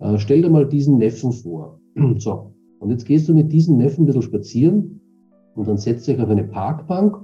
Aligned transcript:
Äh, 0.00 0.18
stell 0.18 0.42
dir 0.42 0.50
mal 0.50 0.66
diesen 0.66 0.98
Neffen 0.98 1.32
vor. 1.32 1.80
so, 2.18 2.52
und 2.80 2.90
jetzt 2.90 3.04
gehst 3.04 3.28
du 3.28 3.34
mit 3.34 3.52
diesem 3.52 3.78
Neffen 3.78 4.02
ein 4.02 4.06
bisschen 4.06 4.22
spazieren 4.22 5.00
und 5.54 5.66
dann 5.66 5.78
setzt 5.78 6.06
dich 6.06 6.20
auf 6.20 6.28
eine 6.28 6.44
Parkbank. 6.44 7.16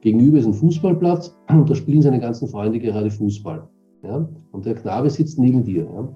Gegenüber 0.00 0.38
ist 0.38 0.46
ein 0.46 0.54
Fußballplatz 0.54 1.36
und 1.48 1.68
da 1.70 1.74
spielen 1.74 2.02
seine 2.02 2.20
ganzen 2.20 2.48
Freunde 2.48 2.78
gerade 2.80 3.10
Fußball. 3.10 3.68
Ja? 4.02 4.28
Und 4.52 4.66
der 4.66 4.74
Knabe 4.74 5.10
sitzt 5.10 5.38
neben 5.38 5.64
dir. 5.64 5.84
Ja? 5.84 6.08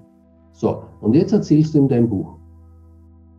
So, 0.51 0.83
und 1.01 1.15
jetzt 1.15 1.33
erzählst 1.33 1.73
du 1.73 1.79
ihm 1.79 1.87
dein 1.87 2.09
Buch. 2.09 2.37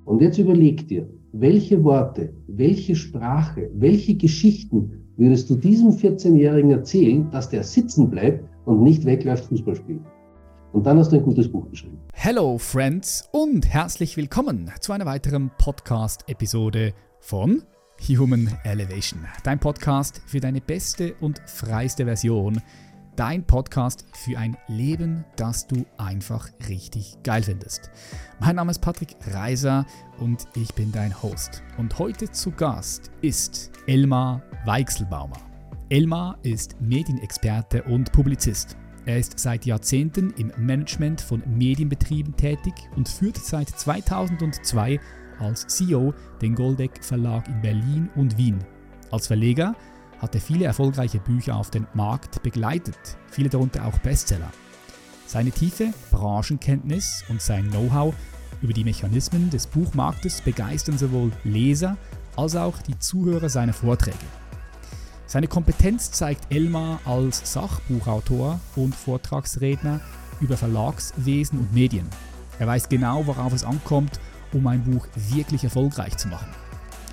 Und 0.04 0.20
jetzt 0.20 0.38
überleg 0.38 0.86
dir, 0.88 1.08
welche 1.32 1.82
Worte, 1.82 2.34
welche 2.46 2.94
Sprache, 2.94 3.70
welche 3.74 4.16
Geschichten 4.16 5.04
würdest 5.16 5.48
du 5.50 5.56
diesem 5.56 5.90
14-Jährigen 5.90 6.70
erzählen, 6.70 7.28
dass 7.30 7.48
der 7.48 7.62
sitzen 7.62 8.10
bleibt 8.10 8.44
und 8.66 8.82
nicht 8.82 9.04
wegläuft 9.04 9.44
Fußball 9.46 9.76
spielen? 9.76 10.04
Und 10.74 10.82
dann 10.84 10.98
hast 10.98 11.12
du 11.12 11.16
ein 11.16 11.22
gutes 11.22 11.50
Buch 11.50 11.70
geschrieben. 11.70 12.00
Hello 12.12 12.58
Friends 12.58 13.28
und 13.30 13.64
herzlich 13.64 14.16
willkommen 14.16 14.72
zu 14.80 14.92
einer 14.92 15.06
weiteren 15.06 15.52
Podcast-Episode 15.56 16.92
von 17.20 17.62
Human 18.08 18.50
Elevation. 18.64 19.20
Dein 19.44 19.60
Podcast 19.60 20.20
für 20.26 20.40
deine 20.40 20.60
beste 20.60 21.14
und 21.20 21.40
freiste 21.46 22.04
Version 22.06 22.60
dein 23.14 23.44
Podcast 23.44 24.04
für 24.14 24.36
ein 24.36 24.56
Leben, 24.66 25.24
das 25.36 25.68
du 25.68 25.86
einfach 25.96 26.48
richtig 26.68 27.18
geil 27.22 27.44
findest. 27.44 27.92
Mein 28.40 28.56
Name 28.56 28.72
ist 28.72 28.80
Patrick 28.80 29.14
Reiser 29.30 29.86
und 30.18 30.48
ich 30.56 30.74
bin 30.74 30.90
dein 30.90 31.22
Host. 31.22 31.62
Und 31.78 31.96
heute 32.00 32.28
zu 32.32 32.50
Gast 32.50 33.12
ist 33.20 33.70
Elmar 33.86 34.42
Weichselbaumer. 34.64 35.36
Elmar 35.88 36.36
ist 36.42 36.80
Medienexperte 36.80 37.84
und 37.84 38.10
Publizist. 38.10 38.76
Er 39.06 39.18
ist 39.18 39.38
seit 39.38 39.66
Jahrzehnten 39.66 40.30
im 40.38 40.50
Management 40.56 41.20
von 41.20 41.42
Medienbetrieben 41.46 42.36
tätig 42.36 42.72
und 42.96 43.08
führt 43.08 43.36
seit 43.36 43.68
2002 43.68 44.98
als 45.38 45.66
CEO 45.66 46.14
den 46.40 46.54
Goldeck 46.54 47.04
Verlag 47.04 47.46
in 47.48 47.60
Berlin 47.60 48.08
und 48.16 48.38
Wien. 48.38 48.58
Als 49.10 49.26
Verleger 49.26 49.74
hat 50.20 50.34
er 50.34 50.40
viele 50.40 50.64
erfolgreiche 50.64 51.18
Bücher 51.18 51.56
auf 51.56 51.70
den 51.70 51.86
Markt 51.92 52.42
begleitet, 52.42 52.96
viele 53.30 53.50
darunter 53.50 53.84
auch 53.84 53.98
Bestseller. 53.98 54.50
Seine 55.26 55.50
tiefe 55.50 55.92
Branchenkenntnis 56.10 57.24
und 57.28 57.42
sein 57.42 57.68
Know-how 57.70 58.14
über 58.62 58.72
die 58.72 58.84
Mechanismen 58.84 59.50
des 59.50 59.66
Buchmarktes 59.66 60.40
begeistern 60.40 60.96
sowohl 60.96 61.30
Leser 61.44 61.98
als 62.36 62.56
auch 62.56 62.78
die 62.78 62.98
Zuhörer 62.98 63.50
seiner 63.50 63.74
Vorträge. 63.74 64.16
Seine 65.34 65.48
Kompetenz 65.48 66.12
zeigt 66.12 66.54
Elmar 66.54 67.00
als 67.04 67.52
Sachbuchautor 67.52 68.60
und 68.76 68.94
Vortragsredner 68.94 70.00
über 70.40 70.56
Verlagswesen 70.56 71.58
und 71.58 71.74
Medien. 71.74 72.06
Er 72.60 72.68
weiß 72.68 72.88
genau, 72.88 73.26
worauf 73.26 73.52
es 73.52 73.64
ankommt, 73.64 74.20
um 74.52 74.64
ein 74.68 74.84
Buch 74.84 75.08
wirklich 75.16 75.64
erfolgreich 75.64 76.16
zu 76.18 76.28
machen. 76.28 76.46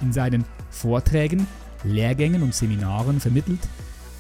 In 0.03 0.13
seinen 0.13 0.45
Vorträgen 0.69 1.47
Lehrgängen 1.83 2.44
und 2.44 2.53
Seminaren 2.53 3.19
vermittelt 3.19 3.67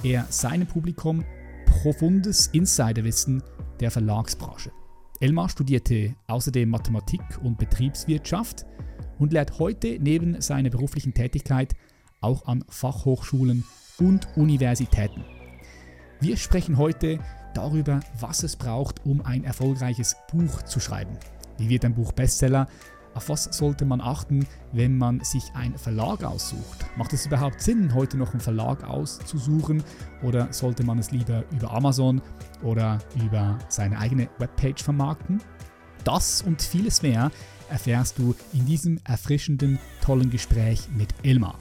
er 0.01 0.25
seinem 0.29 0.65
Publikum 0.65 1.23
profundes 1.67 2.47
Insiderwissen 2.47 3.43
der 3.81 3.91
Verlagsbranche. 3.91 4.71
Elmar 5.19 5.47
studierte 5.47 6.15
außerdem 6.25 6.67
Mathematik 6.67 7.21
und 7.43 7.59
Betriebswirtschaft 7.59 8.65
und 9.19 9.31
lehrt 9.31 9.59
heute 9.59 9.99
neben 10.01 10.41
seiner 10.41 10.71
beruflichen 10.71 11.13
Tätigkeit 11.13 11.75
auch 12.19 12.47
an 12.47 12.65
Fachhochschulen 12.67 13.63
und 14.01 14.27
Universitäten. 14.35 15.23
Wir 16.19 16.35
sprechen 16.35 16.77
heute 16.77 17.19
darüber, 17.53 17.99
was 18.19 18.43
es 18.43 18.55
braucht, 18.55 19.05
um 19.05 19.21
ein 19.21 19.43
erfolgreiches 19.43 20.15
Buch 20.31 20.63
zu 20.63 20.79
schreiben. 20.79 21.17
Wie 21.57 21.69
wird 21.69 21.85
ein 21.85 21.93
Buch 21.93 22.11
Bestseller? 22.11 22.67
Auf 23.13 23.29
was 23.29 23.43
sollte 23.43 23.85
man 23.85 23.99
achten, 23.99 24.47
wenn 24.71 24.97
man 24.97 25.19
sich 25.19 25.43
einen 25.53 25.77
Verlag 25.77 26.23
aussucht? 26.23 26.85
Macht 26.95 27.13
es 27.13 27.25
überhaupt 27.25 27.61
Sinn, 27.61 27.93
heute 27.93 28.17
noch 28.17 28.31
einen 28.31 28.39
Verlag 28.39 28.83
auszusuchen 28.85 29.83
oder 30.23 30.51
sollte 30.51 30.83
man 30.83 30.97
es 30.97 31.11
lieber 31.11 31.43
über 31.51 31.71
Amazon 31.71 32.21
oder 32.63 32.99
über 33.23 33.59
seine 33.67 33.99
eigene 33.99 34.29
Webpage 34.39 34.81
vermarkten? 34.81 35.41
Das 36.05 36.41
und 36.41 36.61
vieles 36.61 37.01
mehr 37.01 37.31
erfährst 37.69 38.17
du 38.17 38.33
in 38.53 38.65
diesem 38.65 38.99
erfrischenden, 39.03 39.77
tollen 40.01 40.29
Gespräch 40.29 40.87
mit 40.95 41.13
Elmar. 41.23 41.59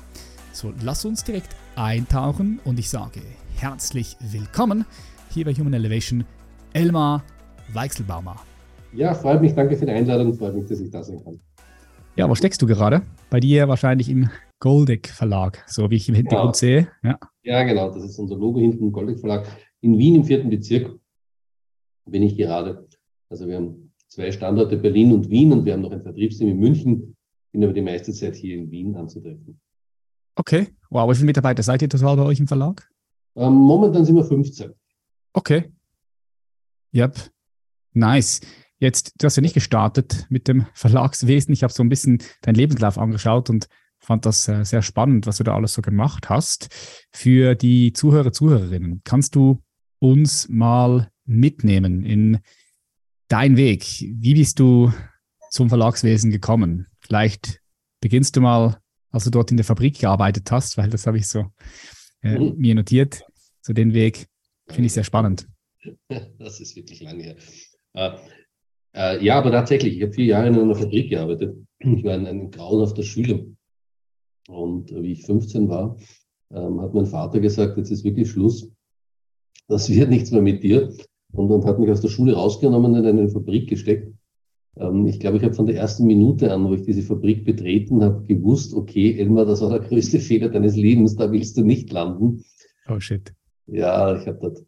So, 0.53 0.73
lass 0.83 1.05
uns 1.05 1.23
direkt 1.23 1.55
eintauchen 1.77 2.59
und 2.65 2.79
ich 2.79 2.91
sage 2.91 3.21
herzlich 3.57 4.17
willkommen 4.33 4.85
hier 5.31 5.45
bei 5.45 5.55
Human 5.55 5.73
Elevation, 5.73 6.25
Elmar 6.73 7.23
Weichselbaumer. 7.73 8.37
Ja, 8.93 9.15
freut 9.15 9.41
mich. 9.41 9.55
Danke 9.55 9.77
für 9.77 9.87
die 9.87 9.93
Einladung. 9.93 10.35
Freut 10.35 10.57
mich, 10.57 10.67
dass 10.67 10.81
ich 10.81 10.91
da 10.91 11.05
sein 11.05 11.23
kann. 11.23 11.39
Ja, 12.17 12.29
wo 12.29 12.35
steckst 12.35 12.61
du 12.61 12.67
gerade? 12.67 13.03
Bei 13.31 13.39
dir 13.39 13.69
wahrscheinlich 13.69 14.09
im 14.09 14.29
Goldeck 14.59 15.09
Verlag, 15.09 15.65
so 15.69 15.89
wie 15.89 15.95
ich 15.95 16.09
im 16.09 16.17
Hintergrund 16.17 16.57
ja. 16.57 16.59
sehe. 16.59 16.89
Ja. 17.05 17.19
ja, 17.45 17.63
genau. 17.63 17.95
Das 17.95 18.03
ist 18.03 18.19
unser 18.19 18.37
Logo 18.37 18.59
hinten 18.59 18.83
im 18.83 18.93
Goldeck 18.93 19.21
Verlag. 19.21 19.47
In 19.83 19.97
Wien 19.99 20.17
im 20.17 20.25
vierten 20.25 20.51
Bezirk 20.51 20.99
bin 22.07 22.25
ich 22.25 22.37
gerade. 22.37 22.89
Also 23.29 23.47
wir 23.47 23.57
haben 23.57 23.93
zwei 24.09 24.33
Standorte, 24.33 24.77
Berlin 24.77 25.13
und 25.13 25.31
Wien, 25.31 25.53
und 25.53 25.65
wir 25.65 25.75
haben 25.75 25.83
noch 25.83 25.93
ein 25.93 26.03
Vertriebsteam 26.03 26.49
in 26.49 26.59
München. 26.59 27.17
Bin 27.53 27.63
aber 27.63 27.73
die 27.73 27.83
meiste 27.83 28.13
Zeit 28.13 28.35
hier 28.35 28.57
in 28.57 28.71
Wien 28.73 28.97
anzutreffen. 28.97 29.61
Okay. 30.35 30.75
Wow, 30.91 31.11
wie 31.11 31.15
viele 31.15 31.27
Mitarbeiter 31.27 31.63
seid 31.63 31.83
ihr 31.83 31.89
total 31.89 32.17
bei 32.17 32.25
euch 32.25 32.41
im 32.41 32.49
Verlag? 32.49 32.89
Ähm, 33.37 33.53
momentan 33.53 34.05
sind 34.05 34.17
wir 34.17 34.25
15. 34.25 34.73
Okay. 35.33 35.73
Yep. 36.95 37.31
Nice. 37.93 38.41
Jetzt, 38.79 39.13
du 39.19 39.27
hast 39.27 39.37
ja 39.37 39.43
nicht 39.43 39.55
gestartet 39.55 40.27
mit 40.31 40.49
dem 40.49 40.67
Verlagswesen. 40.75 41.53
Ich 41.53 41.63
habe 41.63 41.73
so 41.73 41.83
ein 41.83 41.89
bisschen 41.89 42.23
deinen 42.43 42.57
Lebenslauf 42.57 42.99
angeschaut 42.99 43.51
und 43.51 43.69
fand 43.99 44.27
das 44.27 44.49
äh, 44.49 44.65
sehr 44.65 44.83
spannend, 44.83 45.27
was 45.27 45.37
du 45.37 45.45
da 45.45 45.55
alles 45.55 45.75
so 45.75 45.83
gemacht 45.83 46.31
hast. 46.31 46.69
Für 47.13 47.55
die 47.55 47.93
Zuhörer, 47.93 48.33
Zuhörerinnen, 48.33 49.03
kannst 49.05 49.35
du 49.35 49.63
uns 49.99 50.49
mal 50.49 51.11
mitnehmen 51.27 52.05
in 52.05 52.39
deinen 53.29 53.57
Weg? 53.57 53.85
Wie 54.01 54.35
bist 54.35 54.59
du 54.59 54.93
zum 55.51 55.69
Verlagswesen 55.69 56.31
gekommen? 56.31 56.87
Vielleicht 57.01 57.61
beginnst 58.01 58.37
du 58.37 58.41
mal, 58.41 58.80
als 59.11 59.25
du 59.25 59.31
dort 59.31 59.51
in 59.51 59.57
der 59.57 59.65
Fabrik 59.65 59.99
gearbeitet 59.99 60.51
hast, 60.51 60.77
weil 60.77 60.91
das 60.91 61.07
habe 61.07 61.19
ich 61.19 61.29
so 61.29 61.47
äh, 62.23 62.39
mhm. 62.39 62.55
mir 62.57 62.75
notiert. 62.75 63.23
So 63.61 63.73
den 63.73 63.93
Weg 63.93 64.27
finde 64.69 64.87
ich 64.87 64.93
sehr 64.93 65.05
spannend. 65.05 65.47
Das 66.39 66.61
ist 66.61 66.77
wirklich 66.77 67.01
lange 67.01 67.23
her. 67.23 67.37
Äh, 67.95 68.11
äh, 68.95 69.25
ja, 69.25 69.39
aber 69.39 69.51
tatsächlich, 69.51 69.97
ich 69.97 70.03
habe 70.03 70.13
vier 70.13 70.27
Jahre 70.27 70.49
in 70.49 70.59
einer 70.59 70.75
Fabrik 70.75 71.11
gearbeitet. 71.11 71.57
Ich 71.79 72.05
war 72.05 72.15
ein, 72.15 72.27
ein 72.27 72.51
grauenhafter 72.51 73.03
Schüler. 73.03 73.41
Und 74.49 74.91
wie 74.91 75.13
ich 75.13 75.25
15 75.25 75.69
war, 75.69 75.97
ähm, 76.51 76.81
hat 76.81 76.93
mein 76.93 77.07
Vater 77.07 77.41
gesagt, 77.41 77.77
jetzt 77.77 77.91
ist 77.91 78.05
wirklich 78.05 78.31
Schluss. 78.31 78.71
Das 79.69 79.89
wird 79.89 80.11
nichts 80.11 80.31
mehr 80.33 80.43
mit 80.43 80.63
dir. 80.63 80.93
Und 81.33 81.49
dann 81.49 81.65
hat 81.65 81.79
mich 81.79 81.91
aus 81.91 82.01
der 82.01 82.09
Schule 82.09 82.35
rausgenommen 82.35 82.93
und 82.93 83.05
in 83.05 83.07
eine 83.07 83.29
Fabrik 83.29 83.69
gesteckt. 83.69 84.13
Ähm, 84.77 85.07
ich 85.07 85.21
glaube, 85.21 85.37
ich 85.37 85.43
habe 85.43 85.55
von 85.55 85.67
der 85.67 85.77
ersten 85.77 86.07
Minute 86.07 86.53
an, 86.53 86.65
wo 86.65 86.75
ich 86.75 86.83
diese 86.83 87.03
Fabrik 87.03 87.45
betreten 87.45 88.03
habe, 88.03 88.25
gewusst, 88.27 88.75
okay, 88.75 89.19
Elmar, 89.19 89.47
das 89.47 89.61
war 89.61 89.71
der 89.71 89.81
größte 89.81 90.19
Fehler 90.21 90.49
deines 90.49 90.77
Lebens, 90.77 91.17
da 91.17 91.31
willst 91.33 91.57
du 91.57 91.63
nicht 91.63 91.93
landen. 91.93 92.45
Oh 92.89 93.01
shit. 93.01 93.35
Ja, 93.67 94.17
ich 94.17 94.27
habe 94.27 94.39
dort 94.41 94.65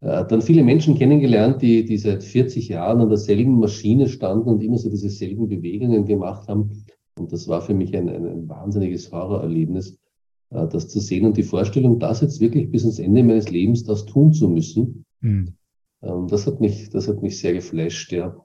äh, 0.00 0.24
dann 0.26 0.42
viele 0.42 0.62
Menschen 0.62 0.94
kennengelernt, 0.94 1.60
die, 1.62 1.84
die 1.84 1.98
seit 1.98 2.22
40 2.22 2.68
Jahren 2.68 3.00
an 3.00 3.08
derselben 3.08 3.58
Maschine 3.58 4.08
standen 4.08 4.48
und 4.48 4.62
immer 4.62 4.78
so 4.78 4.90
diese 4.90 5.10
selben 5.10 5.48
Bewegungen 5.48 6.04
gemacht 6.04 6.48
haben. 6.48 6.84
Und 7.18 7.32
das 7.32 7.48
war 7.48 7.62
für 7.62 7.74
mich 7.74 7.96
ein, 7.96 8.08
ein, 8.08 8.26
ein 8.26 8.48
wahnsinniges 8.48 9.10
Horrorerlebnis, 9.10 9.98
äh, 10.50 10.68
das 10.68 10.88
zu 10.88 11.00
sehen 11.00 11.26
und 11.26 11.36
die 11.36 11.42
Vorstellung, 11.42 11.98
das 11.98 12.20
jetzt 12.20 12.40
wirklich 12.40 12.70
bis 12.70 12.82
ans 12.82 13.00
Ende 13.00 13.24
meines 13.24 13.50
Lebens 13.50 13.82
das 13.82 14.06
tun 14.06 14.32
zu 14.32 14.48
müssen. 14.48 15.04
Mhm. 15.20 15.54
Das 16.00 16.46
hat 16.46 16.60
mich, 16.60 16.90
das 16.90 17.08
hat 17.08 17.22
mich 17.22 17.40
sehr 17.40 17.54
geflasht, 17.54 18.12
ja. 18.12 18.36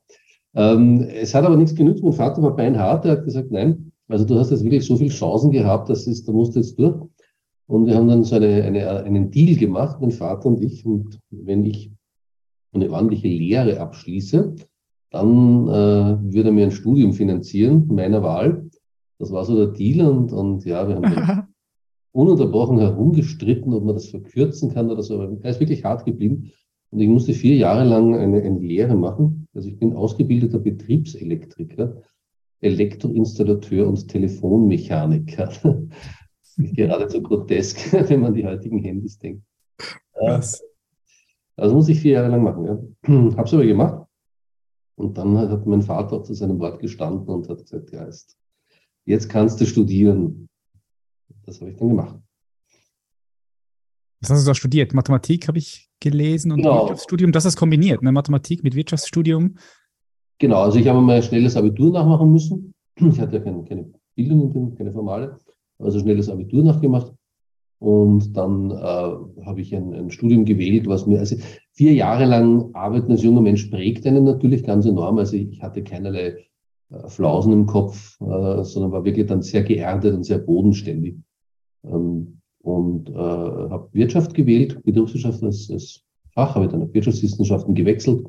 Ähm, 0.55 1.01
es 1.01 1.33
hat 1.33 1.45
aber 1.45 1.57
nichts 1.57 1.75
genützt. 1.75 2.03
Mein 2.03 2.13
Vater 2.13 2.41
war 2.41 2.55
beinhart. 2.55 3.05
Er 3.05 3.13
hat 3.13 3.25
gesagt, 3.25 3.51
nein, 3.51 3.91
also 4.07 4.25
du 4.25 4.37
hast 4.37 4.51
jetzt 4.51 4.63
wirklich 4.63 4.85
so 4.85 4.95
viele 4.97 5.09
Chancen 5.09 5.51
gehabt, 5.51 5.89
dass 5.89 6.07
es, 6.07 6.23
da 6.23 6.31
musst 6.31 6.55
du 6.55 6.59
jetzt 6.59 6.77
durch. 6.77 6.95
Und 7.67 7.85
wir 7.87 7.95
haben 7.95 8.07
dann 8.07 8.23
so 8.23 8.35
eine, 8.35 8.63
eine, 8.63 9.03
einen 9.03 9.31
Deal 9.31 9.55
gemacht, 9.55 9.97
mein 10.01 10.11
Vater 10.11 10.47
und 10.47 10.61
ich. 10.61 10.85
Und 10.85 11.19
wenn 11.31 11.65
ich 11.65 11.91
eine 12.73 12.91
ordentliche 12.91 13.27
Lehre 13.27 13.79
abschließe, 13.79 14.55
dann 15.09 15.67
äh, 15.67 16.33
würde 16.33 16.49
er 16.49 16.51
mir 16.51 16.65
ein 16.65 16.71
Studium 16.71 17.13
finanzieren, 17.13 17.87
meiner 17.87 18.21
Wahl. 18.23 18.69
Das 19.19 19.31
war 19.31 19.45
so 19.45 19.55
der 19.55 19.67
Deal. 19.67 20.05
Und, 20.07 20.33
und 20.33 20.65
ja, 20.65 20.87
wir 20.87 20.95
haben 20.95 21.47
ununterbrochen 22.11 22.79
herumgestritten, 22.79 23.73
ob 23.73 23.85
man 23.85 23.95
das 23.95 24.09
verkürzen 24.09 24.73
kann 24.73 24.91
oder 24.91 25.01
so. 25.01 25.19
Aber 25.19 25.37
er 25.41 25.49
ist 25.49 25.59
wirklich 25.59 25.83
hart 25.83 26.05
geblieben. 26.05 26.51
Und 26.91 26.99
ich 26.99 27.07
musste 27.07 27.33
vier 27.33 27.55
Jahre 27.55 27.85
lang 27.85 28.15
eine, 28.15 28.41
eine 28.41 28.59
Lehre 28.59 28.95
machen. 28.95 29.42
Also 29.53 29.69
ich 29.69 29.77
bin 29.77 29.93
ausgebildeter 29.93 30.59
Betriebselektriker, 30.59 32.01
Elektroinstallateur 32.61 33.87
und 33.87 34.07
Telefonmechaniker 34.07 35.51
geradezu 36.57 37.21
grotesk, 37.21 37.93
wenn 38.09 38.21
man 38.21 38.33
die 38.33 38.45
heutigen 38.45 38.79
Handys 38.79 39.17
denkt. 39.17 39.43
Was? 40.13 40.63
Also 41.55 41.75
muss 41.75 41.89
ich 41.89 41.99
vier 41.99 42.13
Jahre 42.13 42.29
lang 42.29 42.43
machen. 42.43 42.65
Ja. 42.65 42.77
Habe 43.37 43.43
es 43.43 43.53
aber 43.53 43.65
gemacht. 43.65 44.07
Und 44.95 45.17
dann 45.17 45.37
hat 45.37 45.65
mein 45.65 45.81
Vater 45.81 46.17
auch 46.17 46.23
zu 46.23 46.33
seinem 46.33 46.59
Wort 46.59 46.79
gestanden 46.79 47.27
und 47.27 47.49
hat 47.49 47.59
gesagt, 47.59 47.91
ja, 47.91 48.05
jetzt, 48.05 48.37
jetzt 49.05 49.27
kannst 49.27 49.59
du 49.59 49.65
studieren. 49.65 50.47
Das 51.45 51.59
habe 51.59 51.71
ich 51.71 51.77
dann 51.77 51.89
gemacht. 51.89 52.19
Was 54.21 54.29
hast 54.29 54.45
du 54.45 54.51
da 54.51 54.55
studiert? 54.55 54.93
Mathematik 54.93 55.47
habe 55.47 55.57
ich 55.57 55.89
gelesen 56.03 56.51
und 56.51 56.57
genau. 56.57 56.81
Wirtschaftsstudium. 56.81 57.31
Das 57.31 57.45
ist 57.45 57.55
kombiniert, 57.55 58.03
ne? 58.03 58.11
Mathematik 58.11 58.63
mit 58.63 58.75
Wirtschaftsstudium. 58.75 59.55
Genau, 60.37 60.61
also 60.61 60.77
ich 60.77 60.87
habe 60.87 61.01
mal 61.01 61.15
ein 61.15 61.23
schnelles 61.23 61.57
Abitur 61.57 61.91
nachmachen 61.91 62.31
müssen. 62.31 62.73
Ich 62.99 63.19
hatte 63.19 63.37
ja 63.37 63.41
keine, 63.41 63.63
keine 63.63 63.91
Bildung, 64.15 64.75
keine 64.75 64.91
formale, 64.91 65.39
also 65.79 65.99
schnelles 65.99 66.29
Abitur 66.29 66.63
nachgemacht. 66.63 67.11
Und 67.79 68.37
dann 68.37 68.71
äh, 68.71 69.45
habe 69.45 69.59
ich 69.59 69.75
ein, 69.75 69.93
ein, 69.93 70.11
Studium 70.11 70.45
gewählt, 70.45 70.87
was 70.87 71.05
mir, 71.05 71.19
also 71.19 71.35
vier 71.73 71.93
Jahre 71.93 72.25
lang 72.25 72.73
arbeiten 72.73 73.11
als 73.11 73.23
junger 73.23 73.41
Mensch 73.41 73.65
prägt 73.65 74.05
einen 74.05 74.23
natürlich 74.23 74.63
ganz 74.63 74.85
enorm. 74.85 75.17
Also 75.17 75.35
ich 75.35 75.61
hatte 75.61 75.83
keinerlei 75.83 76.45
äh, 76.91 77.07
Flausen 77.07 77.51
im 77.51 77.65
Kopf, 77.65 78.17
äh, 78.21 78.63
sondern 78.63 78.91
war 78.91 79.03
wirklich 79.03 79.25
dann 79.25 79.41
sehr 79.41 79.63
geerdet 79.63 80.13
und 80.13 80.23
sehr 80.23 80.37
bodenständig. 80.37 81.15
Ähm, 81.83 82.39
und 82.63 83.09
äh, 83.09 83.13
habe 83.13 83.89
Wirtschaft 83.91 84.33
gewählt, 84.33 84.81
Betriebswirtschaft 84.83 85.43
als, 85.43 85.69
als 85.69 86.01
Fach, 86.31 86.55
habe 86.55 86.67
dann 86.67 86.81
auf 86.81 86.93
Wirtschaftswissenschaften 86.93 87.75
gewechselt 87.75 88.25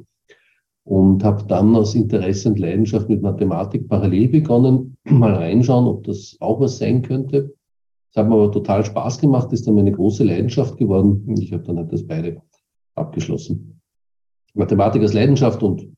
und 0.85 1.25
habe 1.25 1.45
dann 1.45 1.75
aus 1.75 1.95
Interesse 1.95 2.51
und 2.51 2.59
Leidenschaft 2.59 3.09
mit 3.09 3.23
Mathematik 3.23 3.89
parallel 3.89 4.29
begonnen, 4.29 4.97
mal 5.05 5.35
reinschauen, 5.35 5.87
ob 5.87 6.05
das 6.05 6.37
auch 6.41 6.61
was 6.61 6.79
sein 6.79 7.03
könnte. 7.03 7.55
Es 8.11 8.17
hat 8.17 8.29
mir 8.29 8.35
aber 8.35 8.53
total 8.53 8.85
Spaß 8.85 9.21
gemacht, 9.21 9.53
ist 9.53 9.67
dann 9.67 9.77
meine 9.77 9.93
große 9.93 10.25
Leidenschaft 10.25 10.77
geworden 10.77 11.25
und 11.27 11.41
ich 11.41 11.53
habe 11.53 11.63
dann 11.63 11.79
halt 11.79 11.93
das 11.93 12.07
beide 12.07 12.43
abgeschlossen. 12.95 13.81
Mathematik 14.55 15.03
als 15.03 15.15
Leidenschaft 15.15 15.63
und 15.63 15.89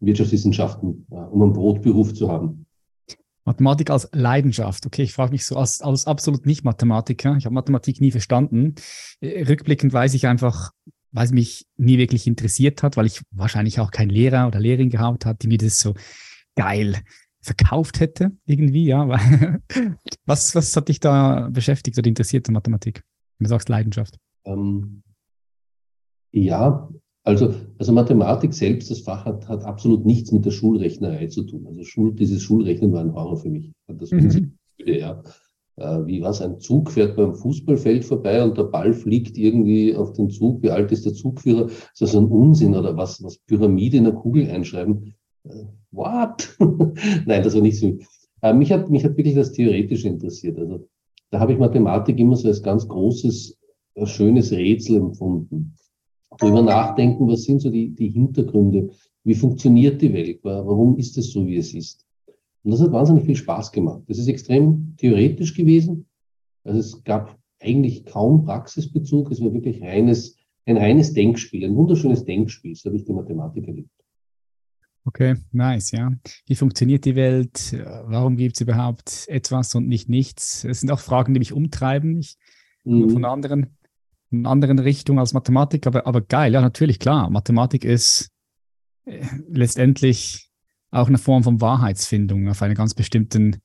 Wirtschaftswissenschaften, 0.00 1.06
um 1.08 1.42
einen 1.42 1.52
Brotberuf 1.52 2.12
zu 2.12 2.30
haben. 2.30 2.61
Mathematik 3.44 3.90
als 3.90 4.08
Leidenschaft. 4.12 4.86
Okay, 4.86 5.02
ich 5.02 5.12
frage 5.12 5.32
mich 5.32 5.44
so 5.44 5.56
als, 5.56 5.80
als 5.80 6.06
absolut 6.06 6.46
nicht 6.46 6.64
Mathematiker. 6.64 7.36
Ich 7.36 7.44
habe 7.44 7.54
Mathematik 7.54 8.00
nie 8.00 8.10
verstanden. 8.10 8.74
Äh, 9.20 9.44
rückblickend 9.44 9.92
weiß 9.92 10.14
ich 10.14 10.26
einfach, 10.26 10.70
weil 11.10 11.26
es 11.26 11.32
mich 11.32 11.66
nie 11.76 11.98
wirklich 11.98 12.26
interessiert 12.26 12.82
hat, 12.82 12.96
weil 12.96 13.06
ich 13.06 13.22
wahrscheinlich 13.30 13.80
auch 13.80 13.90
keinen 13.90 14.10
Lehrer 14.10 14.46
oder 14.46 14.60
Lehrerin 14.60 14.90
gehabt 14.90 15.26
hat, 15.26 15.42
die 15.42 15.48
mir 15.48 15.58
das 15.58 15.78
so 15.78 15.94
geil 16.54 16.96
verkauft 17.40 17.98
hätte, 18.00 18.30
irgendwie, 18.46 18.86
ja. 18.86 19.08
was, 20.26 20.54
was 20.54 20.76
hat 20.76 20.88
dich 20.88 21.00
da 21.00 21.48
beschäftigt 21.50 21.98
oder 21.98 22.06
interessiert 22.06 22.46
in 22.48 22.54
Mathematik? 22.54 23.02
Wenn 23.38 23.46
du 23.46 23.48
sagst 23.48 23.68
Leidenschaft. 23.68 24.16
Ähm, 24.44 25.02
ja, 26.30 26.88
also, 27.24 27.54
also 27.78 27.92
Mathematik 27.92 28.52
selbst, 28.52 28.90
das 28.90 29.00
Fach 29.00 29.24
hat, 29.24 29.48
hat 29.48 29.64
absolut 29.64 30.04
nichts 30.04 30.32
mit 30.32 30.44
der 30.44 30.50
Schulrechnerei 30.50 31.28
zu 31.28 31.44
tun. 31.44 31.66
Also 31.68 31.84
Schul, 31.84 32.12
dieses 32.14 32.42
Schulrechnen 32.42 32.92
war 32.92 33.00
ein 33.00 33.14
Horror 33.14 33.36
für 33.36 33.48
mich. 33.48 33.70
Das 33.86 34.10
mhm. 34.10 34.54
ja. 34.84 35.22
Äh, 35.76 36.06
wie 36.06 36.20
was? 36.20 36.42
Ein 36.42 36.58
Zug 36.58 36.90
fährt 36.90 37.16
beim 37.16 37.34
Fußballfeld 37.34 38.04
vorbei 38.04 38.42
und 38.42 38.58
der 38.58 38.64
Ball 38.64 38.92
fliegt 38.92 39.38
irgendwie 39.38 39.94
auf 39.94 40.12
den 40.14 40.30
Zug. 40.30 40.62
Wie 40.62 40.70
alt 40.70 40.90
ist 40.90 41.06
der 41.06 41.14
Zugführer? 41.14 41.66
Ist 41.66 42.00
das 42.00 42.16
ein 42.16 42.26
Unsinn 42.26 42.74
oder 42.74 42.96
was? 42.96 43.22
Was 43.22 43.38
Pyramide 43.38 43.98
in 43.98 44.04
der 44.04 44.14
Kugel 44.14 44.50
einschreiben? 44.50 45.14
Äh, 45.44 45.64
what? 45.92 46.56
Nein, 46.58 47.42
das 47.42 47.54
war 47.54 47.62
nicht 47.62 47.78
so. 47.78 47.98
Äh, 48.42 48.52
mich 48.52 48.72
hat, 48.72 48.90
mich 48.90 49.04
hat 49.04 49.16
wirklich 49.16 49.36
das 49.36 49.52
Theoretische 49.52 50.08
interessiert. 50.08 50.58
Also, 50.58 50.88
da 51.30 51.38
habe 51.38 51.52
ich 51.52 51.58
Mathematik 51.58 52.18
immer 52.18 52.36
so 52.36 52.48
als 52.48 52.62
ganz 52.62 52.86
großes, 52.88 53.56
schönes 54.04 54.50
Rätsel 54.50 54.96
empfunden 54.96 55.74
drüber 56.38 56.62
nachdenken, 56.62 57.28
was 57.28 57.44
sind 57.44 57.60
so 57.60 57.70
die, 57.70 57.90
die 57.90 58.08
Hintergründe, 58.08 58.90
wie 59.24 59.34
funktioniert 59.34 60.02
die 60.02 60.12
Welt, 60.12 60.40
warum 60.42 60.96
ist 60.98 61.16
es 61.18 61.32
so, 61.32 61.46
wie 61.46 61.56
es 61.56 61.74
ist. 61.74 62.06
Und 62.64 62.70
das 62.70 62.80
hat 62.80 62.92
wahnsinnig 62.92 63.24
viel 63.24 63.36
Spaß 63.36 63.72
gemacht. 63.72 64.02
Das 64.08 64.18
ist 64.18 64.28
extrem 64.28 64.94
theoretisch 64.96 65.54
gewesen. 65.54 66.06
Also 66.64 66.78
es 66.78 67.04
gab 67.04 67.36
eigentlich 67.60 68.04
kaum 68.04 68.44
Praxisbezug. 68.44 69.30
Es 69.30 69.40
war 69.40 69.52
wirklich 69.52 69.82
reines, 69.82 70.36
ein 70.66 70.76
reines 70.76 71.12
Denkspiel, 71.12 71.64
ein 71.64 71.74
wunderschönes 71.74 72.24
Denkspiel. 72.24 72.74
So 72.74 72.88
habe 72.88 72.96
ich 72.96 73.04
die 73.04 73.12
Mathematik 73.12 73.66
erlebt. 73.66 73.90
Okay, 75.04 75.34
nice, 75.50 75.90
ja. 75.90 76.12
Wie 76.46 76.54
funktioniert 76.54 77.04
die 77.04 77.16
Welt? 77.16 77.76
Warum 78.04 78.36
gibt 78.36 78.54
es 78.54 78.60
überhaupt 78.60 79.26
etwas 79.26 79.74
und 79.74 79.88
nicht 79.88 80.08
nichts? 80.08 80.64
Es 80.64 80.80
sind 80.80 80.92
auch 80.92 81.00
Fragen, 81.00 81.34
die 81.34 81.40
mich 81.40 81.52
umtreiben. 81.52 82.20
Ich 82.20 82.36
mhm. 82.84 83.10
von 83.10 83.24
anderen 83.24 83.76
in 84.32 84.46
anderen 84.46 84.78
Richtung 84.78 85.18
als 85.18 85.34
Mathematik, 85.34 85.86
aber, 85.86 86.06
aber 86.06 86.20
geil, 86.20 86.52
ja, 86.52 86.60
natürlich, 86.60 86.98
klar. 86.98 87.30
Mathematik 87.30 87.84
ist 87.84 88.30
äh, 89.04 89.24
letztendlich 89.48 90.50
auch 90.90 91.08
eine 91.08 91.18
Form 91.18 91.42
von 91.42 91.60
Wahrheitsfindung 91.60 92.48
auf 92.48 92.62
einer 92.62 92.74
ganz 92.74 92.94
bestimmten 92.94 93.56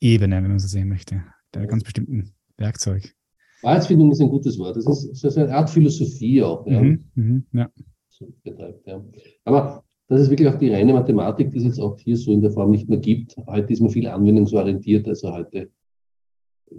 Ebene, 0.00 0.36
wenn 0.36 0.50
man 0.50 0.58
so 0.58 0.68
sehen 0.68 0.88
möchte, 0.88 1.24
der 1.54 1.66
ganz 1.66 1.82
bestimmten 1.82 2.34
Werkzeug. 2.56 3.14
Wahrheitsfindung 3.62 4.12
ist 4.12 4.20
ein 4.20 4.28
gutes 4.28 4.58
Wort. 4.58 4.76
Das 4.76 4.86
ist, 4.86 5.10
das 5.10 5.24
ist 5.24 5.38
eine 5.38 5.54
Art 5.54 5.70
Philosophie 5.70 6.42
auch. 6.42 6.66
Ja. 6.66 6.80
Mhm, 6.80 7.04
mhm, 7.14 7.46
ja. 7.52 7.70
So 8.08 8.32
betreibt, 8.42 8.86
ja. 8.86 9.02
Aber 9.44 9.84
das 10.08 10.20
ist 10.20 10.30
wirklich 10.30 10.48
auch 10.48 10.58
die 10.58 10.70
reine 10.70 10.92
Mathematik, 10.92 11.50
die 11.52 11.58
es 11.58 11.64
jetzt 11.64 11.80
auch 11.80 11.98
hier 11.98 12.16
so 12.16 12.32
in 12.32 12.42
der 12.42 12.50
Form 12.50 12.70
nicht 12.70 12.88
mehr 12.88 12.98
gibt. 12.98 13.36
Heute 13.46 13.72
ist 13.72 13.80
man 13.80 13.90
viel 13.90 14.06
anwendungsorientiert. 14.06 15.08
Also 15.08 15.32
heute 15.32 15.70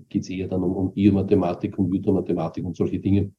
geht 0.09 0.23
es 0.23 0.29
eher 0.29 0.47
dann 0.47 0.63
um, 0.63 0.75
um 0.75 0.93
Biomathematik, 0.93 1.73
Computermathematik 1.73 2.65
und 2.65 2.75
solche 2.75 2.99
Dinge. 2.99 3.31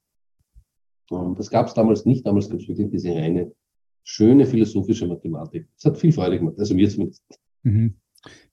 Und 1.11 1.39
das 1.39 1.51
gab 1.51 1.69
es 1.69 1.75
damals 1.75 2.05
nicht. 2.05 2.27
Damals 2.27 2.49
gab 2.49 2.59
es 2.59 2.69
wirklich 2.69 2.91
diese 2.91 3.11
reine, 3.11 3.53
schöne 4.03 4.47
philosophische 4.47 5.07
Mathematik. 5.07 5.69
Es 5.77 5.85
hat 5.85 5.99
viel 5.99 6.13
Freude 6.13 6.39
gemacht, 6.39 6.59
also 6.59 6.75
mir 6.75 6.89
zumindest. 6.89 7.23
Mhm. 7.63 7.95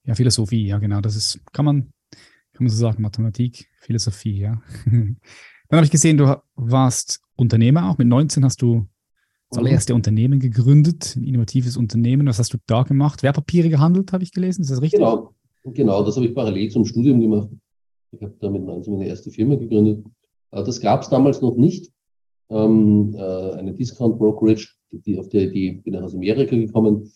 Ja, 0.05 0.15
Philosophie, 0.15 0.67
ja 0.67 0.77
genau. 0.77 1.01
Das 1.01 1.15
ist, 1.15 1.39
kann 1.51 1.65
man, 1.65 1.93
kann 2.53 2.65
man 2.65 2.69
so 2.69 2.77
sagen, 2.77 3.01
Mathematik, 3.01 3.69
Philosophie, 3.79 4.39
ja. 4.39 4.61
Dann 4.85 5.77
habe 5.77 5.85
ich 5.85 5.91
gesehen, 5.91 6.17
du 6.17 6.35
warst 6.55 7.21
Unternehmer 7.35 7.89
auch. 7.89 7.97
Mit 7.97 8.07
19 8.07 8.43
hast 8.45 8.61
du 8.61 8.87
das 9.49 9.59
mhm. 9.59 9.65
allererste 9.65 9.95
Unternehmen 9.95 10.39
gegründet, 10.39 11.15
ein 11.15 11.23
innovatives 11.23 11.77
Unternehmen. 11.77 12.27
Was 12.27 12.39
hast 12.39 12.53
du 12.53 12.57
da 12.67 12.83
gemacht? 12.83 13.23
Wertpapiere 13.23 13.69
gehandelt, 13.69 14.13
habe 14.13 14.23
ich 14.23 14.31
gelesen. 14.31 14.61
Ist 14.61 14.71
das 14.71 14.81
richtig? 14.81 14.99
Genau, 14.99 15.33
genau 15.63 16.03
das 16.03 16.15
habe 16.15 16.27
ich 16.27 16.35
parallel 16.35 16.69
zum 16.69 16.85
Studium 16.85 17.19
gemacht. 17.21 17.49
Ich 18.13 18.21
habe 18.21 18.35
da 18.39 18.49
mit 18.49 18.63
19 18.63 18.93
meine 18.93 19.07
erste 19.07 19.31
Firma 19.31 19.55
gegründet. 19.55 20.05
Äh, 20.51 20.63
das 20.63 20.79
gab 20.79 21.01
es 21.01 21.09
damals 21.09 21.41
noch 21.41 21.55
nicht. 21.55 21.91
Ähm, 22.49 23.15
äh, 23.15 23.51
eine 23.53 23.73
Discount 23.73 24.19
Brokerage, 24.19 24.69
die 24.91 25.17
auf 25.17 25.29
der 25.29 25.43
Idee 25.43 25.81
bin 25.83 25.95
ich 25.95 25.99
aus 25.99 26.13
Amerika 26.13 26.55
gekommen. 26.55 27.11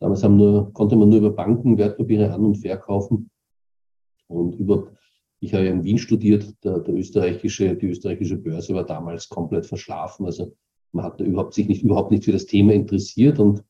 Damals 0.00 0.22
haben 0.22 0.36
nur, 0.36 0.72
konnte 0.72 0.96
man 0.96 1.08
nur 1.08 1.18
über 1.18 1.30
Banken 1.30 1.78
Wertpapiere 1.78 2.32
an- 2.32 2.44
und 2.44 2.56
verkaufen. 2.56 3.30
Und 4.26 4.56
über, 4.56 4.88
ich 5.40 5.54
habe 5.54 5.64
ja 5.64 5.70
in 5.70 5.84
Wien 5.84 5.98
studiert, 5.98 6.52
der, 6.64 6.80
der 6.80 6.94
österreichische, 6.94 7.74
die 7.76 7.86
österreichische 7.86 8.36
Börse 8.36 8.74
war 8.74 8.84
damals 8.84 9.28
komplett 9.28 9.66
verschlafen. 9.66 10.26
Also 10.26 10.52
man 10.92 11.04
hat 11.04 11.20
überhaupt, 11.20 11.54
sich 11.54 11.68
nicht, 11.68 11.82
überhaupt 11.82 12.10
nicht 12.10 12.24
für 12.24 12.32
das 12.32 12.46
Thema 12.46 12.74
interessiert. 12.74 13.38
Und 13.38 13.64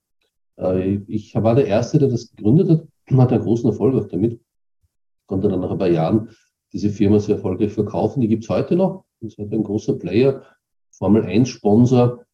äh, 0.58 1.00
ich 1.06 1.34
war 1.34 1.54
der 1.54 1.66
Erste, 1.66 1.98
der 1.98 2.08
das 2.08 2.34
gegründet 2.34 2.70
hat 2.70 2.88
und 3.10 3.20
hatte 3.20 3.34
einen 3.34 3.44
großen 3.44 3.70
Erfolg 3.70 3.94
auch 3.94 4.08
damit. 4.08 4.40
Konnte 5.26 5.48
dann 5.48 5.60
nach 5.60 5.70
ein 5.70 5.78
paar 5.78 5.88
Jahren 5.88 6.30
diese 6.72 6.90
Firma 6.90 7.18
sehr 7.18 7.36
erfolgreich 7.36 7.72
verkaufen. 7.72 8.20
Die 8.20 8.28
gibt 8.28 8.44
es 8.44 8.50
heute 8.50 8.76
noch. 8.76 9.04
Das 9.20 9.32
ist 9.32 9.38
halt 9.38 9.52
ein 9.52 9.62
großer 9.62 9.94
Player, 9.98 10.42
Formel 10.90 11.24
1 11.24 11.48
Sponsor. 11.48 12.24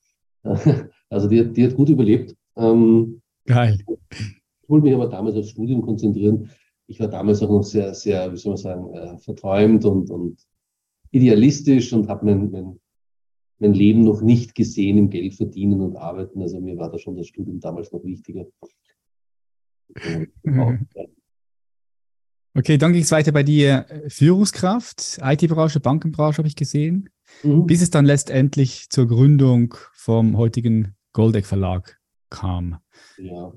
Also 1.10 1.26
die, 1.26 1.52
die 1.54 1.64
hat 1.64 1.74
gut 1.74 1.88
überlebt. 1.88 2.36
Ähm, 2.56 3.22
Geil. 3.46 3.78
Ich 4.10 4.68
wollte 4.68 4.84
mich 4.84 4.94
aber 4.94 5.08
damals 5.08 5.36
aufs 5.36 5.48
Studium 5.48 5.80
konzentrieren. 5.80 6.50
Ich 6.86 7.00
war 7.00 7.08
damals 7.08 7.42
auch 7.42 7.48
noch 7.48 7.62
sehr, 7.62 7.94
sehr, 7.94 8.30
wie 8.30 8.36
soll 8.36 8.50
man 8.50 8.58
sagen, 8.58 8.92
äh, 8.92 9.16
verträumt 9.16 9.86
und, 9.86 10.10
und 10.10 10.46
idealistisch 11.10 11.94
und 11.94 12.08
habe 12.08 12.26
mein, 12.26 12.50
mein, 12.50 12.78
mein 13.58 13.72
Leben 13.72 14.02
noch 14.02 14.20
nicht 14.20 14.54
gesehen 14.54 14.98
im 14.98 15.08
Geld 15.08 15.34
verdienen 15.34 15.80
und 15.80 15.96
arbeiten. 15.96 16.42
Also 16.42 16.60
mir 16.60 16.76
war 16.76 16.90
da 16.90 16.98
schon 16.98 17.16
das 17.16 17.28
Studium 17.28 17.58
damals 17.58 17.90
noch 17.90 18.04
wichtiger. 18.04 18.46
Und, 19.88 20.28
mhm. 20.42 20.86
Okay, 22.58 22.76
dann 22.76 22.92
ging 22.92 23.02
es 23.02 23.12
weiter 23.12 23.30
bei 23.30 23.44
dir. 23.44 23.86
Führungskraft, 24.08 25.20
IT-Branche, 25.22 25.78
Bankenbranche 25.78 26.38
habe 26.38 26.48
ich 26.48 26.56
gesehen, 26.56 27.08
mhm. 27.44 27.66
bis 27.66 27.82
es 27.82 27.90
dann 27.90 28.04
letztendlich 28.04 28.90
zur 28.90 29.06
Gründung 29.06 29.76
vom 29.92 30.36
heutigen 30.36 30.96
Goldeck 31.12 31.46
Verlag 31.46 32.00
kam. 32.30 32.78
Ja, 33.16 33.52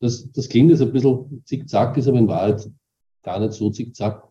das, 0.00 0.30
das 0.32 0.50
klingt 0.50 0.70
jetzt 0.70 0.82
ein 0.82 0.92
bisschen 0.92 1.42
zickzack, 1.46 1.96
ist 1.96 2.08
aber 2.08 2.18
in 2.18 2.28
Wahrheit 2.28 2.70
gar 3.22 3.40
nicht 3.40 3.54
so 3.54 3.70
zickzack. 3.70 4.28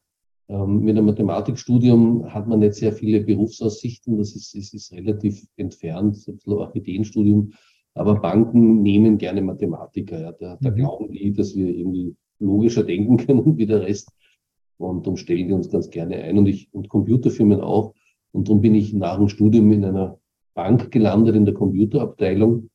Ähm, 0.49 0.81
mit 0.81 0.95
einem 0.95 1.07
Mathematikstudium 1.07 2.31
hat 2.31 2.47
man 2.47 2.59
nicht 2.59 2.75
sehr 2.75 2.93
viele 2.93 3.21
Berufsaussichten, 3.21 4.19
das 4.19 4.35
ist, 4.35 4.53
ist, 4.53 4.75
ist 4.75 4.91
relativ 4.91 5.47
entfernt, 5.55 6.15
ein 6.27 6.35
bisschen 6.35 6.53
auch 6.59 6.75
Ideenstudium. 6.75 7.53
Aber 7.95 8.21
Banken 8.21 8.83
nehmen 8.83 9.17
gerne 9.17 9.41
Mathematiker. 9.41 10.21
Ja. 10.21 10.31
Da, 10.33 10.59
da 10.61 10.69
mhm. 10.69 10.75
glauben 10.75 11.11
die, 11.11 11.33
dass 11.33 11.55
wir 11.55 11.69
irgendwie 11.69 12.15
logischer 12.41 12.83
denken 12.83 13.17
können 13.25 13.57
wie 13.57 13.65
der 13.65 13.81
Rest. 13.81 14.11
Und 14.77 15.05
darum 15.05 15.17
stellen 15.17 15.47
die 15.47 15.53
uns 15.53 15.69
ganz 15.69 15.89
gerne 15.89 16.15
ein 16.17 16.37
und 16.37 16.47
ich 16.47 16.73
und 16.73 16.89
Computerfirmen 16.89 17.61
auch. 17.61 17.93
Und 18.31 18.47
darum 18.47 18.61
bin 18.61 18.75
ich 18.75 18.93
nach 18.93 19.17
dem 19.17 19.29
Studium 19.29 19.71
in 19.71 19.85
einer 19.85 20.19
Bank 20.53 20.91
gelandet 20.91 21.35
in 21.35 21.45
der 21.45 21.53
Computerabteilung. 21.53 22.69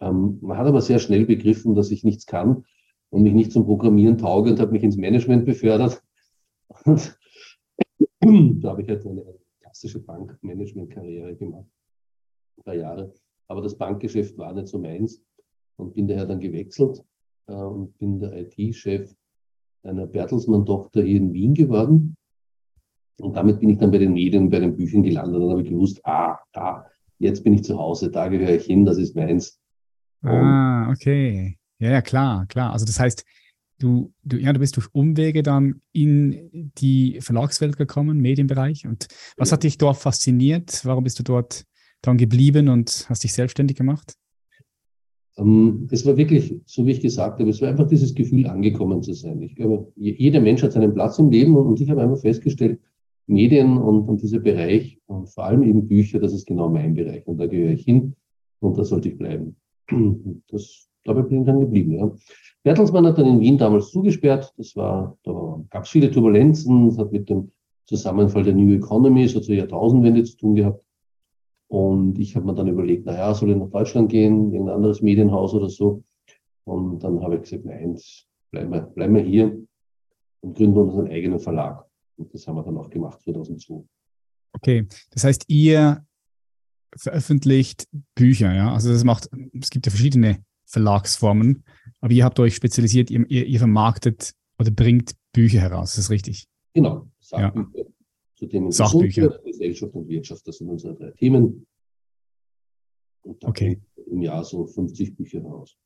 Ähm, 0.00 0.38
man 0.40 0.58
hat 0.58 0.66
aber 0.66 0.80
sehr 0.80 0.98
schnell 0.98 1.24
begriffen, 1.24 1.74
dass 1.74 1.90
ich 1.90 2.02
nichts 2.04 2.26
kann 2.26 2.64
und 3.10 3.22
mich 3.22 3.32
nicht 3.32 3.52
zum 3.52 3.64
Programmieren 3.64 4.18
tauge 4.18 4.50
und 4.50 4.60
habe 4.60 4.72
mich 4.72 4.82
ins 4.82 4.96
Management 4.96 5.46
befördert. 5.46 6.02
Da 8.26 8.70
habe 8.70 8.80
ich 8.80 8.88
halt 8.88 9.06
eine 9.06 9.22
klassische 9.60 10.00
Bankmanagement-Karriere 10.00 11.36
gemacht. 11.36 11.66
Drei 12.64 12.78
Jahre. 12.78 13.12
Aber 13.48 13.60
das 13.60 13.76
Bankgeschäft 13.76 14.38
war 14.38 14.54
nicht 14.54 14.68
so 14.68 14.78
meins 14.78 15.22
und 15.76 15.92
bin 15.92 16.08
daher 16.08 16.24
dann 16.24 16.40
gewechselt 16.40 17.04
äh, 17.46 17.52
und 17.52 17.96
bin 17.98 18.18
der 18.18 18.32
IT-Chef 18.36 19.14
einer 19.82 20.06
Bertelsmann-Tochter 20.06 21.02
hier 21.02 21.16
in 21.16 21.32
Wien 21.32 21.54
geworden. 21.54 22.16
Und 23.20 23.36
damit 23.36 23.60
bin 23.60 23.70
ich 23.70 23.78
dann 23.78 23.90
bei 23.90 23.98
den 23.98 24.12
Medien, 24.12 24.50
bei 24.50 24.60
den 24.60 24.76
Büchern 24.76 25.02
gelandet. 25.02 25.36
Und 25.36 25.42
dann 25.42 25.50
habe 25.50 25.62
ich 25.62 25.68
gewusst, 25.68 26.00
ah, 26.04 26.38
da, 26.52 26.86
jetzt 27.18 27.44
bin 27.44 27.54
ich 27.54 27.64
zu 27.64 27.78
Hause, 27.78 28.10
da 28.10 28.28
gehöre 28.28 28.56
ich 28.56 28.64
hin, 28.64 28.84
das 28.84 28.98
ist 28.98 29.14
meins. 29.14 29.60
ah, 30.30 30.90
okay. 30.90 31.58
Ja, 31.78 31.90
ja, 31.90 32.02
klar, 32.02 32.46
klar. 32.46 32.72
Also 32.72 32.86
das 32.86 32.98
heißt, 32.98 33.24
du, 33.78 34.12
du, 34.22 34.38
ja, 34.38 34.52
du 34.52 34.60
bist 34.60 34.76
durch 34.76 34.88
Umwege 34.92 35.42
dann 35.42 35.82
in 35.92 36.72
die 36.78 37.20
Verlagswelt 37.20 37.76
gekommen, 37.76 38.18
Medienbereich. 38.18 38.86
Und 38.86 39.06
was 39.36 39.50
ja. 39.50 39.54
hat 39.54 39.62
dich 39.64 39.78
dort 39.78 39.98
fasziniert? 39.98 40.84
Warum 40.84 41.04
bist 41.04 41.18
du 41.18 41.22
dort 41.22 41.64
dann 42.02 42.16
geblieben 42.16 42.68
und 42.68 43.06
hast 43.08 43.22
dich 43.24 43.32
selbstständig 43.32 43.76
gemacht? 43.76 44.14
Ähm, 45.36 45.88
es 45.90 46.06
war 46.06 46.16
wirklich, 46.16 46.54
so 46.64 46.86
wie 46.86 46.92
ich 46.92 47.00
gesagt 47.00 47.40
habe, 47.40 47.50
es 47.50 47.60
war 47.60 47.68
einfach 47.68 47.88
dieses 47.88 48.14
Gefühl, 48.14 48.46
angekommen 48.46 49.02
zu 49.02 49.12
sein. 49.12 49.42
Ich 49.42 49.56
glaube, 49.56 49.92
jeder 49.96 50.40
Mensch 50.40 50.62
hat 50.62 50.72
seinen 50.72 50.94
Platz 50.94 51.18
im 51.18 51.30
Leben 51.30 51.56
und 51.56 51.80
ich 51.80 51.90
habe 51.90 52.02
einfach 52.02 52.18
festgestellt, 52.18 52.80
Medien 53.26 53.78
und, 53.78 54.08
und 54.08 54.22
dieser 54.22 54.38
Bereich 54.38 54.98
und 55.06 55.28
vor 55.30 55.44
allem 55.44 55.62
eben 55.62 55.88
Bücher, 55.88 56.18
das 56.18 56.32
ist 56.32 56.46
genau 56.46 56.68
mein 56.68 56.94
Bereich 56.94 57.26
und 57.26 57.38
da 57.38 57.46
gehöre 57.46 57.72
ich 57.72 57.84
hin 57.84 58.14
und 58.60 58.76
da 58.78 58.84
sollte 58.84 59.08
ich 59.08 59.18
bleiben. 59.18 59.56
Das, 60.48 60.88
dabei 61.04 61.22
bin 61.22 61.40
ich 61.40 61.46
dann 61.46 61.60
geblieben. 61.60 61.92
Ja. 61.92 62.10
Bertelsmann 62.62 63.06
hat 63.06 63.18
dann 63.18 63.26
in 63.26 63.40
Wien 63.40 63.58
damals 63.58 63.90
zugesperrt. 63.90 64.52
Das 64.56 64.74
war, 64.76 65.18
da 65.24 65.62
gab 65.70 65.84
es 65.84 65.90
viele 65.90 66.10
Turbulenzen. 66.10 66.88
Das 66.88 66.98
hat 66.98 67.12
mit 67.12 67.28
dem 67.28 67.50
Zusammenfall 67.86 68.42
der 68.42 68.54
New 68.54 68.74
Economy 68.74 69.28
so 69.28 69.40
zur 69.40 69.54
Jahrtausendwende 69.54 70.24
zu 70.24 70.36
tun 70.36 70.54
gehabt. 70.54 70.82
Und 71.74 72.20
ich 72.20 72.36
habe 72.36 72.46
mir 72.46 72.54
dann 72.54 72.68
überlegt, 72.68 73.04
naja, 73.04 73.34
soll 73.34 73.50
ich 73.50 73.56
nach 73.56 73.68
Deutschland 73.68 74.08
gehen, 74.08 74.52
irgendein 74.52 74.76
anderes 74.76 75.02
Medienhaus 75.02 75.54
oder 75.54 75.68
so. 75.68 76.04
Und 76.62 77.02
dann 77.02 77.20
habe 77.20 77.34
ich 77.34 77.42
gesagt, 77.42 77.64
nein, 77.64 77.98
bleiben 78.52 78.70
wir, 78.70 78.82
bleiben 78.82 79.14
wir 79.16 79.22
hier 79.22 79.58
und 80.40 80.56
gründen 80.56 80.78
unseren 80.78 81.08
eigenen 81.08 81.40
Verlag. 81.40 81.84
Und 82.16 82.32
das 82.32 82.46
haben 82.46 82.54
wir 82.54 82.62
dann 82.62 82.76
auch 82.76 82.88
gemacht 82.90 83.20
2002. 83.22 83.82
Okay, 84.52 84.86
das 85.10 85.24
heißt, 85.24 85.46
ihr 85.48 86.06
veröffentlicht 86.96 87.88
Bücher, 88.14 88.54
ja? 88.54 88.72
Also 88.72 88.92
das 88.92 89.02
macht, 89.02 89.28
es 89.60 89.70
gibt 89.70 89.86
ja 89.86 89.90
verschiedene 89.90 90.44
Verlagsformen, 90.66 91.64
aber 92.00 92.12
ihr 92.12 92.24
habt 92.24 92.38
euch 92.38 92.54
spezialisiert, 92.54 93.10
ihr, 93.10 93.28
ihr, 93.28 93.46
ihr 93.46 93.58
vermarktet 93.58 94.32
oder 94.60 94.70
bringt 94.70 95.16
Bücher 95.32 95.58
heraus, 95.58 95.90
ist 95.90 95.98
das 95.98 96.10
richtig? 96.10 96.46
Genau, 96.72 97.08
Sachbücher. 97.18 97.68
Ja. 97.74 97.84
Zu 98.44 98.50
Themen 98.50 98.70
Sachbücher. 98.70 99.40
Gesellschaft 99.44 99.94
und 99.94 100.08
Wirtschaft, 100.08 100.46
das 100.46 100.58
sind 100.58 100.68
unsere 100.68 100.94
drei 100.94 101.10
Themen. 101.12 101.66
Und 103.22 103.42
da 103.42 103.48
okay. 103.48 103.80
im 104.10 104.22
Jahr 104.22 104.44
so 104.44 104.66
50 104.66 105.16
Bücher 105.16 105.42
heraus. 105.42 105.76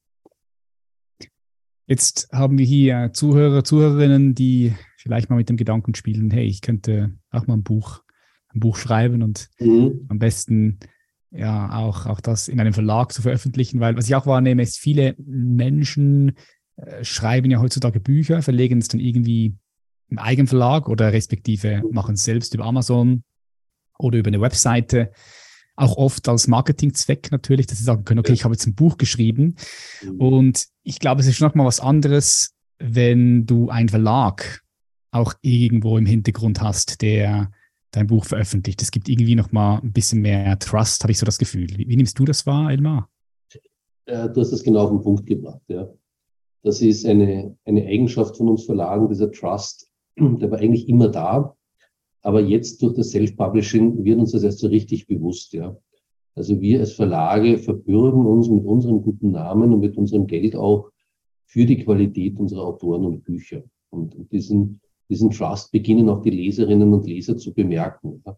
Jetzt 1.87 2.31
haben 2.33 2.59
wir 2.59 2.67
hier 2.67 3.13
Zuhörer, 3.15 3.65
Zuhörerinnen, 3.65 4.35
die 4.35 4.75
vielleicht 4.99 5.31
mal 5.31 5.37
mit 5.37 5.49
dem 5.49 5.57
Gedanken 5.57 5.95
spielen, 5.95 6.31
hey, 6.31 6.45
ich 6.45 6.61
könnte 6.61 7.17
auch 7.31 7.47
mal 7.47 7.55
ein 7.55 7.63
Buch, 7.63 8.03
ein 8.49 8.61
Buch 8.61 8.77
schreiben 8.77 9.23
und 9.23 9.49
mhm. 9.59 10.05
am 10.09 10.19
besten 10.19 10.81
ja 11.31 11.79
auch, 11.79 12.07
auch 12.07 12.21
das 12.21 12.49
in 12.49 12.61
einem 12.61 12.75
Verlag 12.75 13.13
zu 13.13 13.23
veröffentlichen, 13.23 13.81
weil 13.81 13.97
was 13.97 14.07
ich 14.07 14.15
auch 14.15 14.27
wahrnehme, 14.27 14.63
ist, 14.63 14.79
viele 14.79 15.15
Menschen 15.19 16.37
äh, 16.77 17.05
schreiben 17.05 17.51
ja 17.51 17.61
heutzutage 17.61 18.01
Bücher, 18.01 18.43
verlegen 18.43 18.79
es 18.79 18.89
dann 18.89 19.01
irgendwie 19.01 19.57
im 20.09 20.19
Eigenverlag 20.19 20.89
oder 20.89 21.13
respektive 21.13 21.83
machen 21.91 22.15
es 22.15 22.25
selbst 22.25 22.55
über 22.55 22.65
Amazon 22.65 23.23
oder 23.99 24.19
über 24.19 24.29
eine 24.29 24.41
Webseite 24.41 25.11
auch 25.79 25.97
oft 25.97 26.29
als 26.29 26.49
Marketingzweck 26.49 27.31
natürlich, 27.31 27.67
dass 27.67 27.79
sie 27.79 27.85
sagen 27.85 28.05
können, 28.05 28.19
okay, 28.19 28.33
ich 28.33 28.43
habe 28.45 28.55
jetzt 28.55 28.67
ein 28.67 28.75
Buch 28.75 28.99
geschrieben. 28.99 29.55
Mhm. 30.03 30.21
Und 30.21 30.67
ich 30.83 30.99
glaube, 30.99 31.21
es 31.21 31.29
ist 31.29 31.41
noch 31.41 31.55
mal 31.55 31.67
was 31.67 31.79
anderes, 31.79 32.55
wenn 32.79 33.47
du 33.47 33.69
einen 33.69 33.89
Verlag 33.89 34.63
auch 35.13 35.35
irgendwo 35.41 35.97
im 35.97 36.07
Hintergrund 36.07 36.61
hast, 36.61 37.01
der 37.01 37.51
dein 37.93 38.09
Buch 38.09 38.25
veröffentlicht. 38.25 38.83
Es 38.83 38.91
gibt 38.91 39.09
irgendwie 39.09 39.37
noch 39.37 39.53
mal 39.53 39.79
ein 39.79 39.93
bisschen 39.93 40.21
mehr 40.21 40.59
Trust, 40.59 41.03
habe 41.05 41.13
ich 41.13 41.19
so 41.19 41.25
das 41.25 41.39
Gefühl. 41.39 41.69
Wie, 41.77 41.89
wie 41.89 41.97
nimmst 41.97 42.19
du 42.19 42.25
das 42.25 42.45
wahr, 42.45 42.71
Elmar? 42.71 43.09
Äh, 44.07 44.29
du 44.31 44.41
hast 44.41 44.51
das 44.51 44.63
genau 44.63 44.81
auf 44.81 44.91
den 44.91 45.01
Punkt 45.01 45.27
gebracht, 45.27 45.63
ja. 45.69 45.89
Das 46.65 46.83
ist 46.83 47.07
eine, 47.07 47.57
eine 47.65 47.87
Eigenschaft 47.87 48.37
von 48.37 48.49
uns 48.49 48.65
Verlagen, 48.65 49.09
dieser 49.09 49.31
Trust, 49.31 49.89
der 50.41 50.51
war 50.51 50.59
eigentlich 50.59 50.89
immer 50.89 51.09
da. 51.09 51.55
Aber 52.23 52.41
jetzt 52.41 52.83
durch 52.83 52.95
das 52.95 53.11
Self-Publishing 53.11 54.05
wird 54.05 54.19
uns 54.19 54.33
das 54.33 54.43
erst 54.43 54.59
so 54.59 54.67
richtig 54.67 55.07
bewusst, 55.07 55.53
ja. 55.53 55.77
Also 56.35 56.61
wir 56.61 56.81
als 56.81 56.93
Verlage 56.93 57.59
verbürgen 57.59 58.25
uns 58.27 58.49
mit 58.49 58.65
unserem 58.65 59.03
guten 59.03 59.33
Namen 59.33 59.73
und 59.73 59.81
mit 59.81 59.97
unserem 59.97 60.27
Geld 60.27 60.55
auch 60.55 60.91
für 61.47 61.67
die 61.67 61.83
Qualität 61.83 62.39
unserer 62.39 62.65
Autoren 62.65 63.05
und 63.05 63.25
Bücher. 63.25 63.65
Und, 63.91 64.15
diesen, 64.31 64.81
diesen 65.09 65.31
Trust 65.31 65.73
beginnen 65.73 66.09
auch 66.09 66.23
die 66.23 66.31
Leserinnen 66.31 66.93
und 66.93 67.07
Leser 67.07 67.37
zu 67.37 67.53
bemerken. 67.53 68.23
Ja. 68.25 68.37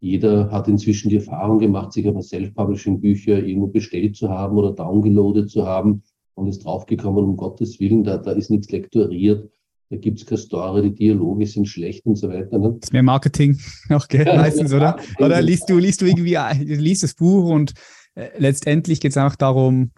Jeder 0.00 0.50
hat 0.50 0.66
inzwischen 0.66 1.10
die 1.10 1.16
Erfahrung 1.16 1.60
gemacht, 1.60 1.92
sich 1.92 2.08
aber 2.08 2.22
Self-Publishing-Bücher 2.22 3.44
irgendwo 3.44 3.68
bestellt 3.68 4.16
zu 4.16 4.28
haben 4.28 4.56
oder 4.56 4.72
downgeloadet 4.72 5.48
zu 5.48 5.64
haben 5.64 6.02
und 6.34 6.48
ist 6.48 6.64
draufgekommen, 6.64 7.24
um 7.24 7.36
Gottes 7.36 7.78
Willen, 7.78 8.02
da, 8.02 8.16
da 8.16 8.32
ist 8.32 8.50
nichts 8.50 8.72
lektoriert 8.72 9.48
da 9.92 9.98
gibt 9.98 10.20
es 10.20 10.26
keine 10.26 10.38
Story, 10.38 10.82
die 10.88 10.94
Dialoge 10.94 11.46
sind 11.46 11.68
schlecht 11.68 12.06
und 12.06 12.16
so 12.16 12.30
weiter. 12.30 12.58
Ne? 12.58 12.70
Das 12.80 12.88
ist 12.88 12.92
mehr 12.94 13.02
Marketing 13.02 13.60
auch, 13.90 14.08
gell, 14.08 14.26
ja, 14.26 14.36
meistens, 14.36 14.72
oder? 14.72 14.98
Oder 15.18 15.42
liest 15.42 15.68
du, 15.68 15.76
liest 15.76 16.00
du 16.00 16.06
irgendwie, 16.06 16.38
liest 16.64 17.02
das 17.02 17.12
Buch 17.12 17.50
und 17.50 17.74
äh, 18.14 18.30
letztendlich 18.38 19.02
geht 19.02 19.10
es 19.10 19.18
auch 19.18 19.36
darum, 19.36 19.90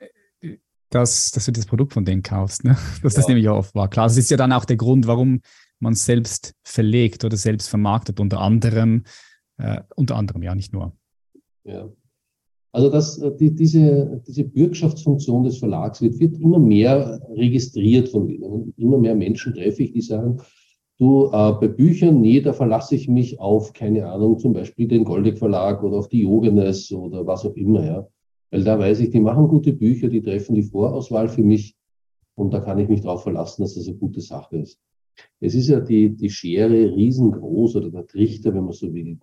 äh, 0.00 0.56
dass, 0.90 1.30
dass 1.30 1.44
du 1.44 1.52
das 1.52 1.66
Produkt 1.66 1.92
von 1.92 2.04
denen 2.04 2.24
kaufst. 2.24 2.64
Ne? 2.64 2.76
Dass 3.04 3.14
ja. 3.14 3.20
das 3.20 3.28
nämlich 3.28 3.48
auch 3.48 3.58
oft 3.58 3.76
war. 3.76 3.88
Klar, 3.88 4.08
das 4.08 4.16
ist 4.16 4.30
ja 4.30 4.36
dann 4.36 4.52
auch 4.52 4.64
der 4.64 4.76
Grund, 4.76 5.06
warum 5.06 5.40
man 5.78 5.92
es 5.92 6.04
selbst 6.04 6.54
verlegt 6.64 7.24
oder 7.24 7.36
selbst 7.36 7.68
vermarktet, 7.68 8.18
unter 8.18 8.40
anderem, 8.40 9.04
äh, 9.58 9.82
unter 9.94 10.16
anderem, 10.16 10.42
ja, 10.42 10.56
nicht 10.56 10.72
nur. 10.72 10.96
Ja. 11.62 11.88
Also 12.72 12.90
das, 12.90 13.18
äh, 13.18 13.34
die, 13.36 13.54
diese, 13.54 14.22
diese 14.26 14.44
Bürgschaftsfunktion 14.44 15.44
des 15.44 15.58
Verlags 15.58 16.02
wird, 16.02 16.18
wird 16.20 16.38
immer 16.38 16.58
mehr 16.58 17.20
registriert 17.30 18.08
von 18.08 18.28
denen. 18.28 18.74
Immer 18.76 18.98
mehr 18.98 19.14
Menschen 19.14 19.54
treffe 19.54 19.82
ich, 19.82 19.92
die 19.92 20.00
sagen, 20.00 20.40
du, 20.98 21.26
äh, 21.26 21.52
bei 21.52 21.68
Büchern, 21.68 22.20
nee, 22.20 22.40
da 22.40 22.52
verlasse 22.52 22.94
ich 22.94 23.08
mich 23.08 23.40
auf, 23.40 23.72
keine 23.72 24.06
Ahnung, 24.06 24.38
zum 24.38 24.52
Beispiel 24.52 24.88
den 24.88 25.04
Goldeck 25.04 25.38
Verlag 25.38 25.82
oder 25.82 25.98
auf 25.98 26.08
die 26.08 26.22
Jogenes 26.22 26.92
oder 26.92 27.26
was 27.26 27.44
auch 27.44 27.54
immer, 27.54 27.84
ja. 27.84 28.08
Weil 28.50 28.64
da 28.64 28.78
weiß 28.78 29.00
ich, 29.00 29.10
die 29.10 29.20
machen 29.20 29.48
gute 29.48 29.72
Bücher, 29.72 30.08
die 30.08 30.22
treffen 30.22 30.54
die 30.54 30.62
Vorauswahl 30.62 31.28
für 31.28 31.42
mich 31.42 31.76
und 32.34 32.52
da 32.52 32.60
kann 32.60 32.78
ich 32.78 32.88
mich 32.88 33.02
darauf 33.02 33.22
verlassen, 33.22 33.62
dass 33.62 33.74
das 33.74 33.88
eine 33.88 33.96
gute 33.96 34.20
Sache 34.20 34.58
ist. 34.58 34.80
Es 35.40 35.54
ist 35.54 35.68
ja 35.68 35.80
die, 35.80 36.14
die 36.14 36.30
Schere 36.30 36.94
riesengroß 36.94 37.76
oder 37.76 37.90
der 37.90 38.06
Trichter, 38.06 38.54
wenn 38.54 38.64
man 38.64 38.72
so 38.72 38.92
will. 38.94 39.18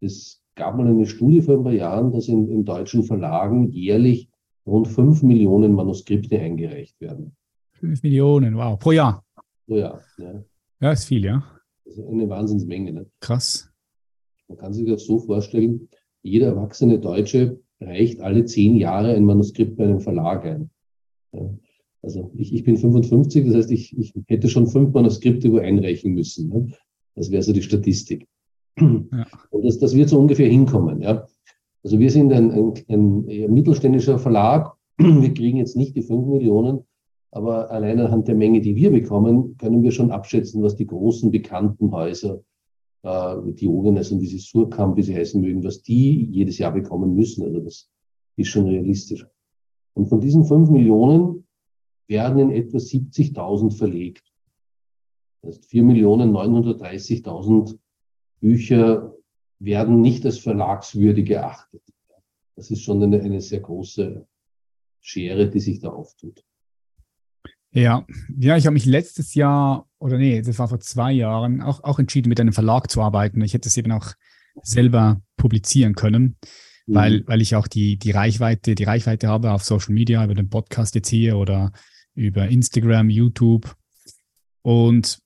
Das 0.00 0.42
gab 0.54 0.76
mal 0.76 0.86
eine 0.86 1.06
Studie 1.06 1.42
vor 1.42 1.58
ein 1.58 1.64
paar 1.64 1.72
Jahren, 1.72 2.12
dass 2.12 2.28
in, 2.28 2.48
in 2.48 2.64
deutschen 2.64 3.02
Verlagen 3.02 3.70
jährlich 3.72 4.28
rund 4.66 4.88
fünf 4.88 5.22
Millionen 5.22 5.72
Manuskripte 5.72 6.38
eingereicht 6.38 7.00
werden. 7.00 7.36
Fünf 7.72 8.02
Millionen, 8.02 8.56
wow, 8.56 8.78
pro 8.78 8.92
Jahr. 8.92 9.24
Pro 9.66 9.76
Jahr, 9.76 10.00
ja. 10.18 10.44
Ja, 10.80 10.92
ist 10.92 11.04
viel, 11.04 11.24
ja. 11.24 11.42
Das 11.84 11.98
ist 11.98 12.06
eine 12.06 12.28
Wahnsinnsmenge. 12.28 12.92
Ne? 12.92 13.06
Krass. 13.20 13.70
Man 14.48 14.58
kann 14.58 14.72
sich 14.72 14.86
das 14.86 15.04
so 15.04 15.18
vorstellen, 15.18 15.88
jeder 16.22 16.48
erwachsene 16.48 16.98
Deutsche 16.98 17.60
reicht 17.80 18.20
alle 18.20 18.44
zehn 18.44 18.76
Jahre 18.76 19.14
ein 19.14 19.24
Manuskript 19.24 19.76
bei 19.76 19.84
einem 19.84 20.00
Verlag 20.00 20.44
ein. 20.44 20.70
Ja. 21.32 21.54
Also 22.02 22.30
ich, 22.34 22.54
ich 22.54 22.64
bin 22.64 22.76
55, 22.76 23.46
das 23.46 23.54
heißt, 23.54 23.70
ich, 23.70 23.96
ich 23.98 24.14
hätte 24.26 24.48
schon 24.48 24.66
fünf 24.66 24.92
Manuskripte 24.92 25.52
wo 25.52 25.58
einreichen 25.58 26.14
müssen. 26.14 26.48
Ne? 26.48 26.72
Das 27.14 27.30
wäre 27.30 27.42
so 27.42 27.52
die 27.52 27.62
Statistik. 27.62 28.26
Ja. 28.78 29.26
Und 29.50 29.64
das, 29.64 29.78
das 29.78 29.94
wird 29.94 30.08
so 30.08 30.18
ungefähr 30.18 30.48
hinkommen. 30.48 31.02
Ja. 31.02 31.26
Also 31.82 31.98
wir 31.98 32.10
sind 32.10 32.32
ein, 32.32 32.50
ein, 32.50 32.74
ein 32.88 33.52
mittelständischer 33.52 34.18
Verlag. 34.18 34.72
Wir 34.98 35.34
kriegen 35.34 35.58
jetzt 35.58 35.76
nicht 35.76 35.96
die 35.96 36.02
fünf 36.02 36.26
Millionen, 36.26 36.84
aber 37.30 37.70
allein 37.70 38.00
anhand 38.00 38.28
der 38.28 38.34
Menge, 38.34 38.60
die 38.60 38.76
wir 38.76 38.90
bekommen, 38.90 39.56
können 39.56 39.82
wir 39.82 39.92
schon 39.92 40.10
abschätzen, 40.10 40.62
was 40.62 40.76
die 40.76 40.86
großen 40.86 41.30
bekannten 41.30 41.90
Häuser, 41.90 42.42
äh, 43.02 43.36
Diogenes 43.52 44.12
und 44.12 44.18
diese 44.18 44.38
Surkamp, 44.38 44.96
wie 44.96 45.02
sie 45.02 45.16
heißen 45.16 45.40
mögen, 45.40 45.64
was 45.64 45.82
die 45.82 46.26
jedes 46.30 46.58
Jahr 46.58 46.72
bekommen 46.72 47.14
müssen. 47.14 47.44
Also 47.44 47.60
das 47.60 47.88
ist 48.36 48.48
schon 48.48 48.66
realistisch. 48.66 49.26
Und 49.94 50.06
von 50.06 50.20
diesen 50.20 50.44
fünf 50.44 50.70
Millionen 50.70 51.46
werden 52.08 52.40
in 52.40 52.50
etwa 52.50 52.78
70.000 52.78 53.76
verlegt. 53.76 54.24
Das 55.42 55.56
heißt 55.56 55.70
4.930.000 55.70 57.78
Bücher 58.40 59.14
werden 59.58 60.00
nicht 60.00 60.24
als 60.24 60.38
verlagswürdig 60.38 61.26
geachtet. 61.26 61.82
Das 62.56 62.70
ist 62.70 62.82
schon 62.82 63.02
eine, 63.02 63.20
eine 63.20 63.40
sehr 63.40 63.60
große 63.60 64.26
Schere, 65.00 65.48
die 65.48 65.60
sich 65.60 65.80
da 65.80 65.88
auftut. 65.88 66.44
Ja, 67.72 68.04
ja, 68.36 68.56
ich 68.56 68.66
habe 68.66 68.74
mich 68.74 68.84
letztes 68.84 69.34
Jahr, 69.34 69.88
oder 69.98 70.18
nee, 70.18 70.42
das 70.42 70.58
war 70.58 70.68
vor 70.68 70.80
zwei 70.80 71.12
Jahren, 71.12 71.62
auch, 71.62 71.84
auch 71.84 71.98
entschieden, 71.98 72.28
mit 72.28 72.40
einem 72.40 72.52
Verlag 72.52 72.90
zu 72.90 73.00
arbeiten. 73.00 73.40
Ich 73.42 73.54
hätte 73.54 73.68
es 73.68 73.76
eben 73.76 73.92
auch 73.92 74.14
selber 74.62 75.22
publizieren 75.36 75.94
können, 75.94 76.36
mhm. 76.86 76.94
weil, 76.94 77.26
weil 77.26 77.40
ich 77.40 77.54
auch 77.54 77.68
die, 77.68 77.96
die 77.96 78.10
Reichweite, 78.10 78.74
die 78.74 78.84
Reichweite 78.84 79.28
habe 79.28 79.52
auf 79.52 79.62
Social 79.62 79.94
Media, 79.94 80.24
über 80.24 80.34
den 80.34 80.50
Podcast 80.50 80.96
jetzt 80.96 81.08
hier 81.08 81.38
oder 81.38 81.72
über 82.14 82.48
Instagram, 82.48 83.08
YouTube. 83.08 83.76
Und 84.62 85.20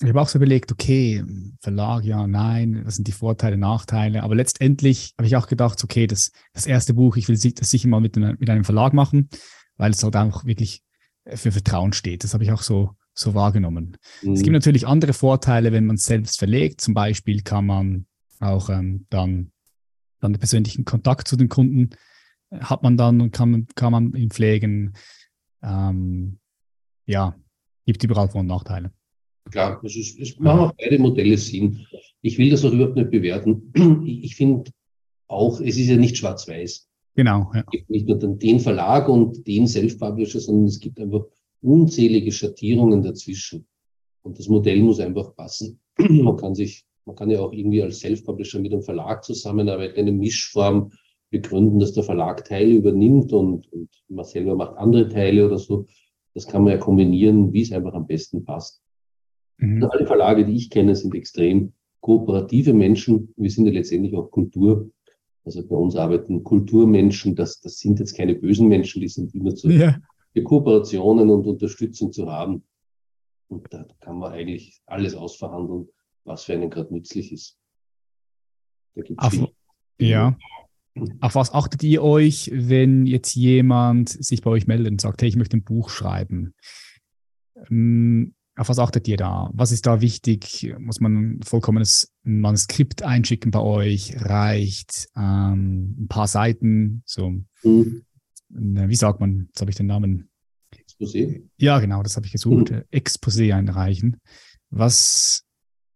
ich 0.00 0.08
habe 0.08 0.20
auch 0.20 0.28
so 0.28 0.38
überlegt, 0.38 0.70
okay, 0.70 1.24
Verlag, 1.60 2.04
ja, 2.04 2.26
nein, 2.26 2.82
was 2.84 2.96
sind 2.96 3.08
die 3.08 3.12
Vorteile, 3.12 3.56
Nachteile? 3.56 4.22
Aber 4.22 4.36
letztendlich 4.36 5.14
habe 5.18 5.26
ich 5.26 5.36
auch 5.36 5.48
gedacht, 5.48 5.82
okay, 5.82 6.06
das, 6.06 6.30
das 6.52 6.66
erste 6.66 6.94
Buch, 6.94 7.16
ich 7.16 7.28
will 7.28 7.36
das 7.36 7.70
sicher 7.70 7.88
mal 7.88 8.00
mit, 8.00 8.16
mit 8.16 8.48
einem 8.48 8.64
Verlag 8.64 8.92
machen, 8.92 9.28
weil 9.76 9.90
es 9.90 10.02
halt 10.02 10.16
auch 10.16 10.44
wirklich 10.44 10.82
für 11.26 11.50
Vertrauen 11.50 11.92
steht. 11.92 12.22
Das 12.22 12.32
habe 12.32 12.44
ich 12.44 12.52
auch 12.52 12.62
so, 12.62 12.92
so 13.12 13.34
wahrgenommen. 13.34 13.96
Mhm. 14.22 14.32
Es 14.32 14.42
gibt 14.42 14.52
natürlich 14.52 14.86
andere 14.86 15.12
Vorteile, 15.12 15.72
wenn 15.72 15.86
man 15.86 15.96
es 15.96 16.04
selbst 16.04 16.38
verlegt. 16.38 16.80
Zum 16.80 16.94
Beispiel 16.94 17.42
kann 17.42 17.66
man 17.66 18.06
auch 18.38 18.70
ähm, 18.70 19.06
dann, 19.10 19.50
dann 20.20 20.32
den 20.32 20.38
persönlichen 20.38 20.84
Kontakt 20.84 21.26
zu 21.26 21.36
den 21.36 21.48
Kunden 21.48 21.90
äh, 22.50 22.60
hat 22.60 22.84
man 22.84 22.96
dann 22.96 23.20
und 23.20 23.32
kann, 23.32 23.66
kann 23.74 23.92
man 23.92 24.14
ihn 24.14 24.30
pflegen. 24.30 24.94
Ähm, 25.60 26.38
ja, 27.04 27.34
gibt 27.84 28.04
überall 28.04 28.28
Vor- 28.28 28.42
und 28.42 28.46
Nachteile. 28.46 28.92
Klar, 29.50 29.80
es, 29.84 29.96
ist, 29.96 30.18
es 30.18 30.38
machen 30.38 30.60
auch 30.60 30.72
beide 30.78 30.98
Modelle 30.98 31.36
Sinn. 31.36 31.86
Ich 32.22 32.38
will 32.38 32.50
das 32.50 32.64
auch 32.64 32.72
überhaupt 32.72 32.96
nicht 32.96 33.10
bewerten. 33.10 33.72
Ich, 34.06 34.24
ich 34.24 34.36
finde 34.36 34.70
auch, 35.28 35.60
es 35.60 35.76
ist 35.76 35.88
ja 35.88 35.96
nicht 35.96 36.16
schwarz-weiß. 36.16 36.88
Genau. 37.14 37.50
Ja. 37.54 37.60
Es 37.60 37.70
gibt 37.70 37.90
nicht 37.90 38.08
nur 38.08 38.16
den 38.16 38.60
Verlag 38.60 39.08
und 39.08 39.46
den 39.46 39.66
Self-Publisher, 39.66 40.40
sondern 40.40 40.66
es 40.66 40.78
gibt 40.78 41.00
einfach 41.00 41.24
unzählige 41.60 42.32
Schattierungen 42.32 43.02
dazwischen. 43.02 43.66
Und 44.22 44.38
das 44.38 44.48
Modell 44.48 44.80
muss 44.80 45.00
einfach 45.00 45.34
passen. 45.34 45.80
Man 45.98 46.36
kann 46.36 46.54
sich, 46.54 46.84
man 47.06 47.16
kann 47.16 47.30
ja 47.30 47.40
auch 47.40 47.52
irgendwie 47.52 47.82
als 47.82 48.00
Self-Publisher 48.00 48.60
mit 48.60 48.72
einem 48.72 48.82
Verlag 48.82 49.24
zusammenarbeiten, 49.24 49.98
eine 49.98 50.12
Mischform 50.12 50.92
begründen, 51.30 51.78
dass 51.78 51.92
der 51.92 52.02
Verlag 52.02 52.44
Teile 52.44 52.74
übernimmt 52.74 53.32
und, 53.32 53.70
und 53.72 53.88
man 54.08 54.24
selber 54.24 54.54
macht 54.54 54.76
andere 54.76 55.08
Teile 55.08 55.46
oder 55.46 55.58
so. 55.58 55.86
Das 56.34 56.46
kann 56.46 56.64
man 56.64 56.74
ja 56.74 56.78
kombinieren, 56.78 57.52
wie 57.52 57.62
es 57.62 57.72
einfach 57.72 57.94
am 57.94 58.06
besten 58.06 58.44
passt. 58.44 58.80
Mhm. 59.58 59.84
Alle 59.84 60.06
Verlage, 60.06 60.46
die 60.46 60.56
ich 60.56 60.70
kenne, 60.70 60.94
sind 60.94 61.14
extrem 61.14 61.72
kooperative 62.00 62.72
Menschen. 62.72 63.34
Wir 63.36 63.50
sind 63.50 63.66
ja 63.66 63.72
letztendlich 63.72 64.16
auch 64.16 64.30
Kultur. 64.30 64.90
Also 65.44 65.66
bei 65.66 65.76
uns 65.76 65.96
arbeiten 65.96 66.44
Kulturmenschen. 66.44 67.34
Das, 67.34 67.60
das 67.60 67.78
sind 67.78 67.98
jetzt 67.98 68.16
keine 68.16 68.34
bösen 68.34 68.68
Menschen, 68.68 69.00
die 69.00 69.08
sind 69.08 69.34
immer 69.34 69.54
zu, 69.54 69.68
ja. 69.70 69.98
für 70.32 70.42
Kooperationen 70.42 71.30
und 71.30 71.46
Unterstützung 71.46 72.12
zu 72.12 72.30
haben. 72.30 72.64
Und 73.48 73.66
da 73.72 73.86
kann 74.00 74.18
man 74.18 74.32
eigentlich 74.32 74.80
alles 74.86 75.14
ausverhandeln, 75.14 75.88
was 76.24 76.44
für 76.44 76.52
einen 76.52 76.70
gerade 76.70 76.92
nützlich 76.92 77.32
ist. 77.32 77.58
Da 78.94 79.02
gibt's 79.02 79.24
Auf, 79.24 79.48
ja. 79.98 80.36
Auf 81.20 81.34
was 81.34 81.52
achtet 81.52 81.82
ihr 81.82 82.02
euch, 82.02 82.50
wenn 82.52 83.06
jetzt 83.06 83.34
jemand 83.34 84.10
sich 84.10 84.42
bei 84.42 84.50
euch 84.50 84.66
meldet 84.66 84.92
und 84.92 85.00
sagt, 85.00 85.22
hey, 85.22 85.28
ich 85.28 85.36
möchte 85.36 85.56
ein 85.56 85.64
Buch 85.64 85.90
schreiben? 85.90 86.54
Ähm, 87.70 88.34
auf 88.58 88.68
was 88.68 88.78
achtet 88.78 89.06
ihr 89.06 89.16
da? 89.16 89.50
Was 89.54 89.72
ist 89.72 89.86
da 89.86 90.00
wichtig? 90.00 90.74
Muss 90.78 91.00
man 91.00 91.14
ein 91.14 91.42
vollkommenes 91.42 92.12
Manuskript 92.24 93.02
einschicken 93.02 93.52
bei 93.52 93.60
euch? 93.60 94.16
Reicht 94.20 95.08
ähm, 95.16 95.94
ein 96.00 96.08
paar 96.08 96.26
Seiten? 96.26 97.02
So, 97.06 97.34
mhm. 97.62 98.02
wie 98.48 98.96
sagt 98.96 99.20
man? 99.20 99.46
Jetzt 99.46 99.60
habe 99.60 99.70
ich 99.70 99.76
den 99.76 99.86
Namen. 99.86 100.28
Exposé? 100.74 101.42
Ja, 101.56 101.78
genau, 101.78 102.02
das 102.02 102.16
habe 102.16 102.26
ich 102.26 102.32
gesucht. 102.32 102.72
Mhm. 102.72 102.82
Exposé 102.90 103.54
einreichen. 103.54 104.16
Was 104.70 105.44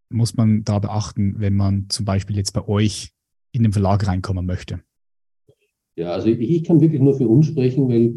muss 0.09 0.35
man 0.35 0.63
da 0.63 0.79
beachten, 0.79 1.35
wenn 1.39 1.57
man 1.57 1.87
zum 1.89 2.05
Beispiel 2.05 2.37
jetzt 2.37 2.53
bei 2.53 2.67
euch 2.69 3.13
in 3.51 3.65
den 3.65 3.73
Verlag 3.73 4.07
reinkommen 4.07 4.47
möchte? 4.47 4.83
Ja, 5.97 6.13
also 6.13 6.29
ich, 6.29 6.39
ich 6.39 6.65
kann 6.65 6.81
wirklich 6.81 7.03
nur 7.03 7.17
für 7.17 7.29
uns 7.29 7.47
sprechen, 7.47 7.89
weil 7.89 8.15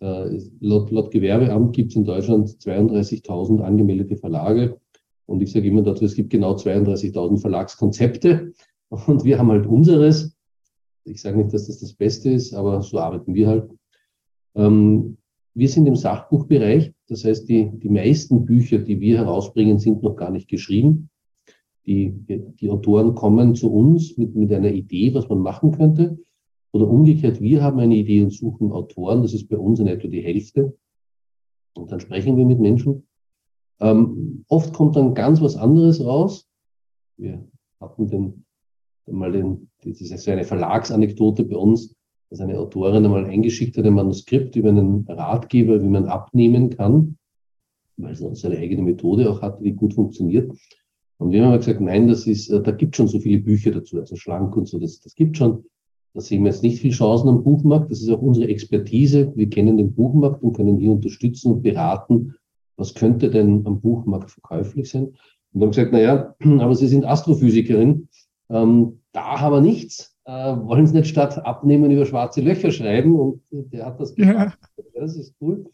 laut, 0.00 0.90
laut 0.90 1.10
Gewerbeamt 1.10 1.74
gibt 1.74 1.90
es 1.90 1.96
in 1.96 2.04
Deutschland 2.04 2.48
32.000 2.48 3.60
angemeldete 3.60 4.16
Verlage. 4.16 4.78
Und 5.26 5.42
ich 5.42 5.52
sage 5.52 5.68
immer 5.68 5.82
dazu, 5.82 6.04
es 6.04 6.14
gibt 6.14 6.30
genau 6.30 6.54
32.000 6.54 7.40
Verlagskonzepte. 7.40 8.52
Und 8.88 9.24
wir 9.24 9.38
haben 9.38 9.50
halt 9.50 9.66
unseres. 9.66 10.34
Ich 11.04 11.20
sage 11.20 11.38
nicht, 11.38 11.52
dass 11.52 11.66
das 11.66 11.80
das 11.80 11.92
Beste 11.92 12.30
ist, 12.30 12.54
aber 12.54 12.82
so 12.82 12.98
arbeiten 12.98 13.34
wir 13.34 13.48
halt. 13.48 13.70
Ähm, 14.54 15.18
wir 15.54 15.68
sind 15.68 15.86
im 15.86 15.96
Sachbuchbereich. 15.96 16.92
Das 17.08 17.24
heißt, 17.24 17.48
die, 17.48 17.70
die 17.72 17.88
meisten 17.88 18.44
Bücher, 18.44 18.78
die 18.78 19.00
wir 19.00 19.18
herausbringen, 19.18 19.78
sind 19.78 20.02
noch 20.02 20.16
gar 20.16 20.30
nicht 20.30 20.48
geschrieben. 20.48 21.10
Die, 21.86 22.12
die 22.60 22.70
Autoren 22.70 23.14
kommen 23.14 23.54
zu 23.54 23.72
uns 23.72 24.16
mit, 24.18 24.34
mit 24.34 24.52
einer 24.52 24.70
Idee, 24.70 25.14
was 25.14 25.28
man 25.28 25.40
machen 25.40 25.72
könnte. 25.72 26.18
Oder 26.72 26.88
umgekehrt, 26.88 27.40
wir 27.40 27.62
haben 27.62 27.78
eine 27.78 27.96
Idee 27.96 28.22
und 28.22 28.32
suchen 28.32 28.72
Autoren, 28.72 29.22
das 29.22 29.32
ist 29.32 29.48
bei 29.48 29.56
uns 29.56 29.80
in 29.80 29.86
etwa 29.86 30.08
die 30.08 30.22
Hälfte. 30.22 30.76
Und 31.74 31.90
dann 31.90 32.00
sprechen 32.00 32.36
wir 32.36 32.44
mit 32.44 32.60
Menschen. 32.60 33.06
Ähm, 33.80 34.44
oft 34.48 34.72
kommt 34.74 34.96
dann 34.96 35.14
ganz 35.14 35.40
was 35.40 35.56
anderes 35.56 36.04
raus. 36.04 36.48
Wir 37.16 37.46
hatten 37.80 38.08
den, 38.08 38.44
mal 39.06 39.32
den, 39.32 39.70
das 39.82 40.00
ist 40.00 40.24
so 40.24 40.30
eine 40.30 40.44
Verlagsanekdote 40.44 41.44
bei 41.44 41.56
uns, 41.56 41.94
dass 42.30 42.40
eine 42.40 42.58
Autorin 42.58 43.04
einmal 43.04 43.24
eingeschickt 43.24 43.76
hat, 43.78 43.84
ein 43.84 43.94
Manuskript 43.94 44.56
über 44.56 44.68
einen 44.68 45.06
Ratgeber, 45.08 45.82
wie 45.82 45.88
man 45.88 46.06
abnehmen 46.06 46.70
kann, 46.70 47.16
weil 47.96 48.14
sie 48.14 48.34
seine 48.34 48.58
eigene 48.58 48.82
Methode 48.82 49.30
auch 49.30 49.40
hatte, 49.40 49.62
die 49.62 49.72
gut 49.72 49.94
funktioniert. 49.94 50.52
Und 51.18 51.32
wir 51.32 51.44
haben 51.44 51.56
gesagt, 51.56 51.80
nein, 51.80 52.06
das 52.06 52.26
ist, 52.26 52.48
äh, 52.50 52.62
da 52.62 52.70
gibt 52.70 52.96
schon 52.96 53.08
so 53.08 53.18
viele 53.18 53.38
Bücher 53.38 53.72
dazu, 53.72 53.98
also 53.98 54.16
schlank 54.16 54.56
und 54.56 54.68
so, 54.68 54.78
das, 54.78 55.00
das 55.00 55.14
gibt 55.14 55.36
schon. 55.36 55.64
Da 56.14 56.20
sehen 56.20 56.42
wir 56.42 56.50
jetzt 56.50 56.62
nicht 56.62 56.80
viel 56.80 56.92
Chancen 56.92 57.28
am 57.28 57.44
Buchmarkt. 57.44 57.90
Das 57.90 58.00
ist 58.00 58.10
auch 58.10 58.22
unsere 58.22 58.48
Expertise. 58.48 59.32
Wir 59.36 59.48
kennen 59.48 59.76
den 59.76 59.94
Buchmarkt 59.94 60.42
und 60.42 60.54
können 60.54 60.78
hier 60.78 60.90
unterstützen 60.90 61.52
und 61.52 61.62
beraten, 61.62 62.34
was 62.76 62.94
könnte 62.94 63.30
denn 63.30 63.66
am 63.66 63.80
Buchmarkt 63.80 64.30
verkäuflich 64.30 64.90
sein. 64.90 65.14
Und 65.52 65.62
haben 65.62 65.70
gesagt, 65.70 65.92
naja, 65.92 66.34
aber 66.60 66.74
Sie 66.74 66.88
sind 66.88 67.04
Astrophysikerin, 67.04 68.08
ähm, 68.50 69.00
da 69.12 69.40
haben 69.40 69.54
wir 69.54 69.60
nichts. 69.60 70.16
Äh, 70.24 70.32
wollen 70.32 70.86
Sie 70.86 70.94
nicht 70.94 71.08
statt 71.08 71.44
abnehmen 71.44 71.90
über 71.90 72.06
schwarze 72.06 72.40
Löcher 72.40 72.70
schreiben? 72.70 73.18
Und 73.18 73.42
der 73.50 73.86
hat 73.86 74.00
das 74.00 74.14
gemacht. 74.14 74.58
Ja. 74.76 74.84
Das 74.94 75.16
ist 75.16 75.34
cool. 75.40 75.66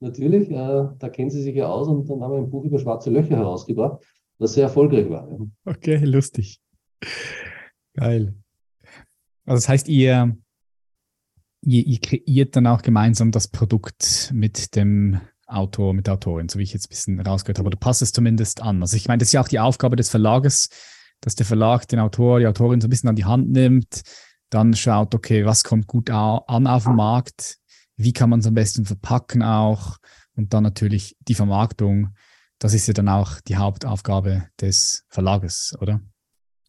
Natürlich, 0.00 0.50
äh, 0.50 0.54
da 0.98 1.08
kennen 1.08 1.30
Sie 1.30 1.42
sich 1.42 1.56
ja 1.56 1.68
aus 1.68 1.88
und 1.88 2.08
dann 2.08 2.22
haben 2.22 2.32
wir 2.32 2.38
ein 2.38 2.50
Buch 2.50 2.64
über 2.64 2.78
schwarze 2.78 3.10
Löcher 3.10 3.36
herausgebracht, 3.36 4.02
das 4.38 4.54
sehr 4.54 4.64
erfolgreich 4.64 5.10
war. 5.10 5.28
Ja. 5.30 5.38
Okay, 5.64 5.96
lustig. 6.04 6.60
Geil. 7.94 8.34
Also 9.48 9.62
das 9.62 9.68
heißt, 9.70 9.88
ihr, 9.88 10.36
ihr, 11.62 11.86
ihr 11.86 12.00
kreiert 12.00 12.54
dann 12.54 12.66
auch 12.66 12.82
gemeinsam 12.82 13.30
das 13.30 13.48
Produkt 13.48 14.30
mit 14.34 14.76
dem 14.76 15.22
Autor, 15.46 15.94
mit 15.94 16.06
der 16.06 16.14
Autorin, 16.14 16.50
so 16.50 16.58
wie 16.58 16.64
ich 16.64 16.74
jetzt 16.74 16.86
ein 16.86 16.90
bisschen 16.90 17.20
rausgehört 17.20 17.58
habe. 17.58 17.68
Oder 17.68 17.78
passt 17.78 18.02
es 18.02 18.12
zumindest 18.12 18.60
an? 18.60 18.82
Also 18.82 18.96
ich 18.96 19.08
meine, 19.08 19.20
das 19.20 19.28
ist 19.28 19.32
ja 19.32 19.40
auch 19.40 19.48
die 19.48 19.58
Aufgabe 19.58 19.96
des 19.96 20.10
Verlages, 20.10 20.68
dass 21.22 21.34
der 21.34 21.46
Verlag 21.46 21.88
den 21.88 21.98
Autor, 21.98 22.40
die 22.40 22.46
Autorin 22.46 22.82
so 22.82 22.88
ein 22.88 22.90
bisschen 22.90 23.08
an 23.08 23.16
die 23.16 23.24
Hand 23.24 23.48
nimmt, 23.48 24.02
dann 24.50 24.74
schaut, 24.74 25.14
okay, 25.14 25.46
was 25.46 25.64
kommt 25.64 25.86
gut 25.86 26.10
an 26.10 26.66
auf 26.66 26.84
dem 26.84 26.96
Markt, 26.96 27.56
wie 27.96 28.12
kann 28.12 28.28
man 28.28 28.40
es 28.40 28.46
am 28.46 28.54
besten 28.54 28.84
verpacken 28.84 29.42
auch 29.42 29.96
und 30.36 30.52
dann 30.52 30.62
natürlich 30.62 31.16
die 31.20 31.34
Vermarktung. 31.34 32.14
Das 32.58 32.74
ist 32.74 32.86
ja 32.86 32.92
dann 32.92 33.08
auch 33.08 33.40
die 33.40 33.56
Hauptaufgabe 33.56 34.48
des 34.60 35.06
Verlages, 35.08 35.74
oder? 35.80 36.02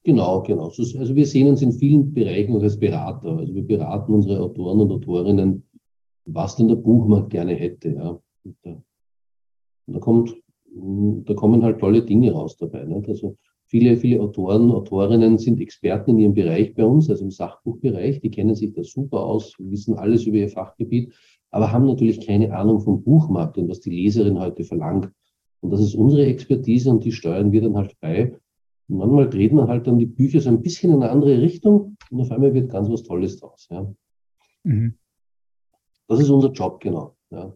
Genau, 0.04 0.42
genau. 0.44 0.66
Also 0.66 1.16
wir 1.16 1.26
sehen 1.26 1.48
uns 1.48 1.62
in 1.62 1.74
vielen 1.74 2.14
Bereichen 2.14 2.56
auch 2.56 2.64
als 2.64 2.80
Berater. 2.80 3.38
Also 3.38 3.54
wir 3.54 3.64
beraten 3.66 4.14
unsere 4.14 4.40
Autoren 4.40 4.80
und 4.80 4.92
Autorinnen, 4.92 5.64
was 6.26 6.56
denn 6.56 6.70
der 6.70 6.76
Buchmarkt 6.76 7.32
gerne 7.32 7.54
hätte. 7.54 7.90
Ja. 7.90 8.20
Und 8.44 9.96
da, 9.96 10.00
kommt, 10.00 10.36
da 10.74 11.34
kommen 11.34 11.64
halt 11.64 11.80
tolle 11.80 12.04
Dinge 12.04 12.32
raus 12.32 12.56
dabei. 12.56 12.86
Nicht? 12.86 13.10
Also 13.10 13.36
viele, 13.66 13.98
viele 13.98 14.22
Autoren, 14.22 14.72
Autorinnen 14.72 15.38
sind 15.38 15.60
Experten 15.60 16.12
in 16.12 16.20
ihrem 16.20 16.34
Bereich 16.34 16.74
bei 16.76 16.86
uns, 16.86 17.10
also 17.10 17.26
im 17.26 17.32
Sachbuchbereich. 17.32 18.22
Die 18.22 18.32
kennen 18.32 18.56
sich 18.56 18.72
da 18.74 18.84
super 18.84 19.26
aus, 19.26 19.56
wissen 19.60 19.96
alles 19.96 20.26
über 20.26 20.38
ihr 20.38 20.50
Fachgebiet, 20.50 21.14
aber 21.52 21.74
haben 21.74 21.86
natürlich 21.86 22.26
keine 22.26 22.56
Ahnung 22.56 22.80
vom 22.80 23.04
Buchmarkt 23.04 23.58
und 23.58 23.68
was 23.68 23.82
die 23.82 23.90
Leserin 23.90 24.40
heute 24.40 24.64
verlangt. 24.64 25.12
Und 25.62 25.72
das 25.72 25.82
ist 25.82 25.96
unsere 25.96 26.26
Expertise 26.26 26.90
und 26.90 27.04
die 27.04 27.12
steuern 27.12 27.52
wir 27.52 27.62
dann 27.62 27.76
halt 27.76 28.00
bei 28.00 28.34
und 28.90 28.98
manchmal 28.98 29.30
dreht 29.30 29.54
man 29.54 29.68
halt 29.68 29.86
dann 29.88 30.00
die 30.00 30.08
Bücher 30.08 30.42
so 30.42 30.50
ein 30.50 30.62
bisschen 30.62 30.92
in 30.92 31.04
eine 31.04 31.12
andere 31.12 31.42
Richtung 31.42 31.96
und 32.10 32.22
auf 32.22 32.32
einmal 32.32 32.54
wird 32.54 32.72
ganz 32.72 32.90
was 32.90 33.04
Tolles 33.04 33.40
draus. 33.40 33.68
Ja. 33.70 33.88
Mhm. 34.64 34.96
Das 36.08 36.20
ist 36.20 36.30
unser 36.30 36.52
Job, 36.52 36.80
genau. 36.82 37.16
Ja. 37.30 37.54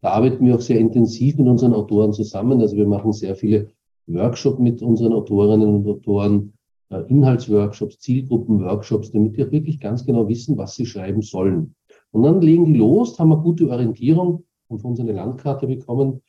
Da 0.00 0.10
arbeiten 0.10 0.44
wir 0.44 0.56
auch 0.56 0.60
sehr 0.60 0.80
intensiv 0.80 1.38
mit 1.38 1.46
unseren 1.46 1.72
Autoren 1.72 2.12
zusammen. 2.12 2.60
Also 2.60 2.76
wir 2.76 2.86
machen 2.86 3.12
sehr 3.12 3.36
viele 3.36 3.68
Workshops 4.08 4.58
mit 4.58 4.82
unseren 4.82 5.12
Autorinnen 5.12 5.68
und 5.68 5.88
Autoren, 5.88 6.54
äh, 6.90 7.02
Inhaltsworkshops, 7.08 8.00
Zielgruppenworkshops, 8.00 9.12
damit 9.12 9.36
die 9.36 9.44
auch 9.44 9.52
wirklich 9.52 9.78
ganz 9.78 10.04
genau 10.04 10.28
wissen, 10.28 10.58
was 10.58 10.74
sie 10.74 10.86
schreiben 10.86 11.22
sollen. 11.22 11.76
Und 12.10 12.24
dann 12.24 12.40
legen 12.40 12.64
die 12.64 12.74
los, 12.74 13.20
haben 13.20 13.32
eine 13.32 13.40
gute 13.40 13.68
Orientierung 13.70 14.44
und 14.66 14.80
von 14.80 14.90
uns 14.90 15.00
eine 15.00 15.12
Landkarte 15.12 15.68
bekommen 15.68 16.20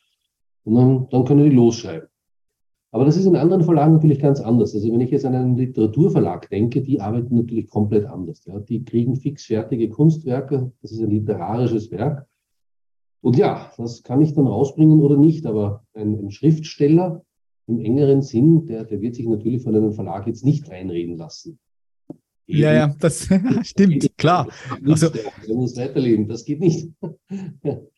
und 0.63 0.75
dann, 0.75 1.09
dann 1.09 1.25
können 1.25 1.49
die 1.49 1.55
losschreiben. 1.55 2.07
Aber 2.93 3.06
das 3.06 3.17
ist 3.17 3.25
in 3.25 3.36
anderen 3.36 3.63
Verlagen 3.63 3.93
natürlich 3.93 4.19
ganz 4.19 4.39
anders. 4.39 4.75
Also 4.75 4.91
wenn 4.91 5.01
ich 5.01 5.10
jetzt 5.10 5.25
an 5.25 5.34
einen 5.34 5.58
Literaturverlag 5.58 6.47
denke, 6.51 6.84
die 6.84 7.01
arbeiten 7.01 7.36
natürlich 7.36 7.67
komplett 7.67 8.06
anders. 8.06 8.45
Ja. 8.45 8.60
Die 8.60 8.86
kriegen 8.86 9.15
fix 9.15 9.45
fertige 9.45 9.89
Kunstwerke, 9.89 10.71
das 10.84 10.91
ist 10.91 11.01
ein 11.01 11.10
literarisches 11.10 11.89
Werk. 11.89 12.27
Und 13.21 13.36
ja, 13.36 13.71
das 13.77 14.03
kann 14.03 14.21
ich 14.21 14.36
dann 14.36 14.45
rausbringen 14.45 14.99
oder 15.01 15.17
nicht. 15.17 15.47
Aber 15.47 15.84
ein, 15.95 16.19
ein 16.19 16.29
Schriftsteller 16.29 17.25
im 17.65 17.79
engeren 17.79 18.21
Sinn, 18.21 18.67
der, 18.67 18.84
der 18.84 19.01
wird 19.01 19.15
sich 19.15 19.25
natürlich 19.25 19.63
von 19.63 19.75
einem 19.75 19.93
Verlag 19.93 20.27
jetzt 20.27 20.45
nicht 20.45 20.69
reinreden 20.69 21.17
lassen. 21.17 21.58
Eben, 22.45 22.60
ja, 22.60 22.73
ja, 22.73 22.95
das 22.99 23.27
stimmt, 23.63 24.08
klar. 24.19 24.47
Also, 24.86 25.10
muss 25.47 25.75
weiterleben, 25.77 26.27
das 26.27 26.45
geht 26.45 26.60
nicht. 26.60 26.91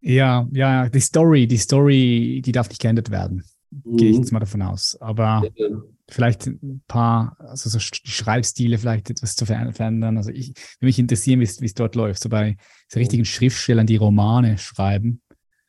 ja, 0.00 0.48
ja, 0.52 0.88
die 0.88 1.00
Story, 1.00 1.48
die 1.48 1.56
Story, 1.56 2.40
die 2.44 2.52
darf 2.52 2.68
nicht 2.68 2.80
geändert 2.80 3.10
werden. 3.10 3.42
Mhm. 3.72 3.96
Gehe 3.96 4.10
ich 4.10 4.16
mhm. 4.16 4.22
jetzt 4.22 4.32
mal 4.32 4.40
davon 4.40 4.62
aus. 4.62 4.96
Aber 5.00 5.42
ja. 5.56 5.68
vielleicht 6.08 6.46
ein 6.46 6.82
paar, 6.86 7.36
also 7.38 7.70
so 7.70 7.78
Schreibstile 7.80 8.78
vielleicht 8.78 9.10
etwas 9.10 9.34
zu 9.34 9.46
verändern. 9.46 10.16
Also 10.16 10.30
ich 10.30 10.48
würde 10.48 10.86
mich 10.86 10.98
interessieren, 10.98 11.40
wie 11.40 11.44
es 11.44 11.74
dort 11.74 11.94
läuft. 11.94 12.22
So 12.22 12.28
bei 12.28 12.56
so 12.88 12.98
richtigen 12.98 13.24
Schriftstellern, 13.24 13.86
die 13.86 13.96
Romane 13.96 14.58
schreiben. 14.58 15.22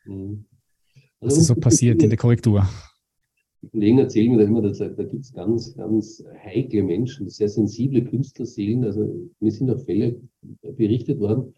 Mhm. 0.06 0.46
Also, 1.20 1.36
was 1.36 1.38
ist 1.38 1.48
so 1.48 1.56
passiert 1.56 2.04
in 2.04 2.10
der 2.10 2.18
Korrektur? 2.18 2.68
Die 3.62 3.70
Kollegen 3.70 4.00
erzählen 4.00 4.30
mir 4.30 4.40
da 4.40 4.44
immer, 4.44 4.62
dass, 4.62 4.80
da 4.80 4.90
gibt 4.90 5.24
es 5.24 5.32
ganz, 5.32 5.74
ganz 5.74 6.22
heikle 6.44 6.84
Menschen, 6.84 7.30
sehr 7.30 7.48
sensible 7.48 8.04
Künstlerseelen. 8.04 8.84
Also 8.84 9.32
mir 9.40 9.52
sind 9.52 9.72
auch 9.72 9.80
Fälle 9.80 10.20
berichtet 10.62 11.22
worden, 11.22 11.54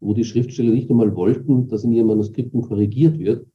wo 0.00 0.12
die 0.12 0.24
Schriftsteller 0.24 0.70
nicht 0.70 0.90
einmal 0.90 1.16
wollten, 1.16 1.66
dass 1.68 1.84
in 1.84 1.92
ihren 1.92 2.08
Manuskripten 2.08 2.60
korrigiert 2.60 3.18
wird, 3.18 3.46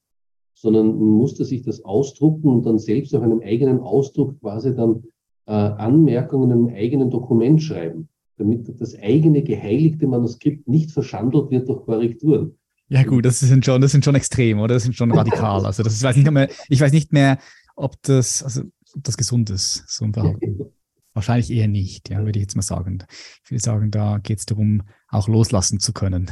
sondern 0.53 0.87
man 0.87 1.09
musste 1.09 1.45
sich 1.45 1.63
das 1.63 1.83
ausdrucken 1.83 2.49
und 2.49 2.65
dann 2.65 2.79
selbst 2.79 3.15
auf 3.15 3.23
einem 3.23 3.41
eigenen 3.41 3.79
Ausdruck 3.79 4.39
quasi 4.39 4.75
dann 4.75 5.03
äh, 5.47 5.51
Anmerkungen 5.51 6.51
in 6.51 6.57
einem 6.57 6.75
eigenen 6.75 7.09
Dokument 7.09 7.61
schreiben, 7.61 8.09
damit 8.37 8.79
das 8.79 8.97
eigene 8.97 9.43
geheiligte 9.43 10.07
Manuskript 10.07 10.67
nicht 10.67 10.91
verschandelt 10.91 11.51
wird 11.51 11.67
durch 11.67 11.83
Korrekturen. 11.85 12.57
Ja 12.89 13.03
gut, 13.03 13.25
das 13.25 13.39
sind 13.39 13.65
schon, 13.65 13.81
das 13.81 13.91
sind 13.91 14.03
schon 14.03 14.15
extrem, 14.15 14.59
oder? 14.59 14.73
Das 14.73 14.83
sind 14.83 14.95
schon 14.95 15.11
radikal. 15.11 15.65
Also 15.65 15.81
das 15.81 15.93
ist, 15.93 16.03
weiß 16.03 16.15
nicht 16.17 16.29
mehr, 16.29 16.49
ich 16.67 16.81
weiß 16.81 16.91
nicht 16.91 17.13
mehr, 17.13 17.39
ob 17.75 17.95
das, 18.03 18.43
also, 18.43 18.63
ob 18.95 19.03
das 19.03 19.15
gesund 19.15 19.49
ist, 19.49 19.85
so 19.87 20.05
ein 20.05 20.13
Verhalten. 20.13 20.59
Wahrscheinlich 21.13 21.51
eher 21.51 21.67
nicht, 21.67 22.09
ja, 22.09 22.19
würde 22.23 22.39
ich 22.39 22.43
jetzt 22.43 22.55
mal 22.55 22.61
sagen. 22.61 23.03
Ich 23.43 23.51
würde 23.51 23.63
sagen, 23.63 23.91
da 23.91 24.17
geht 24.19 24.39
es 24.39 24.45
darum, 24.45 24.83
auch 25.09 25.27
loslassen 25.27 25.79
zu 25.79 25.91
können. 25.91 26.31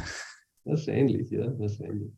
Wahrscheinlich, 0.64 1.30
ja, 1.30 1.58
wahrscheinlich. 1.58 2.12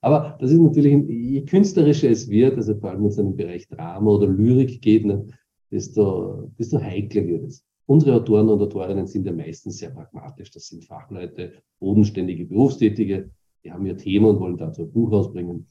Aber 0.00 0.36
das 0.40 0.50
ist 0.50 0.58
natürlich, 0.58 1.08
je 1.08 1.44
künstlerischer 1.44 2.10
es 2.10 2.28
wird, 2.28 2.56
also 2.56 2.74
vor 2.74 2.90
allem 2.90 3.02
wenn 3.02 3.10
es 3.10 3.18
in 3.18 3.26
den 3.26 3.36
Bereich 3.36 3.68
Drama 3.68 4.10
oder 4.10 4.26
Lyrik 4.26 4.82
geht, 4.82 5.04
ne, 5.04 5.26
desto, 5.70 6.50
desto 6.58 6.80
heikler 6.80 7.26
wird 7.26 7.44
es. 7.44 7.64
Unsere 7.86 8.16
Autoren 8.16 8.48
und 8.48 8.60
Autorinnen 8.60 9.06
sind 9.06 9.26
ja 9.26 9.32
meistens 9.32 9.78
sehr 9.78 9.90
pragmatisch. 9.90 10.50
Das 10.50 10.66
sind 10.66 10.84
Fachleute, 10.84 11.62
bodenständige 11.78 12.46
Berufstätige, 12.46 13.30
die 13.64 13.72
haben 13.72 13.86
ihr 13.86 13.96
Thema 13.96 14.30
und 14.30 14.40
wollen 14.40 14.56
dazu 14.56 14.82
ein 14.82 14.92
Buch 14.92 15.12
rausbringen. 15.12 15.66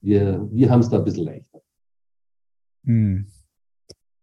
Wir, 0.00 0.48
wir 0.50 0.70
haben 0.70 0.80
es 0.80 0.88
da 0.88 0.98
ein 0.98 1.04
bisschen 1.04 1.26
leichter. 1.26 1.62
Hm. 2.84 3.26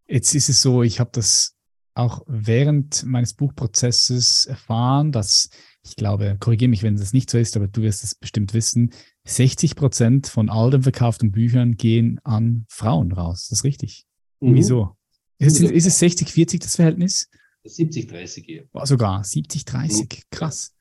Jetzt 0.07 0.33
ist 0.35 0.49
es 0.49 0.61
so, 0.61 0.83
ich 0.83 0.99
habe 0.99 1.11
das 1.13 1.57
auch 1.93 2.21
während 2.27 3.05
meines 3.05 3.33
Buchprozesses 3.33 4.45
erfahren, 4.45 5.11
dass 5.11 5.49
ich 5.83 5.95
glaube, 5.95 6.37
korrigiere 6.39 6.69
mich, 6.69 6.83
wenn 6.83 6.97
das 6.97 7.13
nicht 7.13 7.29
so 7.29 7.37
ist, 7.37 7.55
aber 7.55 7.67
du 7.67 7.81
wirst 7.81 8.03
es 8.03 8.15
bestimmt 8.15 8.53
wissen, 8.53 8.91
60 9.27 9.75
Prozent 9.75 10.27
von 10.27 10.49
all 10.49 10.71
den 10.71 10.83
verkauften 10.83 11.31
Büchern 11.31 11.75
gehen 11.75 12.19
an 12.23 12.65
Frauen 12.69 13.11
raus. 13.11 13.47
Das 13.49 13.59
ist 13.59 13.63
richtig. 13.63 14.05
Mhm. 14.39 14.55
Wieso? 14.55 14.95
Ist 15.37 15.61
es, 15.61 15.69
ist 15.69 15.85
es 15.85 16.01
60-40 16.01 16.61
das 16.61 16.75
Verhältnis? 16.75 17.29
70-30 17.65 18.47
eher. 18.47 18.85
Sogar 18.85 19.21
70-30. 19.21 20.01
Mhm. 20.01 20.07
Krass. 20.31 20.75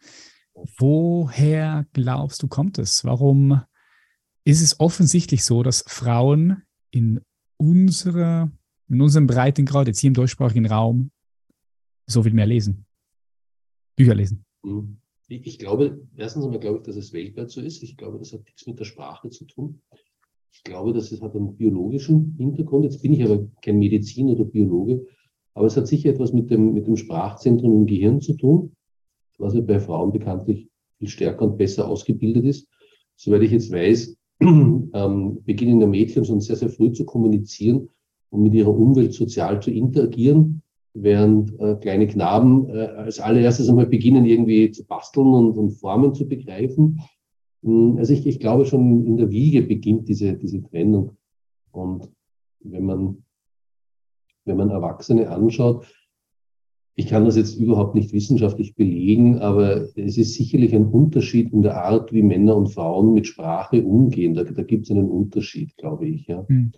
Woher 0.79 1.87
glaubst 1.93 2.43
du, 2.43 2.49
kommt 2.49 2.79
es? 2.79 3.05
Warum 3.05 3.61
ist 4.45 4.63
es 4.63 4.79
offensichtlich 4.81 5.45
so, 5.45 5.63
dass 5.63 5.85
Frauen 5.87 6.63
in 6.91 7.21
unserer, 7.57 8.51
in 8.89 9.03
unserem 9.03 9.27
Breitengrad, 9.27 9.89
jetzt 9.89 9.99
hier 9.99 10.09
im 10.09 10.15
deutschsprachigen 10.15 10.67
Raum, 10.67 11.11
so 12.07 12.23
viel 12.23 12.33
mehr 12.33 12.47
lesen. 12.47 12.87
Bücher 13.97 14.15
lesen. 14.15 14.45
Hm. 14.63 15.01
Ich 15.29 15.59
glaube, 15.59 16.01
erstens 16.17 16.45
einmal 16.45 16.61
glaube 16.61 16.79
ich, 16.79 16.85
dass 16.85 16.97
es 16.97 17.13
weltweit 17.13 17.51
so 17.51 17.61
ist. 17.61 17.83
Ich 17.83 17.97
glaube, 17.97 18.19
das 18.19 18.33
hat 18.33 18.45
nichts 18.45 18.67
mit 18.67 18.79
der 18.79 18.85
Sprache 18.85 19.29
zu 19.31 19.45
tun. 19.45 19.81
Ich 20.53 20.63
glaube, 20.63 20.93
dass 20.93 21.11
es 21.11 21.21
hat 21.21 21.35
einen 21.35 21.57
biologischen 21.57 22.35
Hintergrund. 22.39 22.85
Jetzt 22.85 23.03
bin 23.03 23.13
ich 23.13 23.25
aber 23.25 23.47
kein 23.61 23.79
Mediziner 23.79 24.33
oder 24.33 24.45
Biologe, 24.45 25.05
aber 25.55 25.67
es 25.67 25.77
hat 25.77 25.89
sicher 25.89 26.11
etwas 26.11 26.33
mit 26.33 26.51
dem, 26.51 26.73
mit 26.75 26.87
dem 26.87 26.97
Sprachzentrum 26.97 27.73
im 27.73 27.87
Gehirn 27.87 28.21
zu 28.21 28.35
tun, 28.35 28.77
was 29.39 29.55
ja 29.55 29.61
bei 29.61 29.81
Frauen 29.81 30.13
bekanntlich 30.13 30.69
viel 30.99 31.09
stärker 31.09 31.45
und 31.45 31.59
besser 31.59 31.89
ausgebildet 31.89 32.45
ist. 32.45 32.69
Soweit 33.17 33.43
ich 33.43 33.51
jetzt 33.51 33.73
weiß, 33.73 34.17
ähm, 34.41 35.43
beginnen 35.45 35.81
ja 35.81 35.87
Mädchen 35.87 36.25
schon 36.25 36.41
sehr, 36.41 36.57
sehr 36.57 36.69
früh 36.69 36.93
zu 36.93 37.05
kommunizieren 37.05 37.89
und 38.31 38.43
mit 38.43 38.55
ihrer 38.55 38.75
Umwelt 38.75 39.13
sozial 39.13 39.61
zu 39.61 39.71
interagieren, 39.71 40.63
während 41.03 41.59
äh, 41.61 41.77
kleine 41.77 42.07
Knaben 42.07 42.69
äh, 42.71 42.87
als 42.87 43.21
allererstes 43.21 43.69
einmal 43.69 43.87
beginnen, 43.87 44.25
irgendwie 44.25 44.71
zu 44.71 44.85
basteln 44.85 45.27
und, 45.27 45.59
und 45.59 45.71
Formen 45.73 46.15
zu 46.15 46.27
begreifen. 46.27 47.01
Hm, 47.63 47.97
also 47.99 48.13
ich, 48.13 48.27
ich 48.27 48.41
glaube, 48.41 48.67
schon 48.67 49.05
in 49.07 49.17
der 49.17 49.31
Wiege 49.31 49.63
beginnt 49.63 50.09
diese, 50.09 50.35
diese 50.35 50.63
Trennung. 50.63 51.17
Und 51.71 52.11
wenn 52.61 52.85
man, 52.85 53.25
wenn 54.45 54.57
man 54.57 54.71
Erwachsene 54.71 55.31
anschaut, 55.31 55.87
ich 56.99 57.09
kann 57.09 57.27
das 57.27 57.37
jetzt 57.37 57.57
überhaupt 57.59 57.95
nicht 57.95 58.15
wissenschaftlich 58.15 58.75
belegen, 58.75 59.39
aber 59.41 59.83
es 59.97 60.17
ist 60.17 60.33
sicherlich 60.33 60.75
ein 60.75 60.87
Unterschied 60.87 61.53
in 61.53 61.61
der 61.61 61.77
Art, 61.77 62.11
wie 62.11 62.23
Männer 62.23 62.57
und 62.57 62.69
Frauen 62.69 63.13
mit 63.13 63.27
Sprache 63.27 63.85
umgehen. 63.85 64.33
Da, 64.33 64.45
da 64.45 64.63
gibt 64.63 64.85
es 64.85 64.91
einen 64.91 65.11
Unterschied, 65.11 65.77
glaube 65.77 66.09
ich. 66.09 66.27
Ja. 66.27 66.47
Mhm. 66.49 66.73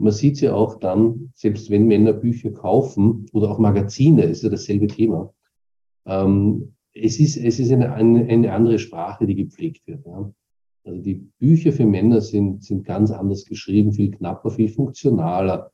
Man 0.00 0.12
sieht 0.12 0.34
es 0.34 0.40
ja 0.40 0.54
auch 0.54 0.80
dann, 0.80 1.30
selbst 1.34 1.70
wenn 1.70 1.86
Männer 1.86 2.12
Bücher 2.12 2.50
kaufen 2.50 3.26
oder 3.32 3.50
auch 3.50 3.58
Magazine, 3.58 4.24
ist 4.24 4.42
ja 4.42 4.48
dasselbe 4.48 4.86
Thema. 4.86 5.32
Ähm, 6.06 6.74
es 6.92 7.20
ist, 7.20 7.36
es 7.36 7.60
ist 7.60 7.70
eine, 7.70 7.92
eine, 7.92 8.26
eine 8.26 8.52
andere 8.52 8.78
Sprache, 8.78 9.26
die 9.26 9.36
gepflegt 9.36 9.86
wird. 9.86 10.04
Ja. 10.06 10.32
Also 10.84 11.00
die 11.02 11.26
Bücher 11.38 11.72
für 11.72 11.86
Männer 11.86 12.20
sind, 12.20 12.64
sind 12.64 12.84
ganz 12.84 13.10
anders 13.10 13.44
geschrieben, 13.44 13.92
viel 13.92 14.10
knapper, 14.10 14.50
viel 14.50 14.68
funktionaler 14.68 15.70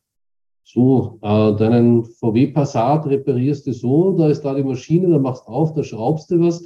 so, 0.69 1.21
äh, 1.23 1.55
deinen 1.55 2.05
VW 2.05 2.49
Passat 2.49 3.07
reparierst 3.07 3.69
du 3.69 3.73
so, 3.73 4.17
da 4.19 4.29
ist 4.29 4.43
da 4.43 4.53
die 4.53 4.65
Maschine, 4.65 5.09
da 5.09 5.19
machst 5.21 5.47
du 5.47 5.53
auf, 5.53 5.73
da 5.75 5.85
schraubst 5.85 6.29
du 6.33 6.41
was, 6.41 6.65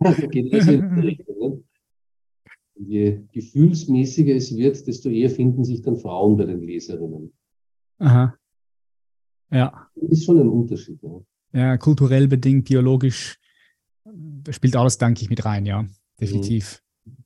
da 0.00 0.10
geht 0.32 0.52
das 0.52 0.66
in 0.66 0.96
die 0.96 1.00
Richtung. 1.06 1.62
Je 2.78 3.22
gefühlsmäßiger 3.32 4.34
es 4.34 4.54
wird, 4.54 4.86
desto 4.86 5.08
eher 5.08 5.30
finden 5.30 5.64
sich 5.64 5.82
dann 5.82 5.96
Frauen 5.96 6.36
bei 6.36 6.44
den 6.44 6.60
Leserinnen. 6.60 7.32
Aha. 7.98 8.36
Ja. 9.50 9.90
Ist 9.94 10.24
schon 10.24 10.40
ein 10.40 10.48
Unterschied. 10.48 11.00
Ja, 11.02 11.20
ja 11.52 11.76
kulturell 11.78 12.28
bedingt, 12.28 12.66
biologisch 12.68 13.38
spielt 14.50 14.76
alles, 14.76 14.98
denke 14.98 15.22
ich, 15.22 15.30
mit 15.30 15.44
rein, 15.44 15.66
ja. 15.66 15.86
Definitiv. 16.20 16.82
Mhm. 17.04 17.16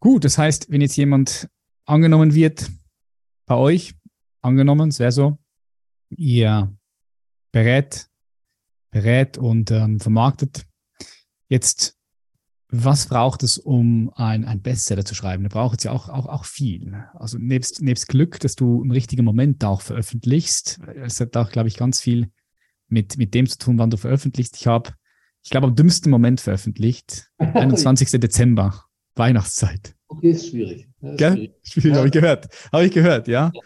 Gut, 0.00 0.24
das 0.24 0.38
heißt, 0.38 0.70
wenn 0.70 0.80
jetzt 0.80 0.96
jemand 0.96 1.48
angenommen 1.84 2.34
wird 2.34 2.70
bei 3.46 3.56
euch, 3.56 3.94
angenommen, 4.40 4.90
sehr 4.90 5.12
so, 5.12 5.38
ihr 6.10 6.76
berät, 7.52 8.08
berät 8.90 9.38
und 9.38 9.70
ähm, 9.70 10.00
vermarktet. 10.00 10.66
Jetzt, 11.48 11.96
was 12.74 13.06
braucht 13.06 13.42
es, 13.42 13.58
um 13.58 14.10
ein, 14.14 14.46
ein 14.46 14.62
Bestseller 14.62 15.04
zu 15.04 15.14
schreiben? 15.14 15.44
Da 15.44 15.50
braucht 15.50 15.78
es 15.78 15.84
ja 15.84 15.92
auch, 15.92 16.08
auch, 16.08 16.26
auch 16.26 16.46
viel. 16.46 17.04
Also 17.12 17.36
nebst, 17.38 17.82
nebst 17.82 18.08
Glück, 18.08 18.40
dass 18.40 18.56
du 18.56 18.82
im 18.82 18.90
richtigen 18.90 19.24
Moment 19.24 19.62
auch 19.64 19.82
veröffentlichst. 19.82 20.80
Es 20.96 21.20
hat 21.20 21.36
auch, 21.36 21.50
glaube 21.50 21.68
ich, 21.68 21.76
ganz 21.76 22.00
viel 22.00 22.30
mit, 22.88 23.18
mit 23.18 23.34
dem 23.34 23.46
zu 23.46 23.58
tun, 23.58 23.78
wann 23.78 23.90
du 23.90 23.98
veröffentlichst. 23.98 24.56
Ich 24.56 24.66
habe, 24.66 24.94
ich 25.42 25.50
glaube, 25.50 25.66
am 25.66 25.76
dümmsten 25.76 26.10
Moment 26.10 26.40
veröffentlicht, 26.40 27.30
21. 27.38 28.08
Dezember, 28.20 28.84
Weihnachtszeit. 29.16 29.94
Okay, 30.08 30.30
ist 30.30 30.48
schwierig. 30.48 30.88
Ja, 31.00 31.28
ist 31.28 31.34
schwierig, 31.34 31.52
schwierig 31.62 31.90
ja. 31.90 31.96
habe 31.96 32.06
ich 32.06 32.12
gehört. 32.12 32.48
Habe 32.72 32.86
ich 32.86 32.92
gehört, 32.92 33.28
ja. 33.28 33.52
ja 33.54 33.60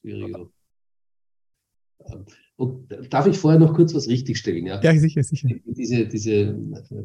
schwieriger. 0.00 0.48
Ähm, 2.06 2.26
und 2.60 2.88
darf 3.08 3.26
ich 3.26 3.38
vorher 3.38 3.58
noch 3.58 3.72
kurz 3.72 3.94
was 3.94 4.06
richtigstellen? 4.06 4.66
Ja, 4.66 4.82
ja 4.82 4.94
sicher, 4.94 5.22
sicher. 5.22 5.48
Diese, 5.64 6.06
diese, 6.06 6.54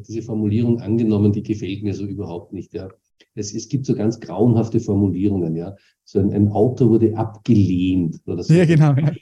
diese 0.06 0.20
Formulierung 0.20 0.80
angenommen, 0.82 1.32
die 1.32 1.42
gefällt 1.42 1.82
mir 1.82 1.94
so 1.94 2.04
überhaupt 2.04 2.52
nicht. 2.52 2.74
Ja. 2.74 2.90
Es, 3.34 3.54
es 3.54 3.66
gibt 3.70 3.86
so 3.86 3.94
ganz 3.94 4.20
grauenhafte 4.20 4.80
Formulierungen. 4.80 5.56
Ja. 5.56 5.74
So 6.04 6.18
ein, 6.18 6.30
ein 6.34 6.48
Auto 6.48 6.90
wurde 6.90 7.16
abgelehnt. 7.16 8.20
Oder 8.26 8.42
so. 8.42 8.52
Ja, 8.52 8.66
genau. 8.66 8.92
Ja. 8.96 9.12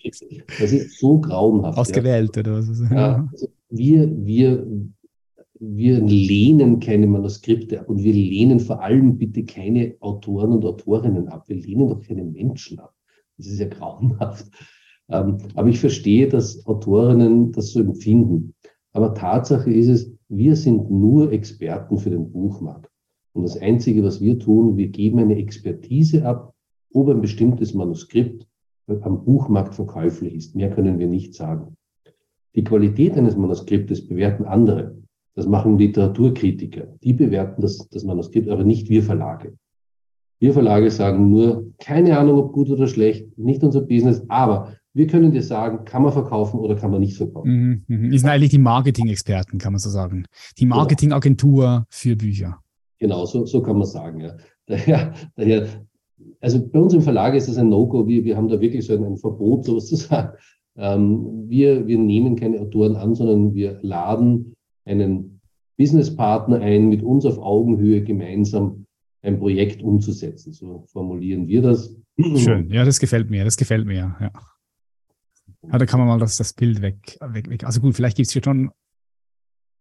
Das 0.59 0.73
ist 0.73 0.99
so 0.99 1.21
grauenhaft. 1.21 1.79
Ausgewählt 1.79 2.35
ja. 2.35 2.41
oder 2.41 2.59
was. 2.59 2.83
Ja, 2.91 3.29
also 3.31 3.49
wir, 3.71 4.27
wir 4.27 4.67
wir 5.61 6.01
lehnen 6.01 6.81
keine 6.81 7.07
Manuskripte 7.07 7.79
ab 7.79 7.89
und 7.89 8.03
wir 8.03 8.13
lehnen 8.13 8.59
vor 8.59 8.83
allem 8.83 9.19
bitte 9.19 9.45
keine 9.45 9.95
Autoren 10.01 10.51
und 10.51 10.65
Autorinnen 10.65 11.29
ab. 11.29 11.45
Wir 11.49 11.57
lehnen 11.57 11.89
doch 11.89 12.01
keine 12.01 12.25
Menschen 12.25 12.81
ab. 12.81 12.93
Das 13.39 13.47
ist 13.47 13.61
ja 13.61 13.69
grauenhaft. 13.69 14.47
Ähm, 15.11 15.39
aber 15.55 15.69
ich 15.69 15.81
verstehe, 15.81 16.29
dass 16.29 16.67
Autorinnen 16.67 17.53
das 17.53 17.73
so 17.73 17.81
empfinden. 17.81 18.55
Aber 18.93 19.15
Tatsache 19.15 19.71
ist 19.71 19.89
es, 19.89 20.13
wir 20.29 20.57
sind 20.57 20.91
nur 20.91 21.33
Experten 21.33 21.99
für 21.99 22.11
den 22.11 22.31
Buchmarkt. 22.33 22.91
Und 23.33 23.43
das 23.43 23.61
Einzige, 23.61 24.03
was 24.03 24.21
wir 24.21 24.39
tun, 24.39 24.77
wir 24.77 24.89
geben 24.89 25.19
eine 25.19 25.37
Expertise 25.37 26.25
ab, 26.25 26.55
ob 26.93 27.09
ein 27.09 27.21
bestimmtes 27.21 27.75
Manuskript 27.75 28.47
am 28.87 29.25
Buchmarkt 29.25 29.75
verkäuflich 29.75 30.35
ist. 30.35 30.55
Mehr 30.55 30.71
können 30.71 30.99
wir 30.99 31.09
nicht 31.09 31.35
sagen. 31.35 31.77
Die 32.55 32.63
Qualität 32.63 33.17
eines 33.17 33.37
Manuskriptes 33.37 34.07
bewerten 34.07 34.45
andere. 34.45 34.97
Das 35.35 35.49
machen 35.49 35.79
Literaturkritiker. 35.79 36.87
Die 37.03 37.13
bewerten 37.13 37.61
das, 37.61 37.89
das 37.89 38.05
Manuskript, 38.05 38.49
aber 38.49 38.63
nicht 38.63 38.89
wir 38.89 39.03
Verlage. 39.03 39.57
Wir 40.39 40.53
Verlage 40.53 40.91
sagen 40.91 41.31
nur, 41.31 41.73
keine 41.79 42.19
Ahnung, 42.19 42.39
ob 42.39 42.53
gut 42.53 42.71
oder 42.71 42.87
schlecht, 42.87 43.37
nicht 43.37 43.65
unser 43.65 43.81
Business, 43.81 44.23
aber 44.29 44.77
wir 44.95 45.09
können 45.09 45.33
dir 45.33 45.43
sagen, 45.43 45.85
kann 45.85 46.03
man 46.03 46.13
verkaufen 46.13 46.61
oder 46.61 46.77
kann 46.77 46.93
man 46.93 47.01
nicht 47.01 47.17
verkaufen. 47.17 47.85
Mhm, 47.89 47.97
mhm. 47.97 48.17
sind 48.17 48.29
eigentlich 48.29 48.51
die 48.51 48.59
Marketing-Experten, 48.59 49.59
kann 49.59 49.73
man 49.73 49.81
so 49.81 49.91
sagen. 49.91 50.25
Die 50.57 50.63
genau. 50.63 50.77
Marketingagentur 50.77 51.85
für 51.91 52.17
Bücher. 52.17 52.59
Genau, 53.01 53.27
so, 53.27 53.45
so 53.45 53.61
kann 53.61 53.77
man 53.77 53.87
sagen. 53.87 54.21
Ja. 54.21 54.37
Daher, 54.67 55.13
daher, 55.37 55.67
also 56.41 56.67
bei 56.67 56.79
uns 56.79 56.95
im 56.95 57.03
Verlag 57.03 57.35
ist 57.35 57.49
das 57.49 57.59
ein 57.59 57.69
No-Go. 57.69 58.07
Wir, 58.07 58.25
wir 58.25 58.35
haben 58.35 58.49
da 58.49 58.59
wirklich 58.59 58.87
so 58.87 58.95
ein, 58.95 59.05
ein 59.05 59.19
Verbot, 59.19 59.67
sowas 59.67 59.87
zu 59.87 59.97
sagen. 59.97 60.31
Ähm, 60.77 61.45
wir, 61.47 61.87
wir 61.87 61.99
nehmen 61.99 62.35
keine 62.35 62.61
Autoren 62.61 62.97
an, 62.97 63.15
sondern 63.15 63.55
wir 63.55 63.79
laden 63.83 64.57
einen 64.85 65.41
Businesspartner 65.77 66.61
ein, 66.61 66.89
mit 66.89 67.01
uns 67.01 67.25
auf 67.27 67.39
Augenhöhe 67.39 68.03
gemeinsam 68.03 68.85
ein 69.23 69.39
Projekt 69.39 69.85
umzusetzen. 69.85 70.53
So 70.53 70.83
formulieren 70.89 71.47
wir 71.47 71.63
das. 71.63 71.97
Schön, 72.19 72.71
ja, 72.73 72.85
das 72.85 72.99
gefällt 72.99 73.31
mir, 73.31 73.45
das 73.45 73.57
gefällt 73.57 73.87
mir, 73.87 74.17
ja. 74.21 74.33
Ja, 75.73 75.79
da 75.79 75.87
kann 75.87 75.99
man 75.99 76.09
mal 76.09 76.19
das, 76.19 76.37
das 76.37 76.53
Bild 76.53 76.83
weg, 76.83 77.19
weg, 77.21 77.49
weg. 77.49 77.65
Also 77.65 77.81
gut, 77.81 77.95
vielleicht 77.95 78.17
gibt 78.17 78.35
es 78.35 78.45
schon 78.45 78.71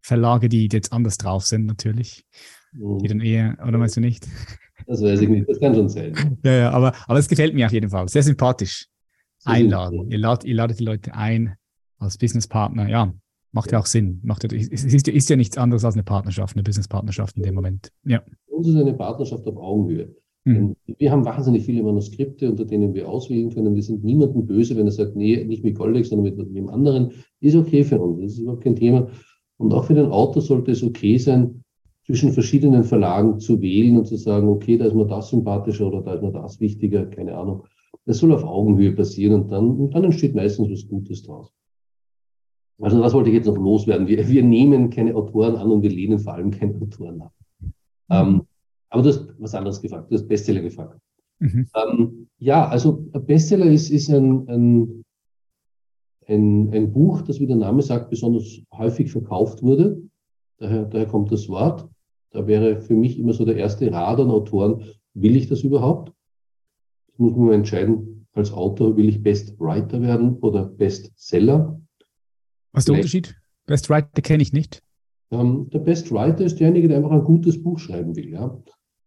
Verlage, 0.02 0.48
die 0.48 0.68
jetzt 0.70 0.92
anders 0.92 1.16
drauf 1.16 1.44
sind, 1.44 1.66
natürlich. 1.66 2.26
Mhm. 2.72 2.98
Die 2.98 3.08
dann 3.08 3.20
eher, 3.20 3.56
oder 3.66 3.78
meinst 3.78 3.96
du 3.96 4.00
nicht? 4.00 4.26
Das 4.86 5.00
weiß 5.00 5.20
ich 5.20 5.28
nicht, 5.28 5.48
das 5.48 5.60
kann 5.60 5.74
schon 5.74 5.88
sein. 5.88 6.38
ja, 6.44 6.52
ja, 6.52 6.70
aber, 6.70 6.92
aber 7.06 7.18
es 7.18 7.28
gefällt 7.28 7.54
mir 7.54 7.66
auf 7.66 7.72
jeden 7.72 7.88
Fall. 7.88 8.08
Sehr 8.08 8.22
sympathisch. 8.22 8.88
Einladen. 9.44 10.10
Ihr 10.10 10.18
ladet, 10.18 10.44
ihr 10.44 10.54
ladet 10.54 10.80
die 10.80 10.84
Leute 10.84 11.14
ein 11.14 11.56
als 11.98 12.18
Businesspartner. 12.18 12.88
Ja, 12.88 13.12
macht 13.52 13.70
ja, 13.70 13.78
ja 13.78 13.82
auch 13.82 13.86
Sinn. 13.86 14.20
Macht 14.24 14.42
ja, 14.42 14.58
es 14.58 14.68
ist, 14.68 15.08
ist 15.08 15.30
ja 15.30 15.36
nichts 15.36 15.58
anderes 15.58 15.84
als 15.84 15.94
eine 15.94 16.02
Partnerschaft, 16.02 16.56
eine 16.56 16.62
Businesspartnerschaft 16.62 17.36
in 17.36 17.42
dem 17.42 17.54
Moment. 17.54 17.92
Ja. 18.04 18.22
Uns 18.46 18.68
ist 18.68 18.76
eine 18.76 18.94
Partnerschaft 18.94 19.46
auf 19.46 19.56
Augenhöhe. 19.56 20.14
Mhm. 20.44 20.76
Wir 20.98 21.10
haben 21.10 21.24
wahnsinnig 21.24 21.64
viele 21.64 21.82
Manuskripte, 21.82 22.50
unter 22.50 22.64
denen 22.64 22.94
wir 22.94 23.08
auswählen 23.08 23.50
können. 23.50 23.74
Wir 23.74 23.82
sind 23.82 24.04
niemandem 24.04 24.46
böse, 24.46 24.76
wenn 24.76 24.86
er 24.86 24.92
sagt, 24.92 25.16
nee, 25.16 25.42
nicht 25.44 25.64
mit 25.64 25.74
Goldex, 25.74 26.10
sondern 26.10 26.36
mit, 26.36 26.48
einem 26.48 26.68
anderen. 26.68 27.12
Ist 27.40 27.56
okay 27.56 27.82
für 27.82 28.00
uns. 28.00 28.20
Das 28.20 28.32
ist 28.32 28.38
überhaupt 28.40 28.64
kein 28.64 28.76
Thema. 28.76 29.08
Und 29.56 29.72
auch 29.72 29.84
für 29.84 29.94
den 29.94 30.06
Autor 30.06 30.42
sollte 30.42 30.72
es 30.72 30.82
okay 30.82 31.16
sein, 31.16 31.64
zwischen 32.04 32.32
verschiedenen 32.32 32.84
Verlagen 32.84 33.38
zu 33.38 33.62
wählen 33.62 33.96
und 33.96 34.06
zu 34.06 34.16
sagen, 34.16 34.48
okay, 34.48 34.76
da 34.76 34.84
ist 34.84 34.94
mir 34.94 35.06
das 35.06 35.30
sympathischer 35.30 35.86
oder 35.86 36.02
da 36.02 36.14
ist 36.14 36.22
mir 36.22 36.32
das 36.32 36.60
wichtiger, 36.60 37.06
keine 37.06 37.34
Ahnung. 37.36 37.64
Das 38.04 38.18
soll 38.18 38.32
auf 38.32 38.44
Augenhöhe 38.44 38.92
passieren 38.92 39.40
und 39.40 39.50
dann, 39.50 39.70
und 39.70 39.94
dann 39.94 40.04
entsteht 40.04 40.34
meistens 40.34 40.70
was 40.70 40.86
Gutes 40.86 41.22
draus. 41.22 41.50
Also 42.80 43.00
was 43.00 43.14
wollte 43.14 43.30
ich 43.30 43.36
jetzt 43.36 43.46
noch 43.46 43.56
loswerden? 43.56 44.06
Wir, 44.06 44.28
wir 44.28 44.42
nehmen 44.42 44.90
keine 44.90 45.14
Autoren 45.14 45.56
an 45.56 45.70
und 45.70 45.82
wir 45.82 45.90
lehnen 45.90 46.18
vor 46.18 46.34
allem 46.34 46.50
keine 46.50 46.74
Autoren 46.74 47.22
ab. 47.22 47.32
Ähm, 48.10 48.42
aber 48.94 49.02
du 49.02 49.08
hast 49.08 49.28
was 49.38 49.54
anderes 49.56 49.82
gefragt, 49.82 50.08
du 50.08 50.14
hast 50.14 50.28
Bestseller 50.28 50.60
gefragt. 50.60 51.00
Mhm. 51.40 51.66
Ähm, 51.74 52.28
ja, 52.38 52.68
also 52.68 52.92
Bestseller 52.92 53.66
ist, 53.66 53.90
ist 53.90 54.08
ein, 54.08 54.48
ein, 54.48 55.04
ein, 56.28 56.72
ein 56.72 56.92
Buch, 56.92 57.22
das, 57.22 57.40
wie 57.40 57.48
der 57.48 57.56
Name 57.56 57.82
sagt, 57.82 58.08
besonders 58.08 58.60
häufig 58.72 59.10
verkauft 59.10 59.64
wurde. 59.64 60.00
Daher, 60.58 60.84
daher 60.84 61.06
kommt 61.06 61.32
das 61.32 61.48
Wort. 61.48 61.88
Da 62.30 62.46
wäre 62.46 62.80
für 62.80 62.94
mich 62.94 63.18
immer 63.18 63.32
so 63.32 63.44
der 63.44 63.56
erste 63.56 63.90
Rat 63.90 64.20
an 64.20 64.30
Autoren, 64.30 64.84
will 65.14 65.34
ich 65.34 65.48
das 65.48 65.62
überhaupt? 65.62 66.12
Ich 67.12 67.18
muss 67.18 67.34
mir 67.34 67.52
entscheiden, 67.52 68.28
als 68.32 68.52
Autor 68.52 68.96
will 68.96 69.08
ich 69.08 69.24
Best 69.24 69.58
Writer 69.58 70.00
werden 70.02 70.38
oder 70.38 70.66
Bestseller. 70.66 71.80
Was 72.70 72.82
ist 72.82 72.88
der 72.88 72.94
Unterschied? 72.94 73.34
Best 73.66 73.90
Writer 73.90 74.22
kenne 74.22 74.42
ich 74.44 74.52
nicht. 74.52 74.84
Ähm, 75.32 75.68
der 75.70 75.80
Best 75.80 76.12
Writer 76.12 76.44
ist 76.44 76.60
derjenige, 76.60 76.86
der 76.86 76.98
einfach 76.98 77.10
ein 77.10 77.24
gutes 77.24 77.60
Buch 77.60 77.78
schreiben 77.80 78.14
will. 78.14 78.30
Ja? 78.30 78.56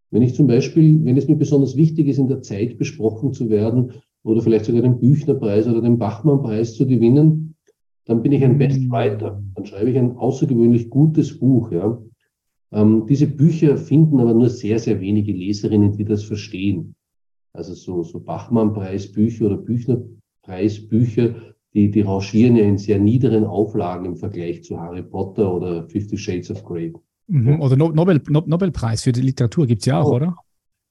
Wenn 0.10 0.22
ich 0.22 0.36
zum 0.36 0.48
Beispiel, 0.48 1.04
wenn 1.04 1.18
es 1.18 1.28
mir 1.28 1.36
besonders 1.36 1.76
wichtig 1.76 2.08
ist, 2.08 2.18
in 2.18 2.28
der 2.28 2.42
Zeit 2.42 2.78
besprochen 2.78 3.34
zu 3.34 3.50
werden 3.50 3.92
oder 4.24 4.42
vielleicht 4.42 4.66
sogar 4.66 4.82
den 4.82 5.00
Büchnerpreis 5.00 5.68
oder 5.68 5.82
den 5.82 5.98
Bachmannpreis 5.98 6.76
zu 6.76 6.88
gewinnen, 6.88 7.56
dann 8.06 8.22
bin 8.24 8.32
ich 8.32 8.44
ein 8.44 8.58
Best 8.58 8.80
mm. 8.80 8.92
Writer. 8.92 9.44
Dann 9.56 9.66
schreibe 9.66 9.90
ich 9.90 9.98
ein 9.98 10.16
außergewöhnlich 10.16 10.90
gutes 10.90 11.38
Buch. 11.38 11.72
Ja. 11.72 12.02
Ähm, 12.72 13.06
diese 13.08 13.28
Bücher 13.28 13.78
finden 13.78 14.20
aber 14.20 14.34
nur 14.34 14.50
sehr, 14.50 14.80
sehr 14.80 15.02
wenige 15.02 15.34
Leserinnen, 15.34 15.92
die 15.92 16.06
das 16.06 16.24
verstehen. 16.24 16.96
Also 17.52 17.74
so, 17.74 18.04
so 18.04 18.20
Bachmann-Preisbücher 18.20 19.48
oder 19.48 19.58
Büchner-Preisbücher, 19.58 21.36
die, 21.74 21.92
die 21.92 22.02
rangieren 22.02 22.56
ja 22.56 22.64
in 22.64 22.78
sehr 22.78 23.00
niederen 23.00 23.44
Auflagen 23.44 24.06
im 24.06 24.16
Vergleich 24.16 24.64
zu 24.64 24.80
Harry 24.80 25.04
Potter 25.04 25.54
oder 25.54 25.88
Fifty 25.90 26.18
Shades 26.18 26.50
of 26.50 26.64
Grey. 26.64 26.94
Mhm. 27.28 27.62
Oder 27.62 27.76
Nobel, 27.76 28.22
Nobelpreis 28.28 29.04
für 29.04 29.12
die 29.12 29.22
Literatur 29.22 29.68
gibt 29.68 29.82
es 29.82 29.86
ja 29.86 30.02
auch, 30.02 30.12
oh. 30.12 30.16
oder? 30.16 30.36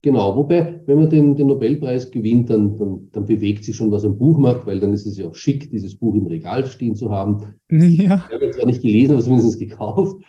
Genau, 0.03 0.35
wobei, 0.35 0.81
wenn 0.85 0.99
man 0.99 1.09
den, 1.09 1.35
den 1.35 1.47
Nobelpreis 1.47 2.11
gewinnt, 2.11 2.51
dann, 2.51 2.77
dann, 2.77 3.09
dann 3.11 3.25
bewegt 3.25 3.65
sich 3.65 3.75
schon 3.75 3.91
was 3.91 4.05
am 4.05 4.17
Buchmarkt, 4.17 4.67
weil 4.67 4.79
dann 4.79 4.93
ist 4.93 5.07
es 5.07 5.17
ja 5.17 5.27
auch 5.27 5.35
schick, 5.35 5.71
dieses 5.71 5.95
Buch 5.95 6.13
im 6.13 6.27
Regal 6.27 6.65
stehen 6.67 6.95
zu 6.95 7.09
haben. 7.09 7.55
Ja. 7.69 8.23
Ich 8.29 8.33
habe 8.33 8.51
zwar 8.51 8.65
nicht 8.67 8.83
gelesen, 8.83 9.13
aber 9.13 9.23
zumindest 9.23 9.59
gekauft. 9.59 10.23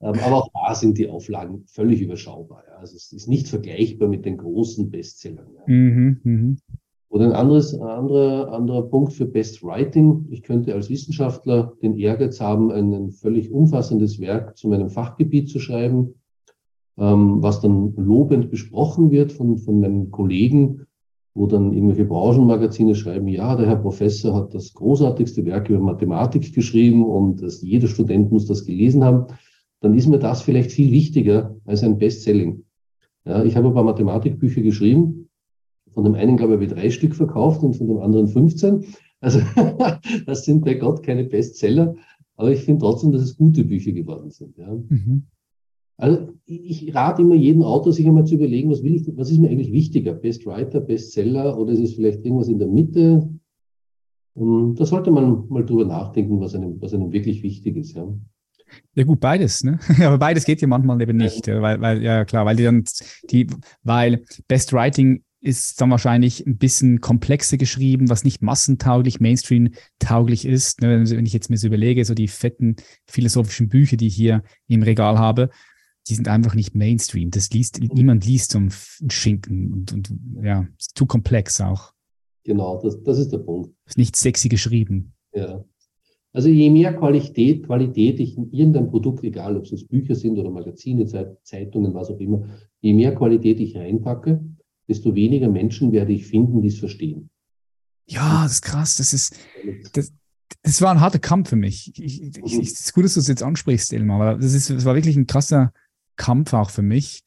Ähm, 0.00 0.14
aber 0.22 0.36
auch 0.36 0.48
da 0.52 0.74
sind 0.74 0.98
die 0.98 1.08
Auflagen 1.08 1.64
völlig 1.66 2.02
überschaubar. 2.02 2.64
Also 2.78 2.96
es 2.96 3.12
ist 3.12 3.26
nicht 3.26 3.48
vergleichbar 3.48 4.08
mit 4.08 4.26
den 4.26 4.36
großen 4.36 4.90
Bestsellern. 4.90 5.46
Mhm, 5.66 6.20
mh. 6.22 6.56
Oder 7.14 7.26
ein 7.26 7.32
anderes, 7.32 7.78
anderer, 7.78 8.52
anderer 8.52 8.82
Punkt 8.82 9.12
für 9.12 9.24
Best 9.24 9.62
Writing. 9.62 10.26
Ich 10.30 10.42
könnte 10.42 10.74
als 10.74 10.90
Wissenschaftler 10.90 11.74
den 11.80 11.96
Ehrgeiz 11.96 12.40
haben, 12.40 12.72
ein 12.72 13.12
völlig 13.12 13.52
umfassendes 13.52 14.18
Werk 14.18 14.56
zu 14.56 14.66
meinem 14.66 14.90
Fachgebiet 14.90 15.48
zu 15.48 15.60
schreiben, 15.60 16.16
ähm, 16.98 17.40
was 17.40 17.60
dann 17.60 17.94
lobend 17.94 18.50
besprochen 18.50 19.12
wird 19.12 19.30
von, 19.30 19.58
von 19.58 19.78
meinen 19.78 20.10
Kollegen, 20.10 20.86
wo 21.34 21.46
dann 21.46 21.72
irgendwelche 21.72 22.04
Branchenmagazine 22.04 22.96
schreiben, 22.96 23.28
ja, 23.28 23.54
der 23.54 23.68
Herr 23.68 23.76
Professor 23.76 24.34
hat 24.34 24.52
das 24.52 24.74
großartigste 24.74 25.44
Werk 25.44 25.70
über 25.70 25.78
Mathematik 25.78 26.52
geschrieben 26.52 27.04
und 27.04 27.42
das, 27.42 27.62
jeder 27.62 27.86
Student 27.86 28.32
muss 28.32 28.46
das 28.46 28.64
gelesen 28.64 29.04
haben. 29.04 29.26
Dann 29.82 29.94
ist 29.94 30.08
mir 30.08 30.18
das 30.18 30.42
vielleicht 30.42 30.72
viel 30.72 30.90
wichtiger 30.90 31.54
als 31.64 31.84
ein 31.84 31.96
Bestselling. 31.96 32.64
Ja, 33.24 33.44
ich 33.44 33.54
habe 33.54 33.68
ein 33.68 33.74
paar 33.74 33.84
Mathematikbücher 33.84 34.62
geschrieben, 34.62 35.24
von 35.94 36.04
dem 36.04 36.14
einen, 36.14 36.36
glaube 36.36 36.54
ich, 36.54 36.56
habe 36.56 36.64
ich 36.64 36.72
drei 36.72 36.90
Stück 36.90 37.14
verkauft 37.14 37.62
und 37.62 37.74
von 37.74 37.88
dem 37.88 37.98
anderen 37.98 38.28
15. 38.28 38.84
Also 39.20 39.40
das 40.26 40.44
sind 40.44 40.64
bei 40.64 40.74
Gott 40.74 41.02
keine 41.02 41.24
Bestseller, 41.24 41.94
aber 42.36 42.52
ich 42.52 42.60
finde 42.60 42.80
trotzdem, 42.80 43.12
dass 43.12 43.22
es 43.22 43.36
gute 43.36 43.64
Bücher 43.64 43.92
geworden 43.92 44.30
sind. 44.30 44.58
Ja. 44.58 44.74
Mhm. 44.74 45.24
Also 45.96 46.28
ich 46.44 46.92
rate 46.94 47.22
immer 47.22 47.36
jeden 47.36 47.62
Autor, 47.62 47.92
sich 47.92 48.06
einmal 48.06 48.26
zu 48.26 48.34
überlegen, 48.34 48.70
was, 48.70 48.82
will 48.82 48.96
ich, 48.96 49.06
was 49.16 49.30
ist 49.30 49.38
mir 49.38 49.48
eigentlich 49.48 49.72
wichtiger? 49.72 50.12
Best 50.12 50.44
Writer, 50.44 50.80
Bestseller 50.80 51.56
oder 51.56 51.72
ist 51.72 51.80
es 51.80 51.94
vielleicht 51.94 52.24
irgendwas 52.24 52.48
in 52.48 52.58
der 52.58 52.66
Mitte? 52.66 53.30
Und 54.34 54.74
da 54.74 54.86
sollte 54.86 55.12
man 55.12 55.48
mal 55.48 55.64
drüber 55.64 55.84
nachdenken, 55.84 56.40
was 56.40 56.56
einem, 56.56 56.82
was 56.82 56.92
einem 56.92 57.12
wirklich 57.12 57.44
wichtig 57.44 57.76
ist. 57.76 57.94
Ja. 57.94 58.12
Ja 58.94 59.04
gut, 59.04 59.20
beides, 59.20 59.62
ne? 59.62 59.78
Aber 60.04 60.18
beides 60.18 60.44
geht 60.44 60.60
ja 60.60 60.66
manchmal 60.66 61.00
eben 61.00 61.16
nicht, 61.16 61.46
weil, 61.46 61.80
weil 61.80 62.02
ja 62.02 62.24
klar, 62.24 62.44
weil 62.44 62.56
die 62.56 62.64
dann 62.64 62.84
die, 63.30 63.46
weil 63.84 64.24
Best 64.48 64.72
Writing 64.72 65.22
ist 65.44 65.80
dann 65.80 65.90
wahrscheinlich 65.90 66.46
ein 66.46 66.56
bisschen 66.56 67.00
komplexer 67.00 67.58
geschrieben, 67.58 68.08
was 68.08 68.24
nicht 68.24 68.40
massentauglich, 68.40 69.20
Mainstream-tauglich 69.20 70.46
ist. 70.46 70.80
Ne, 70.80 71.04
wenn 71.08 71.26
ich 71.26 71.34
jetzt 71.34 71.50
mir 71.50 71.58
so 71.58 71.66
überlege, 71.66 72.04
so 72.04 72.14
die 72.14 72.28
fetten 72.28 72.76
philosophischen 73.06 73.68
Bücher, 73.68 73.96
die 73.96 74.06
ich 74.06 74.16
hier 74.16 74.42
im 74.68 74.82
Regal 74.82 75.18
habe, 75.18 75.50
die 76.08 76.14
sind 76.14 76.28
einfach 76.28 76.54
nicht 76.54 76.74
Mainstream. 76.74 77.30
Das 77.30 77.50
liest, 77.50 77.78
niemand 77.80 78.24
liest 78.26 78.52
so 78.52 78.58
einen 78.58 78.72
Schinken 79.10 79.72
und, 79.72 79.92
und 79.92 80.18
ja, 80.42 80.66
ist 80.78 80.96
zu 80.96 81.04
komplex 81.06 81.60
auch. 81.60 81.92
Genau, 82.44 82.80
das, 82.82 83.02
das 83.02 83.18
ist 83.18 83.30
der 83.30 83.38
Punkt. 83.38 83.70
Ist 83.86 83.98
nicht 83.98 84.16
sexy 84.16 84.48
geschrieben. 84.48 85.12
Ja. 85.34 85.64
Also 86.32 86.48
je 86.48 86.68
mehr 86.70 86.94
Qualität, 86.94 87.64
Qualität 87.64 88.18
ich 88.18 88.36
in 88.36 88.50
irgendein 88.50 88.90
Produkt, 88.90 89.24
egal 89.24 89.56
ob 89.56 89.64
es 89.64 89.86
Bücher 89.86 90.14
sind 90.14 90.38
oder 90.38 90.50
Magazine, 90.50 91.06
Zeitungen, 91.42 91.94
was 91.94 92.10
auch 92.10 92.18
immer, 92.18 92.48
je 92.80 92.92
mehr 92.92 93.14
Qualität 93.14 93.60
ich 93.60 93.76
reinpacke, 93.76 94.44
desto 94.88 95.14
weniger 95.14 95.48
Menschen 95.48 95.92
werde 95.92 96.12
ich 96.12 96.26
finden, 96.26 96.62
die 96.62 96.68
es 96.68 96.78
verstehen. 96.78 97.30
Ja, 98.06 98.42
das 98.42 98.54
ist 98.54 98.62
krass. 98.62 98.96
Das 98.96 99.12
ist, 99.12 99.36
das, 99.92 100.12
das 100.62 100.82
war 100.82 100.92
ein 100.92 101.00
harter 101.00 101.18
Kampf 101.18 101.50
für 101.50 101.56
mich. 101.56 101.92
Ich, 101.98 102.22
ich, 102.22 102.38
ich, 102.38 102.58
es 102.58 102.80
ist 102.80 102.92
gut, 102.92 103.04
dass 103.04 103.14
du 103.14 103.20
es 103.20 103.28
jetzt 103.28 103.42
ansprichst, 103.42 103.92
Elmar, 103.92 104.20
aber 104.20 104.38
das, 104.38 104.52
ist, 104.54 104.70
das 104.70 104.84
war 104.84 104.94
wirklich 104.94 105.16
ein 105.16 105.26
krasser 105.26 105.72
Kampf 106.16 106.52
auch 106.52 106.70
für 106.70 106.82
mich, 106.82 107.22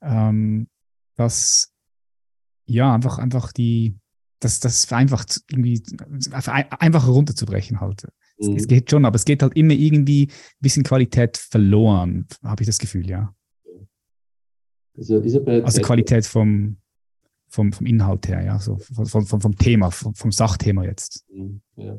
ähm, 0.00 0.68
dass 1.16 1.72
ja 2.66 2.94
einfach 2.94 3.18
einfach 3.18 3.52
die 3.52 3.96
das 4.40 4.60
das 4.60 4.84
vereinfacht 4.84 5.42
irgendwie 5.50 5.82
einfach 6.32 7.06
runterzubrechen 7.06 7.80
halt. 7.80 8.04
Mhm. 8.38 8.56
Es, 8.56 8.62
es, 8.62 8.68
geht 8.68 8.90
schon, 8.90 9.04
aber 9.04 9.16
es 9.16 9.24
geht 9.24 9.42
halt 9.42 9.56
immer 9.56 9.74
irgendwie 9.74 10.24
ein 10.24 10.60
bisschen 10.60 10.82
Qualität 10.82 11.36
verloren, 11.36 12.26
habe 12.42 12.62
ich 12.62 12.66
das 12.66 12.78
Gefühl, 12.78 13.08
ja. 13.08 13.34
Also, 14.96 15.22
also 15.22 15.80
Qualität 15.80 16.26
vom, 16.26 16.76
vom, 17.52 17.70
vom 17.72 17.86
Inhalt 17.86 18.28
her, 18.28 18.42
ja, 18.42 18.58
so 18.58 18.78
vom, 18.78 19.26
vom, 19.26 19.40
vom 19.40 19.56
Thema, 19.56 19.90
vom, 19.90 20.14
vom 20.14 20.32
Sachthema 20.32 20.84
jetzt. 20.84 21.26
Mhm, 21.30 21.60
ja. 21.76 21.98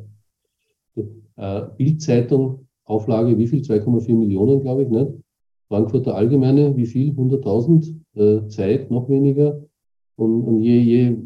Äh, 1.35 1.67
Bildzeitung, 1.77 2.67
Auflage, 2.85 3.37
wie 3.37 3.47
viel? 3.47 3.61
2,4 3.61 4.15
Millionen, 4.15 4.61
glaube 4.61 4.83
ich, 4.83 4.89
ne? 4.89 5.13
Frankfurter 5.67 6.15
Allgemeine, 6.15 6.75
wie 6.75 6.87
viel? 6.87 7.11
100.000? 7.11 7.95
Äh, 8.15 8.47
Zeit, 8.47 8.89
noch 8.91 9.09
weniger. 9.09 9.63
Und, 10.15 10.43
und 10.43 10.61
je, 10.61 10.79
je 10.79 11.17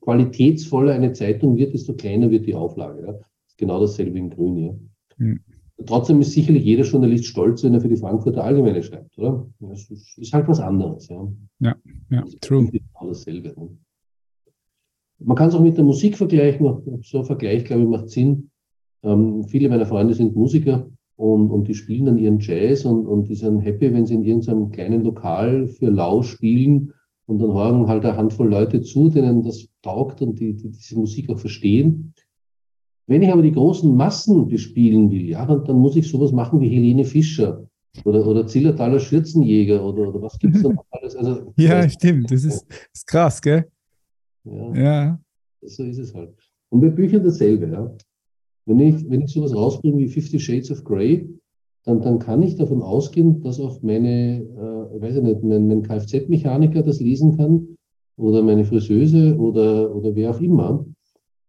qualitätsvoller 0.00 0.92
eine 0.94 1.12
Zeitung 1.12 1.56
wird, 1.56 1.74
desto 1.74 1.94
kleiner 1.94 2.30
wird 2.30 2.46
die 2.46 2.54
Auflage. 2.54 3.06
Ja? 3.06 3.14
Genau 3.56 3.80
dasselbe 3.80 4.18
in 4.18 4.30
Grün. 4.30 4.58
Ja? 4.58 4.74
Mhm. 5.16 5.43
Trotzdem 5.86 6.20
ist 6.20 6.32
sicherlich 6.32 6.64
jeder 6.64 6.84
Journalist 6.84 7.26
stolz, 7.26 7.64
wenn 7.64 7.74
er 7.74 7.80
für 7.80 7.88
die 7.88 7.96
Frankfurter 7.96 8.44
Allgemeine 8.44 8.82
schreibt, 8.82 9.18
oder? 9.18 9.46
Das 9.60 9.90
ist 9.90 10.32
halt 10.32 10.46
was 10.46 10.60
anderes. 10.60 11.08
Ja, 11.08 11.26
ja, 11.60 11.74
ja 12.10 12.24
true. 12.40 12.70
Genau 12.70 13.08
dasselbe. 13.08 13.54
Man 15.18 15.36
kann 15.36 15.48
es 15.48 15.54
auch 15.54 15.60
mit 15.60 15.76
der 15.76 15.84
Musik 15.84 16.16
vergleichen. 16.16 17.00
So 17.02 17.18
ein 17.18 17.24
Vergleich, 17.24 17.64
glaube 17.64 17.82
ich, 17.82 17.88
macht 17.88 18.10
Sinn. 18.10 18.50
Ähm, 19.02 19.44
viele 19.44 19.68
meiner 19.68 19.86
Freunde 19.86 20.14
sind 20.14 20.36
Musiker 20.36 20.88
und, 21.16 21.50
und 21.50 21.68
die 21.68 21.74
spielen 21.74 22.06
dann 22.06 22.18
ihren 22.18 22.38
Jazz 22.40 22.84
und, 22.84 23.06
und 23.06 23.28
die 23.28 23.34
sind 23.34 23.60
happy, 23.60 23.92
wenn 23.92 24.06
sie 24.06 24.14
in 24.14 24.24
irgendeinem 24.24 24.70
kleinen 24.70 25.04
Lokal 25.04 25.66
für 25.66 25.90
lau 25.90 26.22
spielen 26.22 26.92
und 27.26 27.38
dann 27.40 27.52
hören 27.52 27.86
halt 27.86 28.04
eine 28.04 28.16
Handvoll 28.16 28.48
Leute 28.48 28.80
zu, 28.80 29.10
denen 29.10 29.42
das 29.42 29.68
taugt 29.82 30.22
und 30.22 30.40
die, 30.40 30.54
die 30.54 30.70
diese 30.70 30.98
Musik 30.98 31.30
auch 31.30 31.38
verstehen. 31.38 32.13
Wenn 33.06 33.22
ich 33.22 33.30
aber 33.30 33.42
die 33.42 33.52
großen 33.52 33.94
Massen 33.94 34.48
bespielen 34.48 35.10
will, 35.10 35.28
ja, 35.28 35.44
dann, 35.44 35.64
dann 35.64 35.76
muss 35.76 35.96
ich 35.96 36.08
sowas 36.08 36.32
machen 36.32 36.60
wie 36.60 36.68
Helene 36.68 37.04
Fischer 37.04 37.66
oder, 38.04 38.26
oder 38.26 38.46
Zillertaler 38.46 38.98
Schürzenjäger 38.98 39.84
oder, 39.84 40.08
oder 40.08 40.22
was 40.22 40.38
gibt's 40.38 40.62
da 40.62 40.70
noch 40.70 40.86
alles? 40.90 41.14
Also, 41.14 41.52
ja, 41.56 41.88
stimmt, 41.88 42.30
das 42.30 42.44
ist, 42.44 42.66
ist 42.92 43.06
krass, 43.06 43.40
gell? 43.40 43.66
Ja, 44.44 44.74
ja. 44.74 45.20
So 45.62 45.84
ist 45.84 45.98
es 45.98 46.14
halt. 46.14 46.34
Und 46.70 46.80
bei 46.80 46.88
Büchern 46.88 47.24
dasselbe, 47.24 47.68
ja. 47.68 47.94
Wenn 48.66 48.80
ich, 48.80 49.08
wenn 49.10 49.20
ich 49.20 49.32
sowas 49.32 49.54
rausbringe 49.54 49.98
wie 49.98 50.08
Fifty 50.08 50.40
Shades 50.40 50.70
of 50.70 50.84
Grey, 50.84 51.28
dann, 51.84 52.00
dann 52.00 52.18
kann 52.18 52.42
ich 52.42 52.56
davon 52.56 52.82
ausgehen, 52.82 53.42
dass 53.42 53.60
auch 53.60 53.82
meine, 53.82 54.40
äh, 54.40 55.00
weiß 55.00 55.16
ich 55.16 55.22
nicht, 55.22 55.42
mein, 55.42 55.68
mein 55.68 55.82
Kfz-Mechaniker 55.82 56.82
das 56.82 57.00
lesen 57.00 57.36
kann 57.36 57.76
oder 58.16 58.42
meine 58.42 58.64
Friseuse 58.64 59.36
oder, 59.36 59.94
oder 59.94 60.14
wer 60.14 60.30
auch 60.30 60.40
immer, 60.40 60.86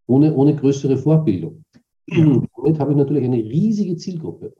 ohne, 0.07 0.33
ohne 0.33 0.55
größere 0.55 0.97
Vorbildung. 0.97 1.63
Damit 2.07 2.79
habe 2.79 2.91
ich 2.91 2.97
natürlich 2.97 3.23
eine 3.23 3.37
riesige 3.37 3.95
Zielgruppe. 3.97 4.53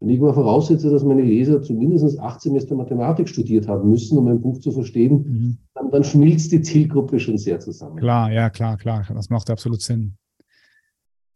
Wenn 0.00 0.10
ich 0.10 0.20
mal 0.20 0.34
voraussetze, 0.34 0.90
dass 0.90 1.04
meine 1.04 1.22
Leser 1.22 1.62
zumindest 1.62 2.18
acht 2.18 2.40
Semester 2.42 2.74
Mathematik 2.74 3.28
studiert 3.28 3.66
haben 3.66 3.88
müssen, 3.88 4.18
um 4.18 4.26
ein 4.28 4.40
Buch 4.40 4.60
zu 4.60 4.70
verstehen, 4.70 5.22
mhm. 5.22 5.58
dann, 5.74 5.90
dann 5.90 6.04
schmilzt 6.04 6.52
die 6.52 6.60
Zielgruppe 6.60 7.18
schon 7.18 7.38
sehr 7.38 7.60
zusammen. 7.60 7.96
Klar, 7.96 8.30
ja, 8.30 8.50
klar, 8.50 8.76
klar. 8.76 9.06
Das 9.14 9.30
macht 9.30 9.48
absolut 9.48 9.80
Sinn. 9.80 10.16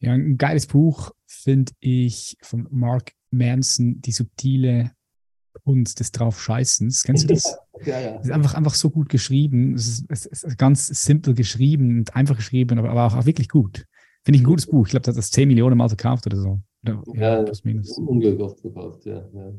Ja, 0.00 0.12
ein 0.12 0.36
geiles 0.36 0.66
Buch 0.66 1.12
finde 1.26 1.72
ich 1.80 2.36
von 2.42 2.66
Mark 2.70 3.12
Manson, 3.30 4.00
Die 4.02 4.12
subtile 4.12 4.92
Kunst 5.62 6.00
des 6.00 6.12
Draufscheißens. 6.12 7.04
Kennst 7.04 7.24
du 7.24 7.34
das? 7.34 7.56
ja, 7.84 8.00
ja. 8.00 8.16
Das 8.16 8.26
ist 8.26 8.32
einfach, 8.32 8.54
einfach 8.54 8.74
so 8.74 8.90
gut 8.90 9.08
geschrieben. 9.08 9.74
Es 9.74 9.86
ist, 9.88 10.06
es 10.08 10.42
ist 10.42 10.58
ganz 10.58 10.86
simpel 10.86 11.34
geschrieben 11.34 11.98
und 11.98 12.16
einfach 12.16 12.36
geschrieben, 12.36 12.78
aber, 12.78 12.90
aber 12.90 13.06
auch, 13.06 13.16
auch 13.16 13.26
wirklich 13.26 13.48
gut. 13.48 13.86
Finde 14.24 14.36
ich 14.36 14.42
ein 14.42 14.48
gutes 14.48 14.66
Buch. 14.66 14.86
Ich 14.86 14.90
glaube, 14.90 15.02
das 15.02 15.14
hat 15.14 15.18
das 15.18 15.30
10 15.30 15.48
Millionen 15.48 15.78
Mal 15.78 15.88
verkauft 15.88 16.26
oder 16.26 16.36
so. 16.36 16.60
Oder, 16.82 17.02
ja, 17.14 17.42
plus 17.42 17.64
minus. 17.64 17.98
Unglaublich 17.98 18.40
oft 18.40 18.60
verkauft, 18.60 19.04
ja. 19.06 19.24
ja. 19.34 19.52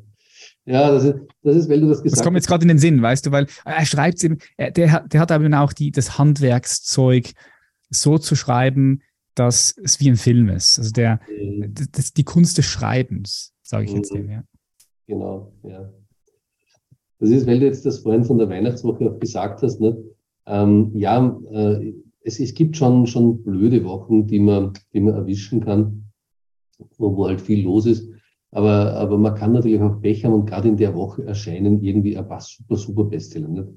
Ja, 0.65 0.91
das 0.91 1.03
ist, 1.03 1.15
das 1.43 1.55
ist, 1.55 1.69
weil 1.69 1.81
du 1.81 1.89
das 1.89 1.97
gesagt 2.01 2.13
hast. 2.13 2.19
Das 2.19 2.25
kommt 2.25 2.35
jetzt 2.35 2.47
gerade 2.47 2.63
in 2.63 2.67
den 2.67 2.79
Sinn, 2.79 3.01
weißt 3.01 3.25
du, 3.25 3.31
weil 3.31 3.47
er 3.63 3.85
schreibt 3.85 4.17
es 4.17 4.23
eben, 4.23 4.37
der, 4.57 4.71
der 5.07 5.19
hat 5.19 5.31
eben 5.31 5.53
auch 5.53 5.73
die, 5.73 5.91
das 5.91 6.17
Handwerkszeug 6.17 7.31
so 7.89 8.17
zu 8.17 8.35
schreiben, 8.35 9.01
dass 9.35 9.75
es 9.83 9.99
wie 9.99 10.09
ein 10.09 10.17
Film 10.17 10.49
ist. 10.49 10.77
Also 10.79 10.91
der, 10.91 11.19
mhm. 11.29 11.73
das, 11.91 12.13
die 12.13 12.23
Kunst 12.23 12.57
des 12.57 12.65
Schreibens, 12.65 13.53
sage 13.61 13.85
ich 13.85 13.91
jetzt 13.91 14.13
mhm. 14.13 14.17
dem, 14.17 14.29
ja. 14.29 14.43
Genau, 15.07 15.51
ja. 15.63 15.91
Das 17.19 17.29
ist, 17.29 17.45
weil 17.45 17.59
du 17.59 17.65
jetzt 17.65 17.85
das 17.85 17.99
vorhin 17.99 18.23
von 18.23 18.39
der 18.39 18.49
Weihnachtswoche 18.49 19.11
auch 19.11 19.19
gesagt 19.19 19.61
hast, 19.61 19.79
ne? 19.79 19.95
Ähm, 20.47 20.91
ja, 20.95 21.39
äh, 21.51 21.93
es, 22.23 22.39
es 22.39 22.53
gibt 22.53 22.77
schon, 22.77 23.05
schon 23.07 23.43
blöde 23.43 23.83
Wochen, 23.83 24.27
die 24.27 24.39
man, 24.39 24.73
die 24.93 24.99
man 24.99 25.13
erwischen 25.13 25.61
kann, 25.61 26.05
wo, 26.97 27.15
wo 27.15 27.27
halt 27.27 27.41
viel 27.41 27.63
los 27.63 27.85
ist. 27.85 28.09
Aber, 28.51 28.93
aber 28.93 29.17
man 29.17 29.35
kann 29.35 29.53
natürlich 29.53 29.81
auch 29.81 30.01
Pech 30.01 30.25
haben 30.25 30.33
und 30.33 30.45
gerade 30.45 30.67
in 30.67 30.77
der 30.77 30.93
Woche 30.95 31.23
erscheinen 31.23 31.81
irgendwie 31.81 32.17
ein 32.17 32.27
paar 32.27 32.41
super, 32.41 32.75
super 32.75 33.03
Bestseller. 33.05 33.47
Nicht? 33.47 33.67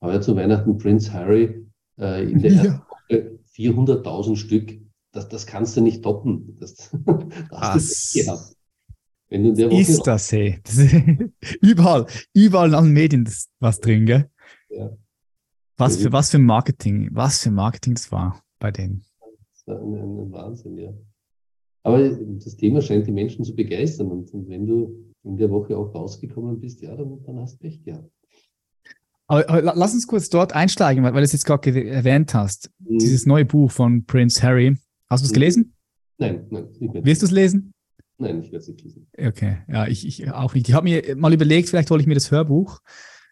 Aber 0.00 0.14
ja 0.14 0.20
zu 0.20 0.34
Weihnachten 0.34 0.78
Prince 0.78 1.12
Harry 1.12 1.66
äh, 1.98 2.30
in 2.30 2.40
der 2.40 2.52
ja. 2.52 2.86
Woche 3.08 3.38
400.000 3.54 4.36
Stück, 4.36 4.80
das, 5.12 5.28
das 5.28 5.46
kannst 5.46 5.76
du 5.76 5.80
nicht 5.80 6.02
toppen. 6.02 6.56
Das, 6.58 6.74
das 7.06 7.50
hast 7.52 8.14
du 8.16 8.20
Woche 8.20 8.59
ist 9.30 10.06
das, 10.06 10.32
hey. 10.32 10.60
Das 10.64 10.76
ist 10.76 10.92
überall, 11.62 12.06
überall 12.34 12.68
in 12.68 12.74
allen 12.74 12.92
Medien 12.92 13.24
ist 13.24 13.50
was 13.60 13.80
drin, 13.80 14.06
gell? 14.06 14.30
Ja. 14.70 14.96
Was 15.76 15.96
für, 15.96 16.12
was 16.12 16.30
für 16.30 16.38
Marketing, 16.38 17.08
was 17.12 17.42
für 17.42 17.50
Marketing 17.50 17.94
das 17.94 18.12
war 18.12 18.42
bei 18.58 18.70
denen. 18.70 19.02
Das 19.54 19.66
war 19.66 19.80
ein, 19.80 19.94
ein 19.94 20.32
Wahnsinn, 20.32 20.76
ja. 20.76 20.92
Aber 21.82 22.10
das 22.10 22.56
Thema 22.56 22.82
scheint 22.82 23.06
die 23.06 23.12
Menschen 23.12 23.44
zu 23.44 23.54
begeistern. 23.54 24.08
Und, 24.08 24.32
und 24.34 24.48
wenn 24.48 24.66
du 24.66 25.10
in 25.24 25.36
der 25.36 25.50
Woche 25.50 25.76
auch 25.76 25.94
rausgekommen 25.94 26.60
bist, 26.60 26.82
ja, 26.82 26.94
dann, 26.94 27.22
dann 27.24 27.38
hast 27.40 27.54
du 27.54 27.58
Pech 27.58 27.82
gehabt. 27.82 28.10
Aber, 29.26 29.48
aber, 29.48 29.62
lass 29.62 29.94
uns 29.94 30.06
kurz 30.06 30.28
dort 30.28 30.52
einsteigen, 30.52 31.04
weil, 31.04 31.14
weil 31.14 31.20
du 31.20 31.24
es 31.24 31.32
jetzt 31.32 31.46
gerade 31.46 31.88
erwähnt 31.88 32.34
hast. 32.34 32.70
Mhm. 32.80 32.98
Dieses 32.98 33.26
neue 33.26 33.44
Buch 33.44 33.70
von 33.70 34.04
Prince 34.04 34.42
Harry. 34.42 34.76
Hast 35.08 35.22
du 35.22 35.26
es 35.26 35.30
mhm. 35.30 35.34
gelesen? 35.34 35.74
Nein, 36.18 36.46
nein, 36.50 36.68
nicht 36.78 36.92
mehr. 36.92 37.04
Wirst 37.04 37.22
du 37.22 37.26
es 37.26 37.32
lesen? 37.32 37.72
Nein, 38.20 38.42
ich 38.42 38.52
werde 38.52 38.58
es 38.58 38.68
nicht 38.68 38.82
lesen. 38.82 39.06
Okay, 39.18 39.58
ja, 39.66 39.86
ich, 39.86 40.06
ich 40.06 40.30
auch 40.30 40.54
nicht. 40.54 40.68
Ich 40.68 40.74
habe 40.74 40.84
mir 40.84 41.16
mal 41.16 41.32
überlegt, 41.32 41.70
vielleicht 41.70 41.90
hole 41.90 42.00
ich 42.00 42.06
mir 42.06 42.14
das 42.14 42.30
Hörbuch, 42.30 42.80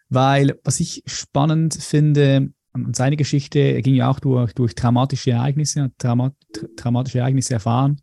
weil 0.09 0.59
was 0.64 0.81
ich 0.81 1.03
spannend 1.07 1.74
finde 1.74 2.51
an 2.72 2.94
seine 2.94 3.16
Geschichte, 3.16 3.59
er 3.59 3.83
ging 3.83 3.94
ja 3.94 4.11
auch 4.11 4.18
durch, 4.18 4.55
durch 4.55 4.74
traumatische 4.74 5.33
Ereignisse, 5.33 5.83
hat 5.83 5.92
traumat, 5.98 6.35
traumatische 6.77 7.18
Ereignisse 7.18 7.55
erfahren 7.55 8.01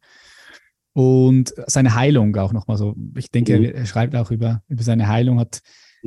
und 0.93 1.54
seine 1.67 1.95
Heilung 1.95 2.36
auch 2.38 2.54
nochmal 2.54 2.78
so. 2.78 2.95
Ich 3.17 3.32
denke, 3.32 3.58
mhm. 3.58 3.65
er 3.65 3.86
schreibt 3.86 4.15
auch 4.15 4.30
über, 4.30 4.62
über 4.67 4.84
seine 4.84 5.08
Heilung, 5.08 5.39
hat 5.39 5.62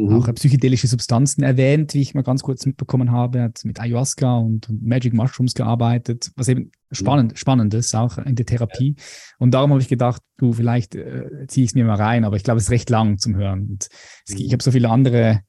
mhm. 0.06 0.14
auch 0.14 0.34
psychedelische 0.34 0.86
Substanzen 0.86 1.42
erwähnt, 1.42 1.94
wie 1.94 2.00
ich 2.00 2.14
mal 2.14 2.22
ganz 2.22 2.42
kurz 2.42 2.64
mitbekommen 2.66 3.10
habe. 3.10 3.38
Er 3.38 3.44
hat 3.44 3.60
mit 3.64 3.80
Ayahuasca 3.80 4.38
und, 4.38 4.68
und 4.68 4.84
Magic 4.84 5.12
Mushrooms 5.12 5.54
gearbeitet, 5.54 6.30
was 6.36 6.48
eben 6.48 6.70
spannend, 6.90 7.32
mhm. 7.32 7.36
spannend 7.36 7.74
ist, 7.74 7.94
auch 7.94 8.18
in 8.18 8.34
der 8.34 8.46
Therapie. 8.46 8.94
Ja. 8.96 9.04
Und 9.38 9.52
darum 9.52 9.70
habe 9.70 9.82
ich 9.82 9.88
gedacht, 9.88 10.22
du, 10.36 10.52
vielleicht 10.52 10.94
äh, 10.94 11.46
ziehe 11.48 11.64
ich 11.64 11.70
es 11.70 11.74
mir 11.74 11.84
mal 11.84 11.96
rein, 11.96 12.24
aber 12.24 12.36
ich 12.36 12.44
glaube, 12.44 12.58
es 12.58 12.64
ist 12.64 12.70
recht 12.70 12.90
lang 12.90 13.18
zum 13.18 13.36
Hören. 13.36 13.68
Und 13.70 13.88
es, 14.26 14.34
mhm. 14.34 14.40
ich 14.40 14.52
habe 14.52 14.62
so 14.62 14.70
viele 14.70 14.88
andere 14.88 15.40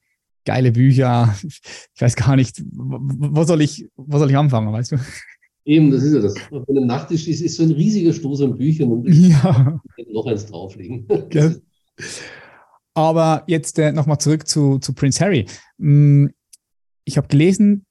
geile 0.45 0.71
Bücher. 0.71 1.35
Ich 1.95 2.01
weiß 2.01 2.15
gar 2.15 2.37
nicht, 2.37 2.63
wo 2.71 3.43
soll 3.43 3.61
ich, 3.61 3.89
wo 3.97 4.17
soll 4.17 4.29
ich 4.29 4.37
anfangen, 4.37 4.71
weißt 4.71 4.93
du? 4.93 4.97
Eben, 5.65 5.91
das 5.91 6.01
ist 6.01 6.13
ja 6.13 6.21
das. 6.21 6.35
Auf 6.49 6.67
einem 6.69 6.87
Nachttisch 6.87 7.27
ist, 7.27 7.41
ist 7.41 7.57
so 7.57 7.63
ein 7.63 7.71
riesiger 7.71 8.13
Stoß 8.13 8.41
an 8.41 8.57
Büchern 8.57 8.91
und 8.91 9.07
ja. 9.09 9.81
noch 10.13 10.25
eins 10.25 10.45
drauflegen. 10.45 11.05
Gell? 11.29 11.61
Aber 12.99 13.43
jetzt 13.47 13.79
äh, 13.79 13.93
nochmal 13.93 14.19
zurück 14.19 14.45
zu, 14.45 14.77
zu 14.79 14.93
Prince 14.93 15.23
Harry. 15.23 15.45
Hm, 15.79 16.33
ich 17.05 17.17
habe 17.17 17.27
gelesen, 17.27 17.85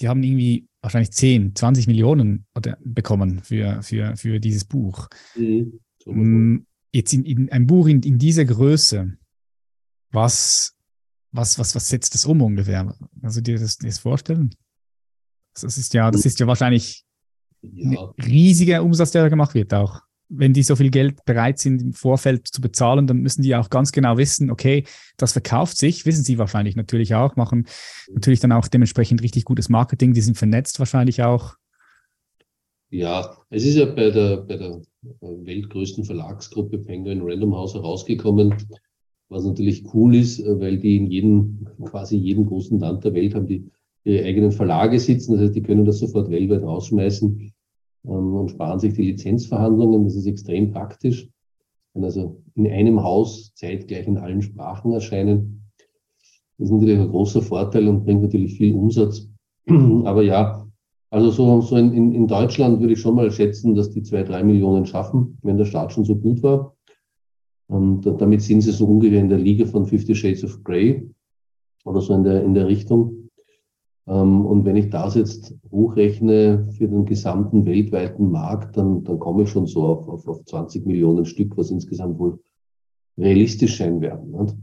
die 0.00 0.08
haben 0.08 0.22
irgendwie 0.24 0.66
wahrscheinlich 0.82 1.12
10, 1.12 1.54
20 1.54 1.86
Millionen 1.86 2.46
bekommen 2.80 3.40
für, 3.44 3.80
für, 3.82 4.16
für 4.16 4.40
dieses 4.40 4.64
Buch. 4.64 5.08
Mhm. 5.36 5.80
Hm, 6.04 6.66
jetzt 6.92 7.14
in, 7.14 7.24
in, 7.24 7.52
ein 7.52 7.66
Buch 7.66 7.86
in, 7.86 8.02
in 8.02 8.18
dieser 8.18 8.44
Größe, 8.44 9.16
was, 10.10 10.74
was, 11.30 11.58
was, 11.58 11.74
was 11.74 11.88
setzt 11.88 12.14
das 12.14 12.26
um 12.26 12.42
ungefähr? 12.42 12.92
Also 13.22 13.40
dir 13.40 13.58
das, 13.58 13.78
das 13.78 13.98
vorstellen? 13.98 14.54
Das 15.54 15.78
ist 15.78 15.94
ja, 15.94 16.10
das 16.10 16.26
ist 16.26 16.40
ja 16.40 16.46
wahrscheinlich 16.48 17.04
ja. 17.62 18.00
ein 18.00 18.24
riesiger 18.24 18.82
Umsatz, 18.82 19.12
der 19.12 19.22
da 19.22 19.28
gemacht 19.28 19.54
wird 19.54 19.72
auch 19.72 20.03
wenn 20.28 20.52
die 20.52 20.62
so 20.62 20.76
viel 20.76 20.90
Geld 20.90 21.24
bereit 21.24 21.58
sind, 21.58 21.82
im 21.82 21.92
Vorfeld 21.92 22.48
zu 22.48 22.60
bezahlen, 22.60 23.06
dann 23.06 23.18
müssen 23.18 23.42
die 23.42 23.54
auch 23.54 23.70
ganz 23.70 23.92
genau 23.92 24.16
wissen, 24.16 24.50
okay, 24.50 24.84
das 25.16 25.32
verkauft 25.32 25.76
sich, 25.76 26.06
wissen 26.06 26.24
sie 26.24 26.38
wahrscheinlich 26.38 26.76
natürlich 26.76 27.14
auch, 27.14 27.36
machen 27.36 27.66
natürlich 28.12 28.40
dann 28.40 28.52
auch 28.52 28.68
dementsprechend 28.68 29.22
richtig 29.22 29.44
gutes 29.44 29.68
Marketing, 29.68 30.14
die 30.14 30.20
sind 30.20 30.36
vernetzt 30.36 30.78
wahrscheinlich 30.78 31.22
auch. 31.22 31.54
Ja, 32.90 33.36
es 33.50 33.64
ist 33.64 33.76
ja 33.76 33.86
bei 33.86 34.10
der, 34.10 34.38
bei 34.38 34.56
der 34.56 34.80
weltgrößten 35.20 36.04
Verlagsgruppe 36.04 36.78
Penguin 36.78 37.22
Random 37.22 37.54
House 37.54 37.74
herausgekommen, 37.74 38.54
was 39.28 39.44
natürlich 39.44 39.84
cool 39.94 40.14
ist, 40.14 40.44
weil 40.44 40.78
die 40.78 40.96
in 40.96 41.10
jedem, 41.10 41.66
quasi 41.86 42.16
jedem 42.16 42.46
großen 42.46 42.78
Land 42.78 43.04
der 43.04 43.14
Welt 43.14 43.34
haben 43.34 43.46
die 43.46 43.68
ihre 44.04 44.24
eigenen 44.24 44.52
Verlage 44.52 45.00
sitzen. 45.00 45.32
Das 45.32 45.42
heißt, 45.42 45.56
die 45.56 45.62
können 45.62 45.84
das 45.84 45.98
sofort 45.98 46.30
weltweit 46.30 46.62
rausschmeißen 46.62 47.53
ähm, 48.04 48.34
und 48.34 48.50
sparen 48.50 48.78
sich 48.78 48.94
die 48.94 49.10
Lizenzverhandlungen. 49.10 50.04
Das 50.04 50.14
ist 50.14 50.26
extrem 50.26 50.70
praktisch. 50.70 51.28
Kann 51.92 52.04
also 52.04 52.42
in 52.54 52.66
einem 52.66 53.02
Haus 53.02 53.52
zeitgleich 53.54 54.06
in 54.06 54.18
allen 54.18 54.42
Sprachen 54.42 54.92
erscheinen. 54.92 55.70
Das 56.58 56.68
ist 56.68 56.72
natürlich 56.72 56.98
ein 56.98 57.08
großer 57.08 57.42
Vorteil 57.42 57.88
und 57.88 58.04
bringt 58.04 58.22
natürlich 58.22 58.56
viel 58.56 58.74
Umsatz. 58.74 59.28
Aber 59.68 60.22
ja, 60.22 60.66
also 61.10 61.30
so, 61.30 61.60
so 61.60 61.76
in, 61.76 62.12
in 62.12 62.26
Deutschland 62.26 62.80
würde 62.80 62.94
ich 62.94 63.00
schon 63.00 63.14
mal 63.14 63.30
schätzen, 63.30 63.74
dass 63.74 63.90
die 63.90 64.02
zwei, 64.02 64.22
drei 64.22 64.42
Millionen 64.42 64.86
schaffen, 64.86 65.38
wenn 65.42 65.56
der 65.56 65.64
Start 65.64 65.92
schon 65.92 66.04
so 66.04 66.16
gut 66.16 66.42
war. 66.42 66.74
Und 67.68 68.04
damit 68.04 68.42
sind 68.42 68.60
sie 68.60 68.72
so 68.72 68.86
ungefähr 68.86 69.20
in 69.20 69.28
der 69.28 69.38
Liga 69.38 69.64
von 69.64 69.86
Fifty 69.86 70.14
Shades 70.14 70.44
of 70.44 70.62
Grey 70.64 71.08
oder 71.84 72.00
so 72.00 72.14
in 72.14 72.24
der, 72.24 72.42
in 72.42 72.54
der 72.54 72.66
Richtung. 72.66 73.23
Ähm, 74.06 74.44
und 74.44 74.64
wenn 74.64 74.76
ich 74.76 74.90
das 74.90 75.14
jetzt 75.14 75.54
hochrechne 75.70 76.68
für 76.76 76.88
den 76.88 77.06
gesamten 77.06 77.64
weltweiten 77.64 78.30
Markt, 78.30 78.76
dann, 78.76 79.02
dann 79.04 79.18
komme 79.18 79.44
ich 79.44 79.50
schon 79.50 79.66
so 79.66 79.84
auf, 79.84 80.08
auf, 80.08 80.28
auf 80.28 80.44
20 80.44 80.84
Millionen 80.84 81.24
Stück, 81.24 81.56
was 81.56 81.70
insgesamt 81.70 82.18
wohl 82.18 82.38
realistisch 83.16 83.78
sein 83.78 84.00
werden. 84.00 84.56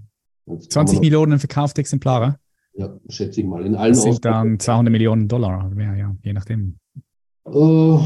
Nicht? 0.47 0.71
20 0.71 0.99
Millionen 0.99 1.39
verkaufte 1.39 1.81
Exemplare? 1.81 2.37
Ja, 2.73 2.97
schätze 3.09 3.41
ich 3.41 3.47
mal. 3.47 3.65
In 3.65 3.75
allen 3.75 3.93
das 3.93 4.03
sind 4.03 4.23
dann 4.23 4.59
200 4.59 4.91
Millionen 4.91 5.27
Dollar 5.27 5.69
mehr, 5.69 5.95
ja, 5.95 6.15
je 6.23 6.33
nachdem. 6.33 6.77
Uh, 7.45 7.99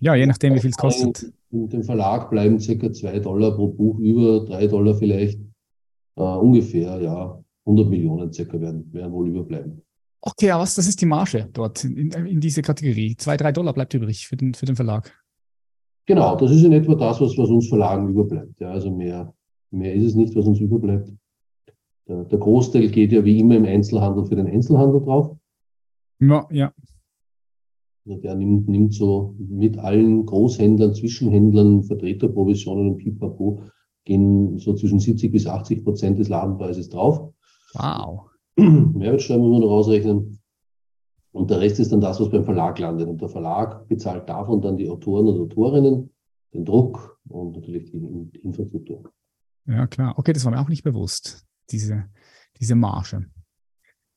ja, 0.00 0.14
je 0.14 0.26
nachdem, 0.26 0.54
wie 0.54 0.60
viel 0.60 0.70
es 0.70 0.76
kostet. 0.76 1.32
In 1.50 1.68
dem 1.68 1.82
Verlag 1.84 2.30
bleiben 2.30 2.58
circa 2.58 2.92
2 2.92 3.20
Dollar 3.20 3.54
pro 3.54 3.68
Buch 3.68 3.98
über, 3.98 4.44
3 4.44 4.66
Dollar 4.66 4.94
vielleicht. 4.94 5.40
Uh, 6.16 6.38
ungefähr, 6.40 7.00
ja, 7.00 7.42
100 7.64 7.88
Millionen 7.88 8.32
circa 8.32 8.60
werden, 8.60 8.92
werden 8.92 9.12
wohl 9.12 9.28
überbleiben. 9.28 9.82
Okay, 10.24 10.52
aber 10.52 10.62
was, 10.62 10.76
das 10.76 10.86
ist 10.86 11.00
die 11.00 11.06
Marge 11.06 11.48
dort 11.52 11.82
in, 11.82 12.12
in 12.12 12.40
diese 12.40 12.62
Kategorie. 12.62 13.16
Zwei, 13.16 13.36
drei 13.36 13.50
Dollar 13.50 13.72
bleibt 13.72 13.92
übrig 13.92 14.28
für 14.28 14.36
den, 14.36 14.54
für 14.54 14.66
den 14.66 14.76
Verlag. 14.76 15.12
Genau, 16.06 16.36
das 16.36 16.52
ist 16.52 16.62
in 16.62 16.72
etwa 16.72 16.94
das, 16.94 17.20
was, 17.20 17.36
was 17.36 17.50
uns 17.50 17.68
Verlagen 17.68 18.08
überbleibt. 18.08 18.60
Ja, 18.60 18.70
also 18.70 18.90
mehr, 18.90 19.34
mehr 19.70 19.94
ist 19.94 20.04
es 20.04 20.14
nicht, 20.14 20.34
was 20.36 20.46
uns 20.46 20.60
überbleibt. 20.60 21.12
Der, 22.06 22.24
der 22.24 22.38
Großteil 22.38 22.88
geht 22.88 23.10
ja 23.10 23.24
wie 23.24 23.40
immer 23.40 23.56
im 23.56 23.64
Einzelhandel 23.64 24.24
für 24.24 24.36
den 24.36 24.46
Einzelhandel 24.46 25.00
drauf. 25.00 25.36
Ja, 26.20 26.46
ja. 26.50 26.72
Der 28.04 28.34
nimmt, 28.34 28.68
nimmt 28.68 28.94
so 28.94 29.34
mit 29.38 29.78
allen 29.78 30.26
Großhändlern, 30.26 30.94
Zwischenhändlern, 30.94 31.82
Vertreterprovisionen 31.84 32.92
und 32.92 32.98
Pipapo 32.98 33.62
gehen 34.04 34.58
so 34.58 34.74
zwischen 34.74 34.98
70 34.98 35.30
bis 35.30 35.46
80 35.46 35.84
Prozent 35.84 36.18
des 36.18 36.28
Ladenpreises 36.28 36.88
drauf. 36.88 37.32
Wow. 37.74 38.31
Mehrwertsteuer 38.56 39.38
muss 39.38 39.52
man 39.52 39.60
noch 39.60 39.70
ausrechnen. 39.70 40.38
Und 41.32 41.50
der 41.50 41.60
Rest 41.60 41.80
ist 41.80 41.92
dann 41.92 42.00
das, 42.00 42.20
was 42.20 42.30
beim 42.30 42.44
Verlag 42.44 42.78
landet. 42.78 43.08
Und 43.08 43.20
der 43.20 43.28
Verlag 43.28 43.88
bezahlt 43.88 44.28
davon 44.28 44.60
dann 44.60 44.76
die 44.76 44.88
Autoren 44.88 45.26
und 45.28 45.40
Autorinnen, 45.40 46.10
den 46.52 46.64
Druck 46.64 47.18
und 47.28 47.56
natürlich 47.56 47.90
die 47.90 48.40
Infrastruktur. 48.42 49.10
Ja, 49.66 49.86
klar. 49.86 50.18
Okay, 50.18 50.34
das 50.34 50.44
war 50.44 50.52
mir 50.52 50.60
auch 50.60 50.68
nicht 50.68 50.82
bewusst, 50.82 51.46
diese, 51.70 52.04
diese 52.60 52.74
Marge. 52.74 53.26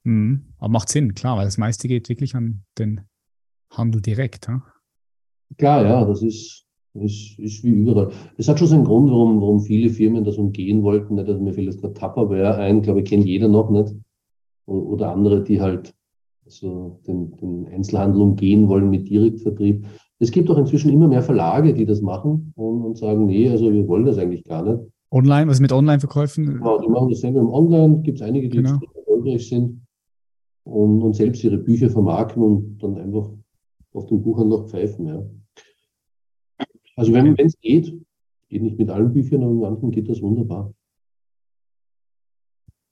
Mhm. 0.03 0.53
Aber 0.57 0.69
macht 0.69 0.89
Sinn, 0.89 1.13
klar, 1.13 1.37
weil 1.37 1.45
das 1.45 1.57
meiste 1.57 1.87
geht 1.87 2.09
wirklich 2.09 2.35
an 2.35 2.65
den 2.77 3.01
Handel 3.71 4.01
direkt. 4.01 4.47
Ja? 4.47 4.61
Klar, 5.57 5.85
ja, 5.85 6.03
das 6.03 6.21
ist, 6.21 6.65
ist, 6.95 7.39
ist 7.39 7.63
wie 7.63 7.69
überall. 7.69 8.11
Es 8.37 8.49
hat 8.49 8.59
schon 8.59 8.67
seinen 8.67 8.83
Grund, 8.83 9.09
warum, 9.09 9.39
warum 9.39 9.61
viele 9.61 9.89
Firmen 9.89 10.25
das 10.25 10.37
umgehen 10.37 10.83
wollten. 10.83 11.15
Nicht, 11.15 11.29
also 11.29 11.39
mir 11.39 11.53
fällt 11.53 11.67
jetzt 11.67 11.79
gerade 11.79 11.93
Tupperware 11.93 12.57
ein, 12.57 12.81
glaube 12.81 12.99
ich, 12.99 13.05
kennt 13.05 13.25
jeder 13.25 13.47
noch 13.47 13.69
nicht 13.69 13.95
oder 14.65 15.11
andere, 15.11 15.43
die 15.43 15.61
halt 15.61 15.93
so 16.47 16.99
den, 17.07 17.35
den 17.37 17.67
Einzelhandel 17.67 18.21
umgehen 18.21 18.67
wollen 18.67 18.89
mit 18.89 19.09
Direktvertrieb. 19.09 19.85
Es 20.19 20.31
gibt 20.31 20.49
auch 20.49 20.57
inzwischen 20.57 20.91
immer 20.91 21.07
mehr 21.07 21.23
Verlage, 21.23 21.73
die 21.73 21.85
das 21.85 22.01
machen 22.01 22.53
und, 22.55 22.83
und 22.83 22.97
sagen, 22.97 23.25
nee, 23.25 23.49
also 23.49 23.71
wir 23.71 23.87
wollen 23.87 24.05
das 24.05 24.17
eigentlich 24.17 24.43
gar 24.43 24.63
nicht. 24.63 24.91
Online, 25.11 25.49
was 25.49 25.59
mit 25.59 25.71
Online-Verkäufen? 25.71 26.45
Genau, 26.45 26.79
die 26.79 26.87
machen 26.87 27.09
das 27.09 27.21
selber 27.21 27.39
im 27.39 27.49
Online. 27.49 28.01
Gibt 28.01 28.19
es 28.19 28.21
einige, 28.21 28.49
die 28.49 28.57
genau. 28.57 28.79
erfolgreich 28.95 29.47
sind 29.47 29.81
und, 30.63 31.01
und 31.01 31.15
selbst 31.15 31.43
ihre 31.43 31.57
Bücher 31.57 31.89
vermarkten 31.89 32.41
und 32.41 32.77
dann 32.79 32.97
einfach 32.97 33.29
auf 33.93 34.05
den 34.07 34.21
Buchhandel 34.21 34.67
pfeifen. 34.67 35.07
Ja. 35.07 35.23
Also 36.95 37.13
wenn 37.13 37.35
es 37.37 37.59
geht, 37.59 37.93
geht 38.49 38.61
nicht 38.61 38.77
mit 38.77 38.89
allen 38.89 39.13
Büchern, 39.13 39.43
aber 39.43 39.53
mit 39.53 39.61
manchen 39.61 39.91
geht 39.91 40.09
das 40.09 40.21
wunderbar. 40.21 40.73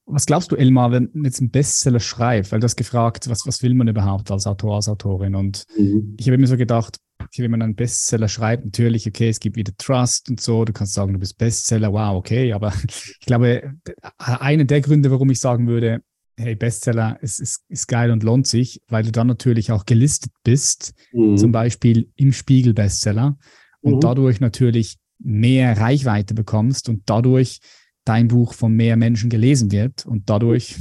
Was 0.06 0.26
glaubst 0.26 0.52
du, 0.52 0.56
Elmar, 0.56 0.92
wenn 0.92 1.10
jetzt 1.24 1.40
ein 1.40 1.50
Bestseller 1.50 2.00
schreibt, 2.00 2.52
weil 2.52 2.60
du 2.60 2.66
hast 2.66 2.76
gefragt, 2.76 3.30
was, 3.30 3.46
was 3.46 3.64
will 3.64 3.74
man 3.74 3.88
überhaupt 3.88 4.32
als 4.32 4.46
Autor, 4.46 4.76
als 4.76 4.90
Autorin? 4.90 5.36
Und 5.36 5.64
mhm. 5.78 6.16
ich 6.20 6.28
habe 6.28 6.38
mir 6.38 6.48
so 6.48 6.58
gedacht, 6.58 6.98
wenn 7.38 7.52
man 7.52 7.62
einen 7.62 7.76
Bestseller 7.76 8.28
schreibt, 8.28 8.66
natürlich, 8.66 9.08
okay, 9.08 9.30
es 9.30 9.40
gibt 9.40 9.56
wieder 9.56 9.72
Trust 9.78 10.30
und 10.30 10.42
so, 10.42 10.66
du 10.66 10.74
kannst 10.74 10.94
sagen, 10.94 11.14
du 11.14 11.20
bist 11.20 11.38
Bestseller, 11.38 11.94
wow, 11.94 12.16
okay, 12.16 12.54
aber 12.54 12.74
ich 13.20 13.26
glaube, 13.26 13.74
einer 14.18 14.66
der 14.66 14.82
Gründe, 14.82 15.10
warum 15.10 15.30
ich 15.30 15.40
sagen 15.40 15.68
würde, 15.68 16.02
hey, 16.36 16.56
Bestseller 16.56 17.18
ist, 17.22 17.40
ist, 17.40 17.64
ist 17.70 17.88
geil 17.88 18.12
und 18.12 18.24
lohnt 18.24 18.48
sich, 18.48 18.82
weil 18.88 19.04
du 19.04 19.12
dann 19.12 19.28
natürlich 19.28 19.72
auch 19.72 19.86
gelistet 19.86 20.32
bist, 20.44 20.94
mhm. 21.12 21.38
zum 21.38 21.52
Beispiel 21.52 22.12
im 22.16 22.34
Spiegel 22.34 22.74
Bestseller 22.74 23.38
und 23.82 23.96
mhm. 23.96 24.00
dadurch 24.00 24.40
natürlich 24.40 24.98
mehr 25.20 25.78
Reichweite 25.78 26.34
bekommst 26.34 26.90
und 26.90 27.04
dadurch 27.06 27.60
dein 28.06 28.28
Buch 28.28 28.54
von 28.54 28.74
mehr 28.74 28.98
Menschen 28.98 29.30
gelesen 29.30 29.72
wird 29.72 30.06
und 30.06 30.30
dadurch 30.30 30.78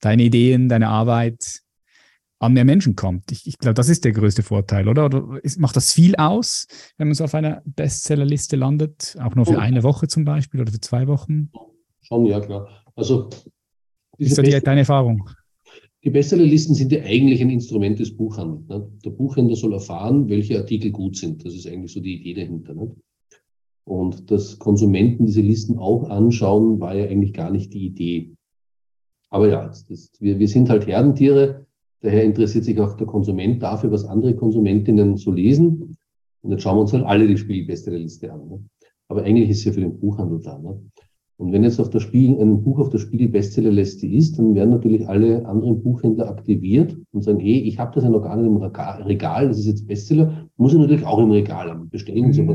deine 0.00 0.22
Ideen, 0.24 0.68
deine 0.68 0.88
Arbeit 0.88 1.62
an 2.38 2.54
mehr 2.54 2.64
Menschen 2.64 2.96
kommt. 2.96 3.30
Ich, 3.32 3.46
ich 3.46 3.58
glaube, 3.58 3.74
das 3.74 3.88
ist 3.88 4.04
der 4.04 4.12
größte 4.12 4.42
Vorteil, 4.42 4.88
oder? 4.88 5.06
Oder 5.06 5.38
ist, 5.42 5.60
macht 5.60 5.76
das 5.76 5.92
viel 5.92 6.16
aus, 6.16 6.66
wenn 6.96 7.08
man 7.08 7.14
so 7.14 7.24
auf 7.24 7.34
einer 7.34 7.62
Bestsellerliste 7.66 8.56
landet? 8.56 9.16
Auch 9.20 9.34
nur 9.34 9.44
für 9.44 9.56
oh. 9.56 9.60
eine 9.60 9.82
Woche 9.82 10.08
zum 10.08 10.24
Beispiel 10.24 10.60
oder 10.60 10.72
für 10.72 10.80
zwei 10.80 11.06
Wochen? 11.06 11.50
Schon, 12.00 12.26
ja, 12.26 12.40
klar. 12.40 12.66
Also, 12.94 13.28
ist 14.16 14.38
das 14.38 14.44
die, 14.44 14.58
deine 14.58 14.80
Erfahrung? 14.80 15.28
Die 16.02 16.10
Bestsellerlisten 16.10 16.74
sind 16.74 16.92
ja 16.92 17.02
eigentlich 17.02 17.42
ein 17.42 17.50
Instrument 17.50 17.98
des 17.98 18.16
Buchhandels. 18.16 18.66
Ne? 18.68 18.90
Der 19.04 19.10
Buchhändler 19.10 19.56
soll 19.56 19.74
erfahren, 19.74 20.30
welche 20.30 20.58
Artikel 20.58 20.90
gut 20.90 21.16
sind. 21.16 21.44
Das 21.44 21.54
ist 21.54 21.66
eigentlich 21.66 21.92
so 21.92 22.00
die 22.00 22.20
Idee 22.20 22.34
dahinter. 22.34 22.74
Ne? 22.74 22.96
Und 23.84 24.30
dass 24.30 24.58
Konsumenten 24.58 25.26
diese 25.26 25.40
Listen 25.40 25.78
auch 25.78 26.08
anschauen, 26.08 26.80
war 26.80 26.94
ja 26.94 27.06
eigentlich 27.06 27.32
gar 27.32 27.50
nicht 27.50 27.72
die 27.74 27.86
Idee. 27.86 28.34
Aber 29.30 29.48
ja, 29.48 29.66
das, 29.66 30.12
wir, 30.20 30.38
wir 30.38 30.48
sind 30.48 30.70
halt 30.70 30.86
Herdentiere. 30.86 31.66
Daher 32.02 32.24
interessiert 32.24 32.64
sich 32.64 32.78
auch 32.80 32.96
der 32.96 33.06
Konsument 33.06 33.62
dafür, 33.62 33.90
was 33.90 34.04
andere 34.04 34.34
Konsumentinnen 34.34 35.16
so 35.16 35.32
lesen. 35.32 35.96
Und 36.42 36.50
jetzt 36.52 36.62
schauen 36.62 36.76
wir 36.76 36.82
uns 36.82 36.92
halt 36.92 37.04
alle 37.04 37.26
die 37.26 37.36
Spiegelbestsellerliste 37.36 38.32
an. 38.32 38.48
Ne? 38.48 38.64
Aber 39.08 39.22
eigentlich 39.22 39.50
ist 39.50 39.60
sie 39.60 39.68
ja 39.68 39.74
für 39.74 39.80
den 39.80 39.98
Buchhandel 39.98 40.40
da. 40.40 40.58
Ne? 40.58 40.80
Und 41.40 41.52
wenn 41.52 41.64
jetzt 41.64 41.80
auf 41.80 41.88
der 41.88 42.00
Spiegel, 42.00 42.38
ein 42.38 42.62
Buch 42.62 42.78
auf 42.78 42.90
der 42.90 42.98
Spiegel-Bestsellerliste 42.98 44.06
ist, 44.06 44.38
dann 44.38 44.54
werden 44.54 44.68
natürlich 44.68 45.08
alle 45.08 45.46
anderen 45.46 45.82
Buchhändler 45.82 46.28
aktiviert 46.28 46.94
und 47.12 47.24
sagen, 47.24 47.40
hey, 47.40 47.60
ich 47.60 47.78
habe 47.78 47.94
das 47.94 48.04
ja 48.04 48.10
noch 48.10 48.20
gar 48.20 48.36
nicht 48.36 48.46
im 48.46 48.58
Regal, 48.58 49.48
das 49.48 49.58
ist 49.58 49.66
jetzt 49.66 49.86
Bestseller, 49.86 50.50
muss 50.58 50.74
ich 50.74 50.78
natürlich 50.78 51.06
auch 51.06 51.18
im 51.18 51.30
Regal 51.30 51.70
haben. 51.70 51.88
Bestellen 51.88 52.26
bestellen 52.26 52.46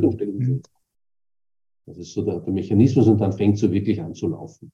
Sie. 0.00 0.26
Mm. 0.26 0.62
Das 1.86 1.98
ist 1.98 2.12
so 2.12 2.24
der, 2.24 2.40
der 2.40 2.52
Mechanismus 2.52 3.06
und 3.08 3.18
dann 3.18 3.32
fängt 3.32 3.58
so 3.58 3.70
wirklich 3.72 4.00
an 4.00 4.14
zu 4.14 4.28
laufen. 4.28 4.72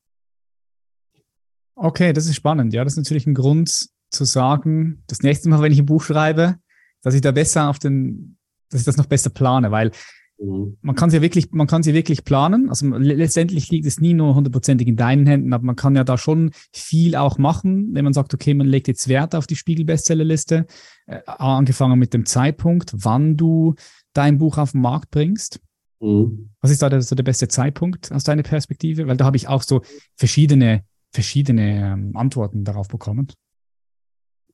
Okay, 1.75 2.13
das 2.13 2.27
ist 2.27 2.37
spannend. 2.37 2.75
Ja, 2.75 2.85
das 2.85 2.95
ist 2.95 2.99
natürlich 2.99 3.27
ein 3.27 3.35
Grund 3.35 3.89
zu 4.11 4.25
sagen, 4.25 5.03
das 5.07 5.21
nächste 5.21 5.49
Mal, 5.49 5.63
wenn 5.63 5.73
ich 5.73 5.79
ein 5.79 5.87
Buch 5.87 6.03
schreibe, 6.03 6.57
dass 7.03 7.15
ich 7.15 7.21
da 7.21 7.31
besser 7.31 7.71
auf 7.71 7.79
den, 7.79 8.37
dass 8.69 8.81
ich 8.81 8.87
das 8.87 8.97
noch 8.97 9.07
besser 9.07 9.31
plane, 9.31 9.71
weil 9.71 9.93
Mhm. 10.39 10.77
Man 10.83 10.95
kann 10.95 11.11
sie 11.11 11.17
ja 11.17 11.23
wirklich, 11.23 11.51
man 11.51 11.67
kann 11.67 11.83
sie 11.83 11.95
wirklich 11.95 12.25
planen. 12.25 12.69
Also 12.69 12.87
letztendlich 12.87 13.71
liegt 13.71 13.87
es 13.87 14.01
nie 14.01 14.15
nur 14.15 14.35
hundertprozentig 14.35 14.87
in 14.87 14.97
deinen 14.97 15.27
Händen, 15.27 15.53
aber 15.53 15.65
man 15.65 15.77
kann 15.77 15.97
ja 15.97 16.05
da 16.05 16.17
schon 16.17 16.53
viel 16.73 17.17
auch 17.17 17.39
machen, 17.39 17.95
wenn 17.95 18.05
man 18.05 18.13
sagt, 18.13 18.35
okay, 18.35 18.55
man 18.55 18.67
legt 18.67 18.89
jetzt 18.89 19.09
Wert 19.09 19.35
auf 19.35 19.47
die 19.47 19.57
Spiegel-Bestsellerliste, 19.57 20.67
äh, 21.07 21.21
angefangen 21.27 21.99
mit 21.99 22.15
dem 22.15 22.25
Zeitpunkt, 22.25 22.93
wann 22.95 23.37
du 23.37 23.75
dein 24.13 24.39
Buch 24.39 24.59
auf 24.59 24.73
den 24.73 24.81
Markt 24.81 25.11
bringst. 25.11 25.61
Mhm. 26.01 26.51
Was 26.61 26.71
ist 26.71 26.83
da 26.83 26.89
der, 26.89 27.03
so 27.03 27.15
der 27.15 27.23
beste 27.23 27.49
Zeitpunkt 27.49 28.13
aus 28.13 28.25
deiner 28.25 28.43
Perspektive? 28.43 29.07
Weil 29.07 29.17
da 29.17 29.25
habe 29.25 29.37
ich 29.37 29.49
auch 29.49 29.63
so 29.63 29.83
verschiedene, 30.17 30.85
verschiedene 31.13 31.93
ähm, 31.93 32.17
Antworten 32.17 32.65
darauf 32.65 32.89
bekommen. 32.89 33.29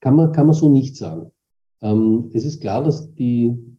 Kann 0.01 0.17
man, 0.17 0.33
kann 0.33 0.47
man 0.47 0.55
so 0.55 0.69
nicht 0.69 0.97
sagen. 0.97 1.31
Ähm, 1.81 2.31
es 2.33 2.45
ist 2.45 2.61
klar, 2.61 2.83
dass 2.83 3.15
die 3.15 3.75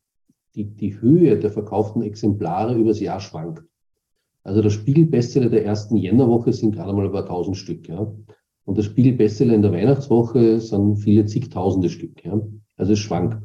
die, 0.56 0.66
die 0.66 1.00
Höhe 1.00 1.38
der 1.38 1.52
verkauften 1.52 2.02
Exemplare 2.02 2.76
übers 2.76 3.00
Jahr 3.00 3.20
schwankt. 3.20 3.64
Also 4.44 4.62
der 4.62 4.70
Spiegel-Bestseller 4.70 5.50
der 5.50 5.66
ersten 5.66 5.98
Jännerwoche 5.98 6.54
sind 6.54 6.76
gerade 6.76 6.94
mal 6.94 7.10
paar 7.10 7.26
tausend 7.26 7.58
Stück. 7.58 7.90
Ja. 7.90 8.14
Und 8.64 8.78
der 8.78 8.84
Spiegel-Bestseller 8.84 9.54
in 9.54 9.62
der 9.62 9.72
Weihnachtswoche 9.72 10.60
sind 10.60 10.98
viele 10.98 11.26
zigtausende 11.26 11.90
Stück. 11.90 12.24
Ja. 12.24 12.40
Also 12.78 12.94
es 12.94 13.00
schwankt. 13.00 13.44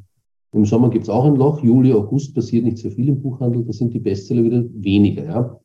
Im 0.53 0.65
Sommer 0.65 0.91
gibt 0.91 1.05
es 1.05 1.11
auch 1.11 1.25
ein 1.25 1.37
Loch. 1.37 1.63
Juli, 1.63 1.93
August 1.93 2.35
passiert 2.35 2.65
nicht 2.65 2.79
so 2.79 2.91
viel 2.91 3.09
im 3.09 3.21
Buchhandel. 3.21 3.65
Da 3.65 3.73
sind 3.73 3.95
die 3.95 4.01
Bestseller 4.01 4.43
wieder 4.43 4.65
weniger. 4.73 5.25
Ja. 5.25 5.61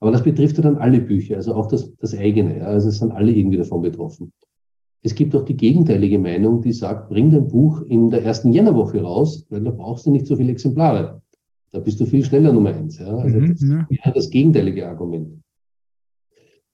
Aber 0.00 0.12
das 0.12 0.22
betrifft 0.22 0.56
ja 0.56 0.62
dann 0.62 0.76
alle 0.76 1.00
Bücher, 1.00 1.36
also 1.36 1.54
auch 1.54 1.66
das, 1.66 1.94
das 1.96 2.14
eigene. 2.14 2.58
Ja. 2.58 2.66
Also 2.66 2.88
es 2.88 2.98
sind 2.98 3.12
alle 3.12 3.32
irgendwie 3.32 3.58
davon 3.58 3.82
betroffen. 3.82 4.32
Es 5.02 5.14
gibt 5.14 5.36
auch 5.36 5.44
die 5.44 5.56
gegenteilige 5.56 6.18
Meinung, 6.18 6.62
die 6.62 6.72
sagt, 6.72 7.10
bring 7.10 7.30
dein 7.30 7.48
Buch 7.48 7.82
in 7.82 8.08
der 8.08 8.24
ersten 8.24 8.52
Jännerwoche 8.52 9.02
raus, 9.02 9.46
weil 9.50 9.62
da 9.62 9.70
brauchst 9.70 10.06
du 10.06 10.10
nicht 10.10 10.26
so 10.26 10.36
viele 10.36 10.52
Exemplare. 10.52 11.20
Da 11.72 11.80
bist 11.80 12.00
du 12.00 12.06
viel 12.06 12.24
schneller 12.24 12.52
Nummer 12.52 12.74
eins. 12.74 12.98
Ja. 12.98 13.14
Also 13.16 13.38
mhm, 13.38 13.50
das 13.50 13.62
ja. 13.62 14.10
das 14.12 14.30
gegenteilige 14.30 14.88
Argument. 14.88 15.42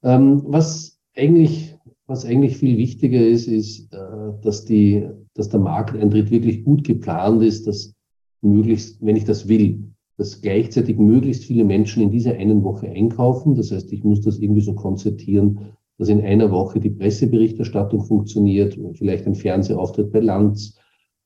Ähm, 0.02 0.42
was 0.46 1.00
eigentlich 1.16 1.76
was 2.10 2.24
eigentlich 2.24 2.56
viel 2.56 2.76
wichtiger 2.76 3.24
ist, 3.24 3.46
ist, 3.46 3.94
äh, 3.94 3.98
dass, 4.42 4.64
die, 4.64 5.08
dass 5.34 5.48
der 5.48 5.60
Markteintritt 5.60 6.32
wirklich 6.32 6.64
gut 6.64 6.82
geplant 6.82 7.40
ist, 7.40 7.68
dass 7.68 7.94
möglichst, 8.42 9.00
wenn 9.00 9.14
ich 9.14 9.24
das 9.24 9.48
will, 9.48 9.84
dass 10.16 10.42
gleichzeitig 10.42 10.98
möglichst 10.98 11.44
viele 11.44 11.64
Menschen 11.64 12.02
in 12.02 12.10
dieser 12.10 12.34
einen 12.34 12.64
Woche 12.64 12.88
einkaufen. 12.88 13.54
Das 13.54 13.70
heißt, 13.70 13.92
ich 13.92 14.02
muss 14.02 14.22
das 14.22 14.40
irgendwie 14.40 14.60
so 14.60 14.74
konzertieren, 14.74 15.60
dass 15.98 16.08
in 16.08 16.20
einer 16.20 16.50
Woche 16.50 16.80
die 16.80 16.90
Presseberichterstattung 16.90 18.02
funktioniert, 18.02 18.76
vielleicht 18.94 19.26
ein 19.26 19.36
Fernsehauftritt 19.36 20.10
bei 20.10 20.20
Lanz, 20.20 20.78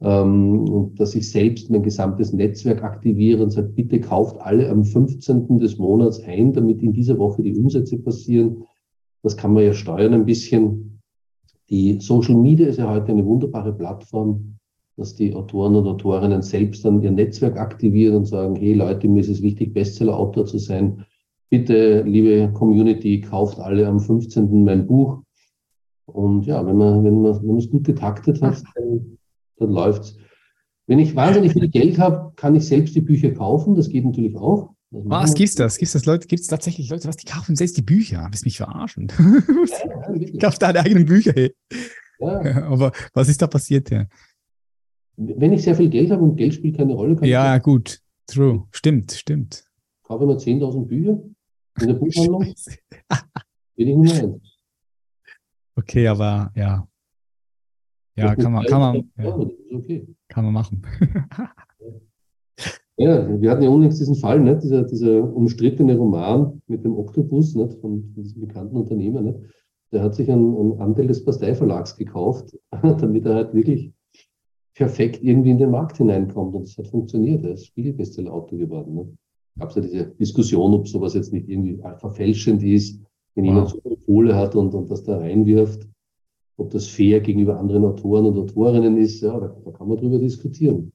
ähm, 0.03 0.69
und 0.69 1.01
dass 1.01 1.15
ich 1.15 1.31
selbst 1.31 1.71
mein 1.71 1.83
gesamtes 1.83 2.35
Netzwerk 2.35 2.83
aktiviere 2.83 3.43
und 3.43 3.51
sage, 3.51 3.69
bitte 3.69 4.01
kauft 4.01 4.39
alle 4.39 4.69
am 4.69 4.85
15. 4.85 5.59
des 5.59 5.79
Monats 5.79 6.21
ein, 6.21 6.53
damit 6.53 6.83
in 6.83 6.93
dieser 6.93 7.17
Woche 7.17 7.43
die 7.43 7.57
Umsätze 7.57 7.99
passieren. 7.99 8.65
Das 9.25 9.39
kann 9.39 9.55
man 9.55 9.65
ja 9.65 9.73
steuern 9.73 10.13
ein 10.13 10.27
bisschen. 10.27 11.01
Die 11.71 11.99
Social 11.99 12.37
Media 12.37 12.69
ist 12.69 12.79
ja 12.79 12.91
heute 12.91 13.11
eine 13.11 13.25
wunderbare 13.25 13.73
Plattform, 13.73 14.59
dass 14.99 15.15
die 15.15 15.35
Autoren 15.35 15.75
und 15.77 15.87
Autorinnen 15.87 16.43
selbst 16.43 16.85
dann 16.85 17.03
ihr 17.03 17.11
Netzwerk 17.11 17.59
aktivieren 17.59 18.17
und 18.17 18.27
sagen, 18.27 18.55
hey 18.55 18.75
Leute, 18.75 19.09
mir 19.09 19.21
ist 19.21 19.31
es 19.31 19.41
wichtig, 19.41 19.73
Bestseller-Autor 19.73 20.45
zu 20.45 20.59
sein. 20.59 21.07
Bitte, 21.49 22.03
liebe 22.03 22.53
Community, 22.53 23.23
kauft 23.23 23.59
alle 23.59 23.89
am 23.89 23.99
15. 23.99 24.63
mein 24.63 24.87
Buch. 24.87 25.23
Und 26.05 26.45
ja, 26.45 26.65
wenn 26.67 26.77
man, 26.77 27.03
wenn 27.03 27.23
man, 27.23 27.41
wenn 27.41 27.49
man 27.49 27.57
es 27.57 27.71
gut 27.71 27.85
getaktet 27.85 28.43
hat, 28.43 28.63
dann, 28.75 29.17
dann 29.57 29.71
läuft's. 29.71 30.19
Wenn 30.87 30.99
ich 30.99 31.17
wahnsinnig 31.17 31.55
viel 31.55 31.69
Geld 31.69 31.99
habe, 31.99 32.35
kann 32.37 32.55
ich 32.55 32.67
selbst 32.67 32.95
die 32.95 33.01
Bücher 33.01 33.31
kaufen. 33.31 33.75
Das 33.75 33.89
geht 33.89 34.05
natürlich 34.05 34.37
auch. 34.37 34.74
Was 34.97 35.35
gibt's 35.35 35.57
das? 35.57 35.77
Gibt's 35.77 35.93
das 35.93 36.07
Leute? 36.07 36.29
Gibt's 36.29 36.47
tatsächlich 36.47 36.89
Leute, 36.89 37.09
was 37.09 37.17
die 37.17 37.27
kaufen 37.27 37.57
selbst 37.57 37.77
die 37.77 37.83
Bücher? 37.83 38.27
Willst 38.31 38.45
mich 38.45 38.59
verarschen? 38.59 39.09
Ja, 39.19 40.15
ja, 40.15 40.39
Kauf 40.41 40.59
deine 40.59 40.81
eigenen 40.81 41.05
Bücher. 41.05 41.33
Hey. 41.35 41.53
Ja. 42.21 42.67
Aber 42.71 42.93
was 43.13 43.29
ist 43.29 43.43
da 43.43 43.49
passiert? 43.49 43.91
Ja? 43.91 44.07
Wenn 45.17 45.53
ich 45.53 45.63
sehr 45.63 45.75
viel 45.75 45.91
Geld 45.91 46.11
habe 46.13 46.23
und 46.23 46.37
Geld 46.37 46.55
spielt 46.55 46.77
keine 46.77 46.95
Rolle, 46.95 47.17
kann 47.17 47.29
ja, 47.29 47.57
ich 47.57 47.63
gut, 47.63 48.01
true, 48.27 48.67
stimmt, 48.71 49.13
stimmt. 49.13 49.65
Kaufe 50.05 50.27
mir 50.27 50.37
10.000 50.37 50.87
Bücher 50.87 51.21
in 51.81 51.87
der 51.87 51.95
Buchhandlung. 51.95 52.55
Bin 53.77 53.89
ich 53.89 53.97
Nummer 53.97 54.13
eins. 54.13 54.37
Okay, 55.75 56.07
aber 56.07 56.53
ja. 56.55 56.87
Ja, 58.17 58.37
kann 58.37 58.53
man, 58.53 58.65
kann 58.67 58.81
man, 58.81 59.13
ja, 59.17 59.37
okay. 59.77 60.07
kann 60.29 60.45
man 60.45 60.53
machen. 60.53 60.87
Ja, 62.97 63.41
wir 63.41 63.51
hatten 63.51 63.63
ja 63.63 63.71
unlängst 63.71 64.01
diesen 64.01 64.15
Fall, 64.15 64.41
nicht? 64.41 64.63
Dieser, 64.63 64.85
dieser 64.85 65.35
umstrittene 65.35 65.97
Roman 65.97 66.63
mit 66.69 66.85
dem 66.85 66.97
Oktopus 66.97 67.55
nicht? 67.55 67.75
Von, 67.75 68.05
von 68.15 68.23
diesem 68.23 68.47
bekannten 68.47 68.77
Unternehmer. 68.77 69.21
Nicht? 69.21 69.41
Der 69.93 70.03
hat 70.03 70.15
sich 70.15 70.31
einen, 70.31 70.57
einen 70.57 70.81
Anteil 70.81 71.09
des 71.09 71.25
Pasteiverlags 71.25 71.97
gekauft, 71.97 72.57
damit 72.83 73.27
er 73.27 73.35
halt 73.35 73.55
wirklich 73.55 73.93
perfekt 74.75 75.23
irgendwie 75.23 75.51
in 75.51 75.59
den 75.59 75.71
Markt 75.71 75.97
hineinkommt. 75.97 76.55
Und 76.55 76.67
das 76.67 76.79
hat 76.79 76.89
funktioniert. 76.89 77.45
Er 77.45 77.55
ist 77.55 77.67
Spiegelbestseller-Autor 77.67 78.59
geworden. 78.59 78.95
Ne? 78.95 79.17
Gab 79.59 79.71
es 79.71 79.77
ja 79.77 79.83
diese 79.83 80.07
Diskussion, 80.07 80.75
ob 80.75 80.87
sowas 80.89 81.15
jetzt 81.15 81.33
nicht 81.33 81.49
irgendwie 81.49 81.81
verfälschend 81.99 82.63
ist, 82.63 83.01
wenn 83.35 83.45
wow. 83.45 83.53
jemand 83.53 83.69
so 83.71 83.81
eine 83.85 83.97
Kohle 83.97 84.37
hat 84.37 84.55
und, 84.55 84.73
und 84.75 84.91
das 84.91 85.03
da 85.03 85.19
reinwirft, 85.19 85.89
ob 86.57 86.71
das 86.71 86.87
fair 86.87 87.21
gegenüber 87.21 87.59
anderen 87.59 87.85
Autoren 87.85 88.27
und 88.27 88.39
Autorinnen 88.39 88.97
ist. 88.99 89.21
Ja, 89.21 89.39
da, 89.39 89.57
da 89.65 89.71
kann 89.73 89.89
man 89.89 89.97
drüber 89.97 90.19
diskutieren. 90.19 90.93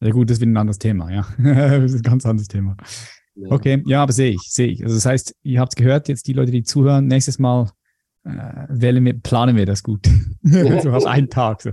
Ja 0.00 0.10
gut, 0.10 0.30
das 0.30 0.38
ist 0.38 0.40
wieder 0.40 0.52
ein 0.52 0.56
anderes 0.56 0.78
Thema, 0.78 1.10
ja. 1.10 1.26
das 1.38 1.92
ist 1.92 2.00
ein 2.00 2.10
ganz 2.10 2.24
anderes 2.24 2.48
Thema. 2.48 2.76
Ja. 3.34 3.50
Okay, 3.50 3.82
ja, 3.86 4.02
aber 4.02 4.12
sehe 4.12 4.30
ich, 4.30 4.42
sehe 4.42 4.68
ich. 4.68 4.82
Also 4.82 4.94
das 4.94 5.06
heißt, 5.06 5.34
ihr 5.42 5.60
habt 5.60 5.72
es 5.72 5.76
gehört, 5.76 6.08
jetzt 6.08 6.26
die 6.26 6.32
Leute, 6.32 6.52
die 6.52 6.62
zuhören, 6.62 7.06
nächstes 7.06 7.38
Mal 7.38 7.70
äh, 8.24 8.66
wählen 8.68 9.04
wir, 9.04 9.18
planen 9.18 9.56
wir 9.56 9.66
das 9.66 9.82
gut. 9.82 10.06
so 10.42 10.90
auf 10.90 11.06
einen 11.06 11.28
Tag. 11.28 11.62
So. 11.62 11.70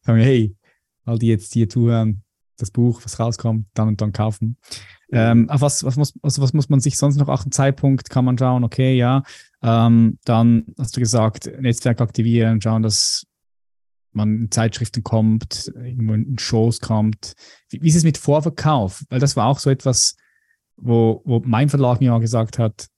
Sagen 0.00 0.18
wir, 0.18 0.24
hey, 0.24 0.56
all 1.04 1.18
die 1.18 1.28
jetzt 1.28 1.52
hier 1.52 1.68
zuhören, 1.68 2.22
das 2.58 2.70
Buch, 2.70 3.00
was 3.04 3.18
rauskommt, 3.18 3.66
dann 3.74 3.88
und 3.88 4.00
dann 4.00 4.12
kaufen. 4.12 4.56
Ähm, 5.10 5.50
auf 5.50 5.60
was, 5.60 5.84
was, 5.84 5.96
muss, 5.96 6.14
also 6.22 6.40
was 6.40 6.52
muss 6.52 6.68
man 6.68 6.80
sich 6.80 6.96
sonst 6.96 7.16
noch 7.16 7.28
auch 7.28 7.42
einen 7.42 7.52
Zeitpunkt 7.52 8.08
kann 8.08 8.24
man 8.24 8.38
schauen, 8.38 8.64
okay, 8.64 8.96
ja. 8.96 9.22
Ähm, 9.62 10.18
dann 10.24 10.66
hast 10.78 10.96
du 10.96 11.00
gesagt, 11.00 11.50
Netzwerk 11.60 12.00
aktivieren, 12.00 12.60
schauen, 12.60 12.82
dass 12.82 13.26
man 14.14 14.42
in 14.42 14.50
Zeitschriften 14.50 15.02
kommt, 15.02 15.72
irgendwo 15.74 16.14
in 16.14 16.38
Shows 16.38 16.80
kommt. 16.80 17.32
Wie, 17.70 17.82
wie 17.82 17.88
ist 17.88 17.96
es 17.96 18.04
mit 18.04 18.18
Vorverkauf? 18.18 19.04
Weil 19.08 19.20
das 19.20 19.36
war 19.36 19.46
auch 19.46 19.58
so 19.58 19.70
etwas, 19.70 20.16
wo, 20.76 21.22
wo 21.24 21.40
mein 21.44 21.68
Verlag 21.68 22.00
mir 22.00 22.10
mal 22.10 22.20
gesagt 22.20 22.58
hat, 22.58 22.88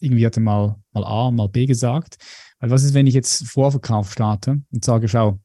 irgendwie 0.00 0.26
hatte 0.26 0.40
mal, 0.40 0.76
mal 0.92 1.04
A, 1.04 1.30
mal 1.30 1.48
B 1.48 1.66
gesagt. 1.66 2.16
Weil 2.58 2.70
was 2.70 2.84
ist, 2.84 2.94
wenn 2.94 3.06
ich 3.06 3.14
jetzt 3.14 3.46
Vorverkauf 3.46 4.12
starte 4.12 4.62
und 4.70 4.84
sage, 4.84 5.08
schau, 5.08 5.38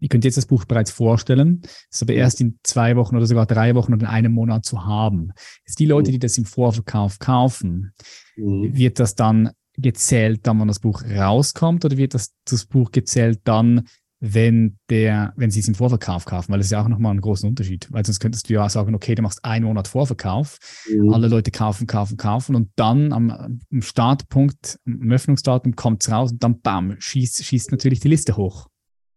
ihr 0.00 0.08
könnt 0.08 0.24
jetzt 0.24 0.36
das 0.36 0.46
Buch 0.46 0.64
bereits 0.64 0.90
vorstellen, 0.90 1.62
ist 1.90 2.02
aber 2.02 2.12
erst 2.12 2.40
in 2.40 2.58
zwei 2.62 2.96
Wochen 2.96 3.16
oder 3.16 3.26
sogar 3.26 3.46
drei 3.46 3.74
Wochen 3.74 3.94
oder 3.94 4.02
in 4.02 4.12
einem 4.12 4.32
Monat 4.32 4.64
zu 4.64 4.84
haben. 4.84 5.32
Jetzt 5.66 5.78
die 5.78 5.86
Leute, 5.86 6.10
die 6.10 6.18
das 6.18 6.38
im 6.38 6.44
Vorverkauf 6.44 7.18
kaufen, 7.18 7.92
mhm. 8.36 8.76
wird 8.76 9.00
das 9.00 9.14
dann 9.14 9.50
gezählt, 9.76 10.46
dann, 10.46 10.60
wenn 10.60 10.68
das 10.68 10.80
Buch 10.80 11.02
rauskommt, 11.04 11.84
oder 11.84 11.96
wird 11.96 12.14
das, 12.14 12.34
das 12.44 12.66
Buch 12.66 12.90
gezählt 12.90 13.40
dann, 13.44 13.86
wenn 14.20 14.78
der, 14.90 15.32
wenn 15.36 15.50
sie 15.50 15.60
es 15.60 15.68
im 15.68 15.74
Vorverkauf 15.74 16.24
kaufen, 16.24 16.50
weil 16.50 16.58
das 16.58 16.66
ist 16.66 16.72
ja 16.72 16.82
auch 16.82 16.88
nochmal 16.88 17.14
ein 17.14 17.20
großer 17.20 17.46
Unterschied. 17.46 17.86
Weil 17.90 18.04
sonst 18.04 18.18
könntest 18.18 18.48
du 18.48 18.54
ja 18.54 18.68
sagen, 18.68 18.94
okay, 18.94 19.14
du 19.14 19.22
machst 19.22 19.44
einen 19.44 19.64
Monat 19.64 19.86
Vorverkauf, 19.86 20.58
mhm. 20.90 21.12
alle 21.12 21.28
Leute 21.28 21.50
kaufen, 21.50 21.86
kaufen, 21.86 22.16
kaufen 22.16 22.56
und 22.56 22.70
dann 22.76 23.12
am, 23.12 23.30
am 23.30 23.82
Startpunkt, 23.82 24.78
am 24.86 25.12
Öffnungsdatum 25.12 25.76
kommt 25.76 26.02
es 26.02 26.10
raus 26.10 26.32
und 26.32 26.42
dann 26.42 26.60
bam, 26.60 26.96
schießt, 26.98 27.44
schießt 27.44 27.70
natürlich 27.70 28.00
die 28.00 28.08
Liste 28.08 28.36
hoch. 28.36 28.66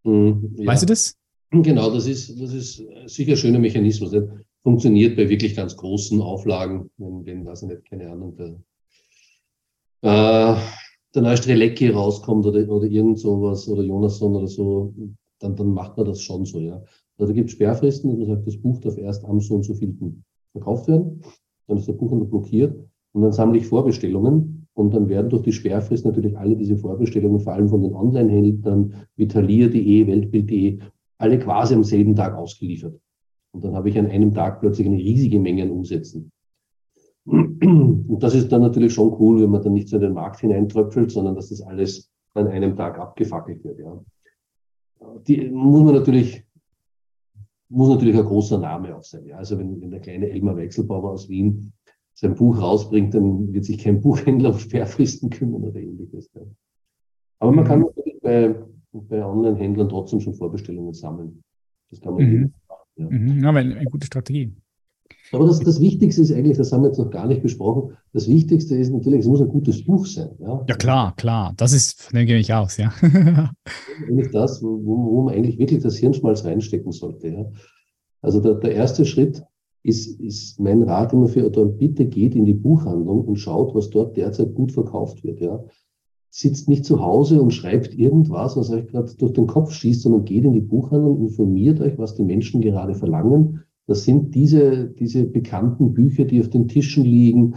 Mhm, 0.04 0.56
ja. 0.58 0.68
Weißt 0.68 0.84
du 0.84 0.88
das? 0.88 1.16
Genau, 1.52 1.92
das 1.92 2.06
ist, 2.06 2.40
das 2.40 2.54
ist 2.54 2.82
sicher 3.08 3.32
ein 3.32 3.38
schöner 3.38 3.60
Mechanismus. 3.60 4.12
Das 4.12 4.24
funktioniert 4.64 5.18
bei 5.18 5.28
wirklich 5.28 5.56
ganz 5.56 5.76
großen 5.76 6.22
Auflagen, 6.22 6.90
wenn, 6.98 7.26
wenn 7.26 7.46
weiß 7.46 7.64
ich 7.64 7.70
nicht, 7.70 7.90
keine 7.90 8.10
Ahnung, 8.10 8.36
der, 8.38 8.56
äh, 10.04 10.56
der 11.14 11.22
neue 11.22 11.38
Strelecki 11.38 11.90
rauskommt 11.90 12.46
oder, 12.46 12.68
oder 12.70 12.88
irgend 12.88 13.20
sowas 13.20 13.68
oder 13.68 13.84
Jonasson 13.84 14.36
oder 14.36 14.48
so, 14.48 14.94
dann, 15.40 15.56
dann 15.56 15.74
macht 15.74 15.98
man 15.98 16.06
das 16.06 16.22
schon 16.22 16.46
so, 16.46 16.60
ja. 16.60 16.82
Also 17.18 17.34
da 17.34 17.34
gibt 17.34 17.50
es 17.50 17.56
Sperrfristen 17.56 18.10
und 18.10 18.20
man 18.20 18.28
sagt, 18.28 18.48
das 18.48 18.58
Buch 18.58 18.80
darf 18.80 18.98
erst 18.98 19.26
am 19.26 19.40
so 19.40 19.56
und 19.56 19.64
so 19.64 19.74
vielten 19.74 20.24
verkauft 20.54 20.88
werden. 20.88 21.22
Dann 21.68 21.78
ist 21.78 21.88
der 21.88 21.94
Buchhandel 21.94 22.28
blockiert 22.28 22.76
und 23.14 23.22
dann 23.22 23.32
sammle 23.32 23.58
ich 23.58 23.68
Vorbestellungen 23.68 24.68
und 24.74 24.94
dann 24.94 25.10
werden 25.10 25.30
durch 25.30 25.44
die 25.44 25.52
Sperrfrist 25.52 26.06
natürlich 26.06 26.38
alle 26.38 26.56
diese 26.56 26.78
Vorbestellungen, 26.78 27.40
vor 27.40 27.54
allem 27.54 27.68
von 27.68 27.84
den 27.84 27.94
Online-Händlern, 27.94 28.94
Vitalier.de, 29.18 30.08
Weltbild.de, 30.08 30.80
alle 31.18 31.40
quasi 31.40 31.76
am 31.76 31.84
selben 31.84 32.16
Tag 32.16 32.36
ausgeliefert. 32.36 33.00
Und 33.54 33.64
dann 33.64 33.76
habe 33.76 33.90
ich 33.90 34.00
an 34.00 34.08
einem 34.08 34.34
Tag 34.34 34.62
plötzlich 34.62 34.88
eine 34.88 34.98
riesige 34.98 35.40
Menge 35.40 35.64
an 35.64 35.72
Umsätzen. 35.72 36.32
Und 37.26 38.18
das 38.20 38.34
ist 38.34 38.52
dann 38.52 38.62
natürlich 38.62 38.94
schon 38.94 39.16
cool, 39.20 39.42
wenn 39.42 39.52
man 39.52 39.62
dann 39.62 39.74
nicht 39.74 39.90
so 39.90 39.98
in 39.98 40.02
den 40.02 40.14
Markt 40.14 40.40
hineintröpfelt, 40.40 41.12
sondern 41.12 41.36
dass 41.36 41.50
das 41.50 41.62
alles 41.62 42.12
an 42.34 42.48
einem 42.48 42.76
Tag 42.76 42.98
abgefackelt 42.98 43.64
wird. 43.64 43.80
Ja. 43.80 44.02
Die 45.28 45.50
muss 45.50 45.84
man 45.84 45.96
natürlich, 45.96 46.44
muss 47.70 47.90
natürlich 47.90 48.18
ein 48.18 48.26
großer 48.26 48.58
Name 48.58 48.96
auch 48.96 49.04
sein. 49.04 49.26
Ja. 49.26 49.38
Also 49.38 49.58
wenn, 49.60 49.80
wenn 49.82 49.92
der 49.92 50.00
kleine 50.00 50.30
Elmar 50.30 50.58
Wechselbauer 50.58 51.12
aus 51.12 51.30
Wien 51.30 51.74
sein 52.14 52.36
Buch 52.36 52.60
rausbringt, 52.60 53.14
dann 53.14 53.54
wird 53.54 53.66
sich 53.66 53.78
kein 53.78 54.02
Buchhändler 54.02 54.50
auf 54.50 54.60
Sperrfristen 54.60 55.30
kümmern 55.30 55.64
oder 55.64 55.80
ähnliches. 55.80 56.30
Ja. 56.34 56.42
Aber 57.40 57.52
man 57.52 57.66
kann 57.66 57.80
mhm. 57.80 57.86
natürlich 57.86 58.20
bei, 58.22 58.56
bei 58.94 59.26
Online-Händlern 59.26 59.90
trotzdem 59.90 60.20
schon 60.20 60.34
Vorbestellungen 60.34 60.94
sammeln. 60.94 61.44
Das 61.90 62.02
kann 62.02 62.14
man 62.14 62.24
mhm. 62.24 62.54
machen. 62.68 62.82
Ja. 62.96 63.10
Mhm. 63.10 63.44
ja, 63.44 63.50
eine 63.52 63.86
gute 63.86 64.06
Strategie. 64.06 64.54
Aber 65.32 65.46
das, 65.46 65.60
das 65.60 65.80
Wichtigste 65.80 66.22
ist 66.22 66.32
eigentlich, 66.32 66.58
das 66.58 66.72
haben 66.72 66.84
wir 66.84 66.90
jetzt 66.90 66.98
noch 66.98 67.10
gar 67.10 67.28
nicht 67.28 67.42
besprochen, 67.42 67.96
das 68.14 68.28
Wichtigste 68.28 68.76
ist 68.76 68.92
natürlich, 68.92 69.22
es 69.22 69.28
muss 69.28 69.42
ein 69.42 69.48
gutes 69.48 69.84
Buch 69.86 70.06
sein. 70.06 70.30
Ja, 70.40 70.66
ja 70.68 70.76
klar, 70.76 71.16
klar. 71.16 71.54
Das 71.58 71.74
ist, 71.74 72.10
gehe 72.12 72.38
ich 72.38 72.54
aus, 72.54 72.78
ja. 72.78 72.94
Nämlich 74.08 74.32
das, 74.32 74.62
wo, 74.62 74.84
wo 74.84 75.22
man 75.22 75.34
eigentlich 75.34 75.58
wirklich 75.58 75.82
das 75.82 75.96
Hirnschmalz 75.98 76.44
reinstecken 76.44 76.92
sollte. 76.92 77.30
Ja. 77.30 77.46
Also 78.22 78.40
der, 78.40 78.56
der 78.56 78.76
erste 78.76 79.06
Schritt 79.06 79.44
ist, 79.84 80.20
ist 80.20 80.60
mein 80.60 80.84
Rat 80.84 81.14
immer 81.14 81.28
für 81.28 81.46
Autoren, 81.46 81.78
bitte 81.78 82.06
geht 82.06 82.36
in 82.36 82.46
die 82.46 82.54
Buchhandlung 82.54 83.26
und 83.26 83.38
schaut, 83.38 83.74
was 83.74 83.90
dort 83.90 84.18
derzeit 84.18 84.54
gut 84.54 84.72
verkauft 84.72 85.24
wird. 85.24 85.40
Ja. 85.40 85.64
sitzt 86.30 86.70
nicht 86.70 86.86
zu 86.86 87.02
Hause 87.02 87.42
und 87.42 87.52
schreibt 87.52 87.94
irgendwas, 87.94 88.56
was 88.58 88.70
euch 88.70 88.88
gerade 88.88 89.14
durch 89.16 89.34
den 89.34 89.48
Kopf 89.48 89.72
schießt, 89.72 90.02
sondern 90.02 90.26
geht 90.26 90.44
in 90.44 90.54
die 90.54 90.62
Buchhandlung, 90.62 91.22
informiert 91.22 91.80
euch, 91.82 91.98
was 91.98 92.16
die 92.16 92.24
Menschen 92.24 92.62
gerade 92.62 92.94
verlangen. 92.94 93.64
Das 93.92 94.06
sind 94.06 94.34
diese, 94.36 94.88
diese 94.88 95.26
bekannten 95.26 95.94
Bücher, 95.94 96.24
die 96.24 96.40
auf 96.40 96.50
den 96.50 96.70
Tischen 96.70 97.04
liegen, 97.04 97.56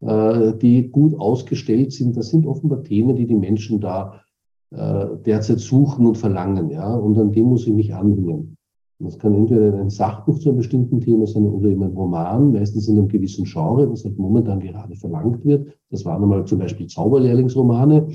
äh, 0.00 0.52
die 0.56 0.88
gut 0.88 1.14
ausgestellt 1.14 1.92
sind. 1.92 2.16
Das 2.16 2.30
sind 2.30 2.46
offenbar 2.46 2.82
Themen, 2.82 3.14
die 3.14 3.28
die 3.28 3.36
Menschen 3.36 3.80
da 3.80 4.20
äh, 4.72 5.06
derzeit 5.24 5.60
suchen 5.60 6.04
und 6.04 6.18
verlangen. 6.18 6.68
Ja? 6.70 6.92
Und 6.96 7.16
an 7.16 7.30
dem 7.30 7.46
muss 7.46 7.68
ich 7.68 7.72
mich 7.72 7.94
anhängen. 7.94 8.56
Das 8.98 9.20
kann 9.20 9.34
entweder 9.34 9.78
ein 9.78 9.88
Sachbuch 9.88 10.40
zu 10.40 10.48
einem 10.48 10.58
bestimmten 10.58 11.00
Thema 11.00 11.28
sein 11.28 11.46
oder 11.46 11.68
eben 11.68 11.84
ein 11.84 11.92
Roman, 11.92 12.50
meistens 12.50 12.88
in 12.88 12.98
einem 12.98 13.06
gewissen 13.06 13.44
Genre, 13.44 13.88
das 13.88 14.04
halt 14.04 14.18
momentan 14.18 14.58
gerade 14.58 14.96
verlangt 14.96 15.44
wird. 15.44 15.68
Das 15.90 16.04
waren 16.04 16.24
einmal 16.24 16.44
zum 16.44 16.58
Beispiel 16.58 16.88
Zauberlehrlingsromane. 16.88 18.08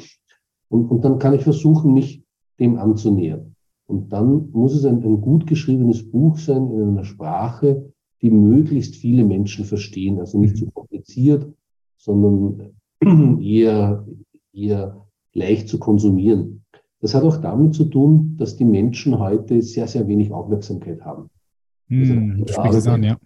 Und, 0.68 0.91
und 0.91 1.05
dann 1.05 1.18
kann 1.18 1.34
ich 1.34 1.43
versuchen, 1.43 1.93
mich 1.93 2.26
dem 2.59 2.78
anzunähern. 2.78 3.53
Und 3.86 4.13
dann 4.13 4.49
muss 4.51 4.73
es 4.73 4.86
ein, 4.86 5.03
ein 5.03 5.21
gut 5.21 5.45
geschriebenes 5.47 6.09
Buch 6.09 6.38
sein 6.38 6.71
in 6.71 6.81
einer 6.89 7.03
Sprache, 7.03 7.93
die 8.21 8.31
möglichst 8.31 8.95
viele 8.95 9.25
Menschen 9.25 9.65
verstehen. 9.65 10.19
Also 10.19 10.39
nicht 10.39 10.57
zu 10.57 10.71
kompliziert, 10.71 11.51
sondern 11.97 12.71
eher, 13.41 14.05
eher 14.53 15.05
leicht 15.34 15.67
zu 15.67 15.79
konsumieren. 15.79 16.63
Das 17.01 17.13
hat 17.13 17.23
auch 17.23 17.38
damit 17.38 17.75
zu 17.75 17.86
tun, 17.86 18.36
dass 18.38 18.55
die 18.55 18.65
Menschen 18.65 19.19
heute 19.19 19.61
sehr, 19.61 19.88
sehr 19.88 20.07
wenig 20.07 20.31
Aufmerksamkeit 20.31 21.01
haben. 21.01 21.29
Hm, 21.89 22.45
also, 22.55 22.91
an, 22.91 23.03
ja. 23.03 23.17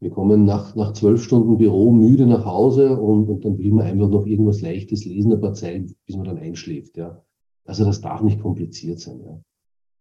Wir 0.00 0.10
kommen 0.10 0.44
nach, 0.44 0.74
nach 0.74 0.92
zwölf 0.92 1.22
Stunden 1.22 1.58
Büro 1.58 1.92
müde 1.92 2.26
nach 2.26 2.44
Hause 2.44 2.98
und, 2.98 3.28
und 3.28 3.44
dann 3.44 3.58
will 3.58 3.72
man 3.72 3.86
einfach 3.86 4.08
noch 4.08 4.26
irgendwas 4.26 4.60
Leichtes 4.60 5.04
lesen, 5.04 5.32
ein 5.32 5.40
paar 5.40 5.54
Zeilen, 5.54 5.94
bis 6.06 6.16
man 6.16 6.26
dann 6.26 6.38
einschläft. 6.38 6.96
Ja. 6.96 7.22
Also 7.64 7.84
das 7.84 8.00
darf 8.00 8.22
nicht 8.22 8.40
kompliziert 8.40 9.00
sein. 9.00 9.20
Ja. 9.20 9.40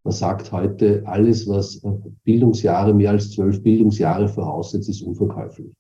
Man 0.08 0.14
sagt 0.14 0.54
heute, 0.54 1.04
alles, 1.06 1.48
was 1.48 1.82
Bildungsjahre, 2.24 2.94
mehr 2.94 3.12
als 3.12 3.32
zwölf 3.32 3.62
Bildungsjahre 3.62 4.30
voraussetzt, 4.30 4.88
ist 4.88 5.02
unverkäuflich. 5.02 5.74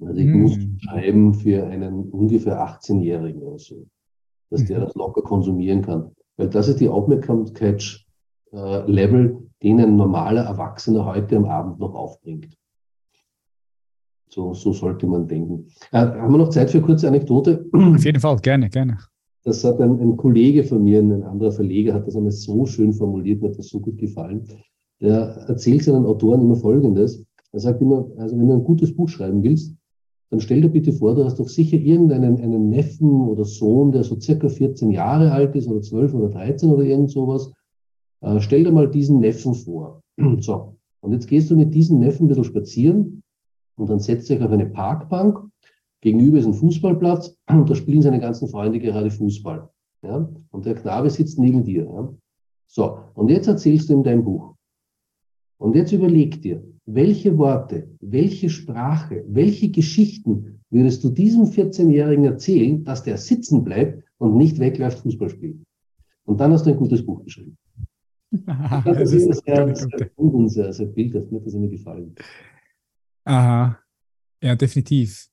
Also 0.00 0.20
ich 0.20 0.26
hm. 0.26 0.42
muss 0.42 0.58
schreiben 0.82 1.32
für 1.34 1.66
einen 1.66 2.10
ungefähr 2.10 2.60
18-Jährigen 2.60 3.40
oder 3.40 3.58
so 3.58 3.86
dass 4.54 4.64
der 4.64 4.78
mhm. 4.78 4.84
das 4.84 4.94
locker 4.94 5.22
konsumieren 5.22 5.82
kann. 5.82 6.10
Weil 6.36 6.48
das 6.48 6.68
ist 6.68 6.80
die 6.80 6.88
Aufmerksamkeitslevel, 6.88 8.04
äh, 8.52 9.36
den 9.62 9.80
ein 9.80 9.96
normaler 9.96 10.42
Erwachsener 10.42 11.04
heute 11.04 11.36
am 11.36 11.44
Abend 11.46 11.78
noch 11.80 11.94
aufbringt. 11.94 12.56
So, 14.28 14.54
so 14.54 14.72
sollte 14.72 15.06
man 15.06 15.28
denken. 15.28 15.68
Äh, 15.92 15.98
haben 15.98 16.32
wir 16.32 16.38
noch 16.38 16.48
Zeit 16.48 16.70
für 16.70 16.78
eine 16.78 16.86
kurze 16.86 17.08
Anekdote? 17.08 17.66
Auf 17.72 18.04
jeden 18.04 18.20
Fall, 18.20 18.36
gerne, 18.38 18.68
gerne. 18.68 18.98
Das 19.44 19.62
hat 19.62 19.80
ein, 19.80 20.00
ein 20.00 20.16
Kollege 20.16 20.64
von 20.64 20.82
mir, 20.82 21.00
ein 21.00 21.22
anderer 21.22 21.52
Verleger, 21.52 21.94
hat 21.94 22.06
das 22.06 22.16
einmal 22.16 22.32
so 22.32 22.64
schön 22.64 22.92
formuliert, 22.92 23.42
mir 23.42 23.50
hat 23.50 23.58
das 23.58 23.68
so 23.68 23.78
gut 23.78 23.98
gefallen. 23.98 24.48
Der 25.00 25.44
erzählt 25.48 25.84
seinen 25.84 26.06
Autoren 26.06 26.40
immer 26.40 26.56
Folgendes. 26.56 27.22
Er 27.52 27.60
sagt 27.60 27.82
immer, 27.82 28.08
also 28.16 28.38
wenn 28.38 28.48
du 28.48 28.54
ein 28.54 28.64
gutes 28.64 28.94
Buch 28.96 29.08
schreiben 29.08 29.42
willst, 29.42 29.74
dann 30.30 30.40
stell 30.40 30.62
dir 30.62 30.68
bitte 30.68 30.92
vor, 30.92 31.14
du 31.14 31.24
hast 31.24 31.38
doch 31.38 31.48
sicher 31.48 31.76
irgendeinen 31.76 32.40
einen 32.40 32.70
Neffen 32.70 33.28
oder 33.28 33.44
Sohn, 33.44 33.92
der 33.92 34.02
so 34.02 34.18
circa 34.18 34.48
14 34.48 34.90
Jahre 34.90 35.30
alt 35.30 35.54
ist 35.54 35.68
oder 35.68 35.82
12 35.82 36.14
oder 36.14 36.28
13 36.30 36.70
oder 36.70 36.82
irgend 36.82 37.10
sowas. 37.10 37.52
Äh, 38.22 38.40
stell 38.40 38.64
dir 38.64 38.72
mal 38.72 38.90
diesen 38.90 39.20
Neffen 39.20 39.54
vor. 39.54 40.00
so. 40.40 40.76
Und 41.00 41.12
jetzt 41.12 41.28
gehst 41.28 41.50
du 41.50 41.56
mit 41.56 41.74
diesem 41.74 42.00
Neffen 42.00 42.24
ein 42.24 42.28
bisschen 42.28 42.44
spazieren 42.44 43.22
und 43.76 43.90
dann 43.90 44.00
setzt 44.00 44.30
dich 44.30 44.42
auf 44.42 44.50
eine 44.50 44.66
Parkbank. 44.66 45.38
Gegenüber 46.04 46.38
ist 46.38 46.44
ein 46.44 46.52
Fußballplatz 46.52 47.34
und 47.48 47.68
da 47.68 47.74
spielen 47.74 48.02
seine 48.02 48.20
ganzen 48.20 48.46
Freunde 48.46 48.78
gerade 48.78 49.10
Fußball. 49.10 49.70
Ja? 50.02 50.28
Und 50.50 50.66
der 50.66 50.74
Knabe 50.74 51.08
sitzt 51.08 51.38
neben 51.38 51.64
dir. 51.64 51.84
Ja? 51.84 52.14
So. 52.66 52.98
Und 53.14 53.30
jetzt 53.30 53.48
erzählst 53.48 53.88
du 53.88 53.94
ihm 53.94 54.02
dein 54.02 54.22
Buch. 54.22 54.54
Und 55.56 55.74
jetzt 55.74 55.92
überleg 55.92 56.42
dir, 56.42 56.62
welche 56.84 57.38
Worte, 57.38 57.88
welche 58.00 58.50
Sprache, 58.50 59.24
welche 59.28 59.70
Geschichten 59.70 60.60
würdest 60.68 61.02
du 61.04 61.08
diesem 61.08 61.44
14-Jährigen 61.44 62.26
erzählen, 62.26 62.84
dass 62.84 63.02
der 63.02 63.16
sitzen 63.16 63.64
bleibt 63.64 64.04
und 64.18 64.36
nicht 64.36 64.58
wegläuft 64.58 64.98
Fußball 64.98 65.30
spielen? 65.30 65.64
Und 66.26 66.38
dann 66.38 66.52
hast 66.52 66.66
du 66.66 66.70
ein 66.70 66.76
gutes 66.76 67.04
Buch 67.04 67.24
geschrieben. 67.24 67.56
das, 68.84 69.10
ist 69.12 69.44
sehr, 69.46 69.74
sehr, 69.74 70.10
gut 70.16 70.50
sehr, 70.50 70.70
sehr 70.70 70.86
bildhaft. 70.86 71.32
Mir 71.32 71.38
hat 71.38 71.46
das 71.46 71.54
immer 71.54 71.68
gefallen. 71.68 72.14
Aha. 73.24 73.78
Ja, 74.42 74.54
definitiv. 74.54 75.30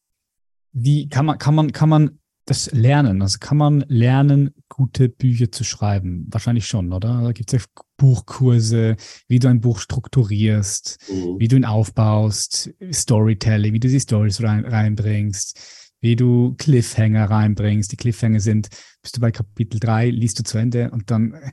Wie 0.74 1.09
kann 1.09 1.26
man, 1.26 1.38
kann 1.38 1.55
man, 1.55 1.72
kann 1.72 1.89
man 1.89 2.19
das 2.45 2.72
lernen? 2.72 3.22
Also 3.22 3.38
kann 3.39 3.57
man 3.57 3.86
lernen, 3.88 4.51
gute 4.69 5.09
Bücher 5.09 5.51
zu 5.51 5.63
schreiben? 5.63 6.28
Wahrscheinlich 6.30 6.67
schon, 6.67 6.91
oder? 6.91 7.22
Da 7.22 7.32
gibt 7.32 7.53
es 7.53 7.61
ja 7.61 7.84
Buchkurse, 7.97 8.95
wie 9.28 9.39
du 9.39 9.47
ein 9.47 9.61
Buch 9.61 9.80
strukturierst, 9.80 10.97
mhm. 11.09 11.39
wie 11.39 11.47
du 11.47 11.55
ihn 11.55 11.65
aufbaust, 11.65 12.74
Storytelling, 12.91 13.74
wie 13.74 13.80
du 13.80 13.88
die 13.88 13.99
Stories 13.99 14.41
rein, 14.41 14.65
reinbringst, 14.65 15.95
wie 16.01 16.15
du 16.15 16.55
Cliffhanger 16.57 17.30
reinbringst. 17.30 17.91
Die 17.91 17.97
Cliffhanger 17.97 18.39
sind, 18.39 18.69
bist 19.01 19.17
du 19.17 19.22
bei 19.22 19.32
Kapitel 19.32 19.80
3, 19.80 20.09
liest 20.09 20.39
du 20.39 20.43
zu 20.43 20.57
Ende 20.57 20.89
und 20.91 21.11
dann 21.11 21.34
äh, 21.34 21.51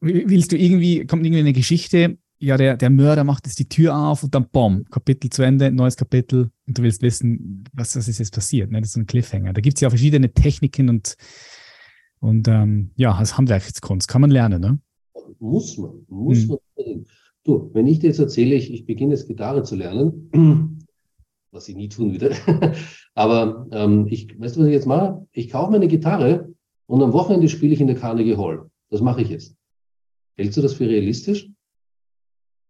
willst 0.00 0.52
du 0.52 0.56
irgendwie, 0.56 1.06
kommt 1.06 1.24
irgendwie 1.24 1.40
eine 1.40 1.52
Geschichte, 1.52 2.18
ja, 2.42 2.56
der, 2.56 2.76
der 2.76 2.90
Mörder 2.90 3.22
macht 3.22 3.46
jetzt 3.46 3.60
die 3.60 3.68
Tür 3.68 3.96
auf 3.96 4.24
und 4.24 4.34
dann 4.34 4.48
BOM, 4.50 4.84
Kapitel 4.90 5.30
zu 5.30 5.42
Ende, 5.42 5.70
neues 5.70 5.96
Kapitel 5.96 6.50
und 6.66 6.76
du 6.76 6.82
willst 6.82 7.00
wissen, 7.00 7.62
was, 7.72 7.94
was 7.94 8.08
ist 8.08 8.18
jetzt 8.18 8.34
passiert. 8.34 8.70
Ne? 8.72 8.80
Das 8.80 8.88
ist 8.88 8.94
so 8.94 9.00
ein 9.00 9.06
Cliffhanger. 9.06 9.52
Da 9.52 9.60
gibt 9.60 9.76
es 9.76 9.80
ja 9.80 9.88
verschiedene 9.88 10.32
Techniken 10.32 10.88
und, 10.88 11.16
und 12.18 12.48
ähm, 12.48 12.90
ja, 12.96 13.14
als 13.14 13.38
Handwerkskunst 13.38 14.08
kann 14.08 14.22
man 14.22 14.32
lernen. 14.32 14.60
Ne? 14.60 14.80
Muss 15.38 15.78
man, 15.78 16.04
muss 16.08 16.42
hm. 16.42 16.48
man. 16.48 17.06
Du, 17.44 17.70
wenn 17.74 17.86
ich 17.86 18.00
dir 18.00 18.08
jetzt 18.08 18.18
erzähle, 18.18 18.56
ich, 18.56 18.72
ich 18.72 18.86
beginne 18.86 19.14
jetzt 19.14 19.28
Gitarre 19.28 19.62
zu 19.62 19.76
lernen, 19.76 20.30
was 21.52 21.68
ich 21.68 21.76
nie 21.76 21.88
tun 21.88 22.10
würde, 22.10 22.34
aber 23.14 23.68
ähm, 23.70 24.08
ich, 24.08 24.38
weißt 24.40 24.56
du, 24.56 24.60
was 24.60 24.66
ich 24.66 24.74
jetzt 24.74 24.86
mache? 24.86 25.26
Ich 25.30 25.50
kaufe 25.50 25.70
mir 25.70 25.76
eine 25.76 25.88
Gitarre 25.88 26.52
und 26.86 27.02
am 27.02 27.12
Wochenende 27.12 27.48
spiele 27.48 27.72
ich 27.72 27.80
in 27.80 27.86
der 27.86 27.96
Carnegie 27.96 28.36
Hall. 28.36 28.68
Das 28.90 29.00
mache 29.00 29.22
ich 29.22 29.28
jetzt. 29.28 29.54
Hältst 30.34 30.56
du 30.56 30.62
das 30.62 30.74
für 30.74 30.88
realistisch? 30.88 31.51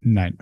Nein. 0.03 0.36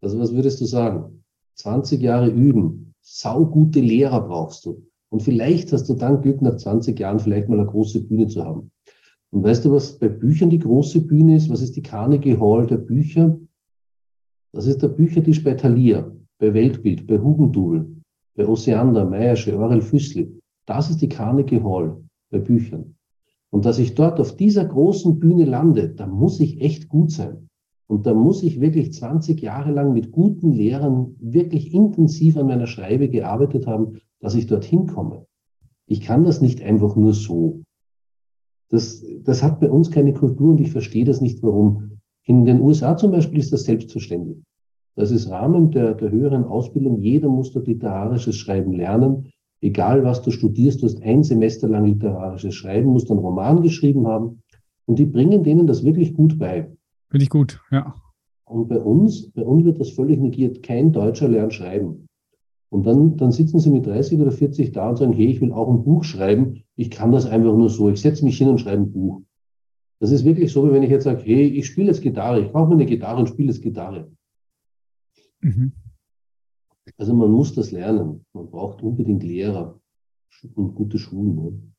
Also 0.00 0.18
was 0.18 0.34
würdest 0.34 0.60
du 0.60 0.66
sagen? 0.66 1.24
20 1.56 2.00
Jahre 2.00 2.28
üben, 2.28 2.94
saugute 3.00 3.80
Lehrer 3.80 4.26
brauchst 4.26 4.64
du. 4.64 4.86
Und 5.10 5.22
vielleicht 5.22 5.72
hast 5.72 5.88
du 5.88 5.94
dann 5.94 6.22
Glück, 6.22 6.40
nach 6.40 6.56
20 6.56 6.98
Jahren 6.98 7.18
vielleicht 7.18 7.48
mal 7.48 7.58
eine 7.58 7.68
große 7.68 8.02
Bühne 8.02 8.28
zu 8.28 8.44
haben. 8.44 8.70
Und 9.30 9.42
weißt 9.42 9.64
du, 9.64 9.72
was 9.72 9.98
bei 9.98 10.08
Büchern 10.08 10.50
die 10.50 10.58
große 10.58 11.00
Bühne 11.02 11.36
ist? 11.36 11.50
Was 11.50 11.62
ist 11.62 11.76
die 11.76 11.82
Carnegie 11.82 12.38
Hall 12.38 12.66
der 12.66 12.78
Bücher? 12.78 13.38
Das 14.52 14.66
ist 14.66 14.82
der 14.82 14.88
Büchertisch 14.88 15.42
bei 15.42 15.54
Thalia, 15.54 16.10
bei 16.38 16.52
Weltbild, 16.52 17.06
bei 17.06 17.18
Hugendubel, 17.18 18.02
bei 18.34 18.46
Oseander, 18.46 19.04
Meiersche, 19.04 19.56
Aurel 19.58 19.82
Füßli. 19.82 20.40
Das 20.66 20.90
ist 20.90 21.00
die 21.00 21.08
Carnegie 21.08 21.62
Hall 21.62 22.02
bei 22.30 22.38
Büchern. 22.38 22.96
Und 23.50 23.64
dass 23.64 23.78
ich 23.78 23.94
dort 23.94 24.20
auf 24.20 24.36
dieser 24.36 24.64
großen 24.64 25.18
Bühne 25.18 25.44
lande, 25.44 25.88
da 25.88 26.06
muss 26.06 26.40
ich 26.40 26.60
echt 26.60 26.88
gut 26.88 27.10
sein. 27.10 27.49
Und 27.90 28.06
da 28.06 28.14
muss 28.14 28.44
ich 28.44 28.60
wirklich 28.60 28.92
20 28.92 29.40
Jahre 29.40 29.72
lang 29.72 29.92
mit 29.92 30.12
guten 30.12 30.52
Lehrern 30.52 31.16
wirklich 31.18 31.74
intensiv 31.74 32.36
an 32.36 32.46
meiner 32.46 32.68
Schreibe 32.68 33.08
gearbeitet 33.08 33.66
haben, 33.66 33.98
dass 34.20 34.36
ich 34.36 34.46
dorthin 34.46 34.86
komme. 34.86 35.26
Ich 35.86 36.00
kann 36.00 36.22
das 36.22 36.40
nicht 36.40 36.62
einfach 36.62 36.94
nur 36.94 37.14
so. 37.14 37.62
Das, 38.68 39.04
das 39.24 39.42
hat 39.42 39.58
bei 39.58 39.68
uns 39.68 39.90
keine 39.90 40.12
Kultur 40.12 40.50
und 40.50 40.60
ich 40.60 40.70
verstehe 40.70 41.04
das 41.04 41.20
nicht, 41.20 41.42
warum. 41.42 41.98
In 42.22 42.44
den 42.44 42.60
USA 42.60 42.96
zum 42.96 43.10
Beispiel 43.10 43.40
ist 43.40 43.52
das 43.52 43.64
selbstverständlich. 43.64 44.38
Das 44.94 45.10
ist 45.10 45.28
Rahmen 45.28 45.72
der, 45.72 45.94
der 45.94 46.12
höheren 46.12 46.44
Ausbildung. 46.44 47.00
Jeder 47.00 47.28
muss 47.28 47.50
dort 47.50 47.66
literarisches 47.66 48.36
Schreiben 48.36 48.72
lernen. 48.72 49.32
Egal 49.60 50.04
was 50.04 50.22
du 50.22 50.30
studierst, 50.30 50.80
du 50.80 50.86
hast 50.86 51.02
ein 51.02 51.24
Semester 51.24 51.66
lang 51.66 51.86
literarisches 51.86 52.54
Schreiben, 52.54 52.92
musst 52.92 53.10
einen 53.10 53.18
Roman 53.18 53.62
geschrieben 53.62 54.06
haben. 54.06 54.44
Und 54.86 55.00
die 55.00 55.06
bringen 55.06 55.42
denen 55.42 55.66
das 55.66 55.84
wirklich 55.84 56.14
gut 56.14 56.38
bei. 56.38 56.70
Finde 57.10 57.24
ich 57.24 57.30
gut, 57.30 57.60
ja. 57.70 57.94
Und 58.44 58.68
bei 58.68 58.80
uns, 58.80 59.30
bei 59.30 59.44
uns 59.44 59.64
wird 59.64 59.80
das 59.80 59.90
völlig 59.90 60.18
negiert. 60.18 60.62
Kein 60.62 60.92
Deutscher 60.92 61.28
lernt 61.28 61.54
schreiben. 61.54 62.06
Und 62.68 62.86
dann, 62.86 63.16
dann 63.16 63.32
sitzen 63.32 63.58
sie 63.58 63.70
mit 63.70 63.86
30 63.86 64.20
oder 64.20 64.30
40 64.30 64.72
da 64.72 64.90
und 64.90 64.96
sagen, 64.96 65.12
hey, 65.12 65.26
ich 65.26 65.40
will 65.40 65.52
auch 65.52 65.68
ein 65.68 65.82
Buch 65.82 66.04
schreiben. 66.04 66.62
Ich 66.76 66.90
kann 66.90 67.10
das 67.10 67.26
einfach 67.26 67.54
nur 67.54 67.68
so. 67.68 67.90
Ich 67.90 68.00
setze 68.00 68.24
mich 68.24 68.38
hin 68.38 68.48
und 68.48 68.60
schreibe 68.60 68.82
ein 68.82 68.92
Buch. 68.92 69.22
Das 69.98 70.12
ist 70.12 70.24
wirklich 70.24 70.52
so, 70.52 70.66
wie 70.66 70.72
wenn 70.72 70.84
ich 70.84 70.90
jetzt 70.90 71.04
sage, 71.04 71.22
hey, 71.24 71.46
ich 71.46 71.66
spiele 71.66 71.88
jetzt 71.88 72.00
Gitarre. 72.00 72.40
Ich 72.40 72.52
kaufe 72.52 72.68
mir 72.68 72.76
eine 72.76 72.86
Gitarre 72.86 73.20
und 73.20 73.28
spiele 73.28 73.48
jetzt 73.48 73.62
Gitarre. 73.62 74.10
Mhm. 75.40 75.72
Also 76.96 77.14
man 77.14 77.30
muss 77.30 77.54
das 77.54 77.72
lernen. 77.72 78.24
Man 78.32 78.50
braucht 78.50 78.82
unbedingt 78.82 79.22
Lehrer 79.22 79.78
und 80.54 80.74
gute 80.74 80.98
Schulen. 80.98 81.74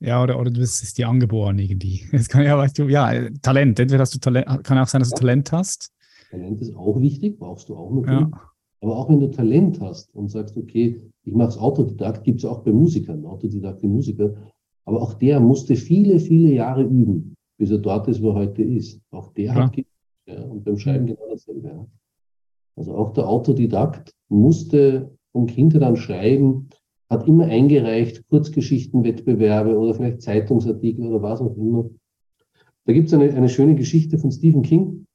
Ja, 0.00 0.22
oder, 0.22 0.40
oder 0.40 0.50
du 0.50 0.60
bist 0.60 0.82
es 0.82 0.94
dir 0.94 1.08
angeboren 1.08 1.58
irgendwie. 1.58 2.02
Es 2.12 2.28
kann 2.28 2.42
ja, 2.42 2.56
weißt 2.56 2.78
du, 2.78 2.88
ja, 2.88 3.28
Talent. 3.42 3.78
Entweder 3.78 4.00
hast 4.00 4.14
du 4.14 4.18
Talent, 4.18 4.64
kann 4.64 4.78
auch 4.78 4.86
sein, 4.86 5.00
dass 5.00 5.10
du 5.10 5.16
Talent 5.16 5.52
hast. 5.52 5.92
Talent 6.30 6.60
ist 6.60 6.74
auch 6.74 7.00
wichtig, 7.00 7.38
brauchst 7.38 7.68
du 7.68 7.76
auch 7.76 7.90
natürlich. 7.90 8.20
Ja. 8.20 8.50
Aber 8.82 8.96
auch 8.96 9.10
wenn 9.10 9.20
du 9.20 9.30
Talent 9.30 9.80
hast 9.80 10.14
und 10.14 10.30
sagst, 10.30 10.56
okay, 10.56 11.02
ich 11.24 11.34
mache 11.34 11.50
es 11.50 11.58
Autodidakt, 11.58 12.24
gibt 12.24 12.38
es 12.38 12.44
auch 12.46 12.60
bei 12.60 12.72
Musikern, 12.72 13.26
Autodidakte 13.26 13.86
Musiker, 13.86 14.34
aber 14.86 15.02
auch 15.02 15.14
der 15.14 15.38
musste 15.38 15.76
viele, 15.76 16.18
viele 16.18 16.52
Jahre 16.52 16.82
üben, 16.82 17.36
bis 17.58 17.70
er 17.70 17.78
dort 17.78 18.08
ist, 18.08 18.22
wo 18.22 18.30
er 18.30 18.36
heute 18.36 18.62
ist. 18.62 19.00
Auch 19.10 19.32
der 19.34 19.44
ja. 19.44 19.54
hat 19.54 19.72
geübt. 19.72 19.90
Ja, 20.26 20.42
und 20.44 20.64
beim 20.64 20.78
Schreiben 20.78 21.06
genau 21.06 21.28
dasselbe. 21.28 21.68
Ja. 21.68 21.86
Also 22.76 22.94
auch 22.94 23.12
der 23.12 23.28
Autodidakt 23.28 24.14
musste 24.28 25.10
um 25.32 25.46
Kinder 25.46 25.78
dann 25.78 25.96
schreiben, 25.96 26.70
hat 27.10 27.26
immer 27.26 27.44
eingereicht, 27.46 28.26
Kurzgeschichtenwettbewerbe 28.28 29.76
oder 29.76 29.94
vielleicht 29.94 30.22
Zeitungsartikel 30.22 31.06
oder 31.06 31.22
was 31.22 31.40
auch 31.40 31.56
immer. 31.56 31.90
Da 32.86 32.92
gibt 32.92 33.08
es 33.08 33.14
eine, 33.14 33.34
eine 33.34 33.48
schöne 33.48 33.74
Geschichte 33.74 34.16
von 34.16 34.30
Stephen 34.30 34.62
King. 34.62 35.06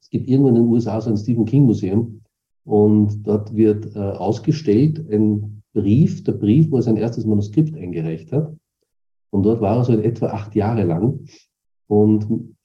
Es 0.00 0.10
gibt 0.10 0.28
irgendwo 0.28 0.50
in 0.50 0.56
den 0.56 0.64
USA 0.64 1.00
so 1.00 1.10
ein 1.10 1.16
Stephen 1.16 1.46
King 1.46 1.64
Museum 1.64 2.20
und 2.64 3.26
dort 3.26 3.56
wird 3.56 3.96
äh, 3.96 3.98
ausgestellt 3.98 5.02
ein 5.10 5.62
Brief, 5.72 6.22
der 6.24 6.32
Brief, 6.32 6.70
wo 6.70 6.76
er 6.76 6.82
sein 6.82 6.96
erstes 6.96 7.24
Manuskript 7.24 7.76
eingereicht 7.76 8.32
hat. 8.32 8.54
Und 9.30 9.44
dort 9.44 9.60
war 9.60 9.78
er 9.78 9.84
so 9.84 9.92
in 9.92 10.02
etwa 10.02 10.26
acht 10.26 10.54
Jahre 10.54 10.84
lang 10.84 11.20
und 11.86 12.24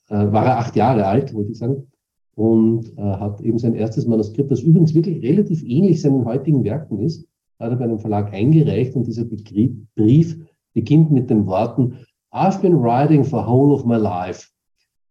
äh, 0.09 0.32
war 0.32 0.45
er 0.45 0.57
acht 0.57 0.76
Jahre 0.76 1.05
alt, 1.05 1.34
wollte 1.34 1.51
ich 1.51 1.57
sagen, 1.57 1.88
und 2.36 2.97
äh, 2.97 3.01
hat 3.01 3.39
eben 3.41 3.59
sein 3.59 3.76
erstes 3.76 4.05
Manuskript, 4.05 4.51
das 4.51 4.61
übrigens 4.61 4.93
wirklich 4.93 5.23
relativ 5.23 5.63
ähnlich 5.63 6.01
seinen 6.01 6.26
heutigen 6.26 6.63
Werken 6.63 6.99
ist, 6.99 7.28
hat 7.60 7.72
er 7.72 7.76
bei 7.78 7.86
einem 7.86 7.99
Verlag 7.99 8.34
eingereicht 8.34 8.95
und 8.95 9.08
dieser 9.08 9.26
Brief 9.26 10.38
beginnt 10.74 11.12
mit 11.12 11.30
den 11.30 11.45
Worten 11.45 12.06
I've 12.36 12.62
been 12.62 12.82
writing 12.82 13.24
for 13.24 13.47
whole 13.47 13.74
of 13.74 13.86
my 13.86 13.95
life, 13.95 14.49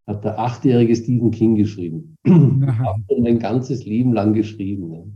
hat 0.06 0.22
der 0.24 0.38
achtjährige 0.38 0.94
Stephen 0.94 1.30
King 1.30 1.54
geschrieben. 1.54 2.18
Hat 2.26 2.96
mein 3.18 3.38
ganzes 3.38 3.86
Leben 3.86 4.12
lang 4.12 4.34
geschrieben. 4.34 4.90
Ne? 4.90 5.12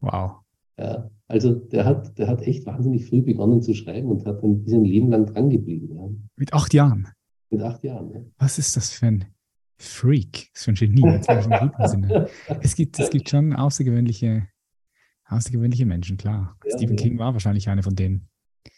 Wow. 0.00 0.32
Ja, 0.78 1.10
also 1.28 1.54
der 1.54 1.86
hat, 1.86 2.18
der 2.18 2.28
hat 2.28 2.42
echt 2.42 2.66
wahnsinnig 2.66 3.06
früh 3.06 3.22
begonnen 3.22 3.62
zu 3.62 3.72
schreiben 3.72 4.10
und 4.10 4.26
hat 4.26 4.42
dann 4.42 4.66
sein 4.66 4.84
Leben 4.84 5.10
lang 5.10 5.24
dran 5.24 5.48
geblieben. 5.48 5.88
Ja. 5.94 6.08
Mit 6.36 6.52
acht 6.52 6.74
Jahren? 6.74 7.08
Mit 7.48 7.62
acht 7.62 7.82
Jahren, 7.82 8.10
ja. 8.12 8.20
Was 8.38 8.58
ist 8.58 8.76
das 8.76 8.90
für 8.90 9.06
ein 9.06 9.24
Freak? 9.78 10.50
Das 10.52 10.60
ist 10.60 10.64
für 10.64 10.84
ein 10.84 10.94
Genie. 10.94 11.20
es, 12.60 12.76
gibt, 12.76 12.98
es 12.98 13.08
gibt 13.08 13.30
schon 13.30 13.54
außergewöhnliche, 13.54 14.48
außergewöhnliche 15.26 15.86
Menschen, 15.86 16.16
klar. 16.16 16.56
Ja, 16.64 16.76
Stephen 16.76 16.96
ja. 16.96 17.02
King 17.02 17.18
war 17.18 17.32
wahrscheinlich 17.32 17.68
einer 17.68 17.82
von 17.82 17.94
denen. 17.94 18.28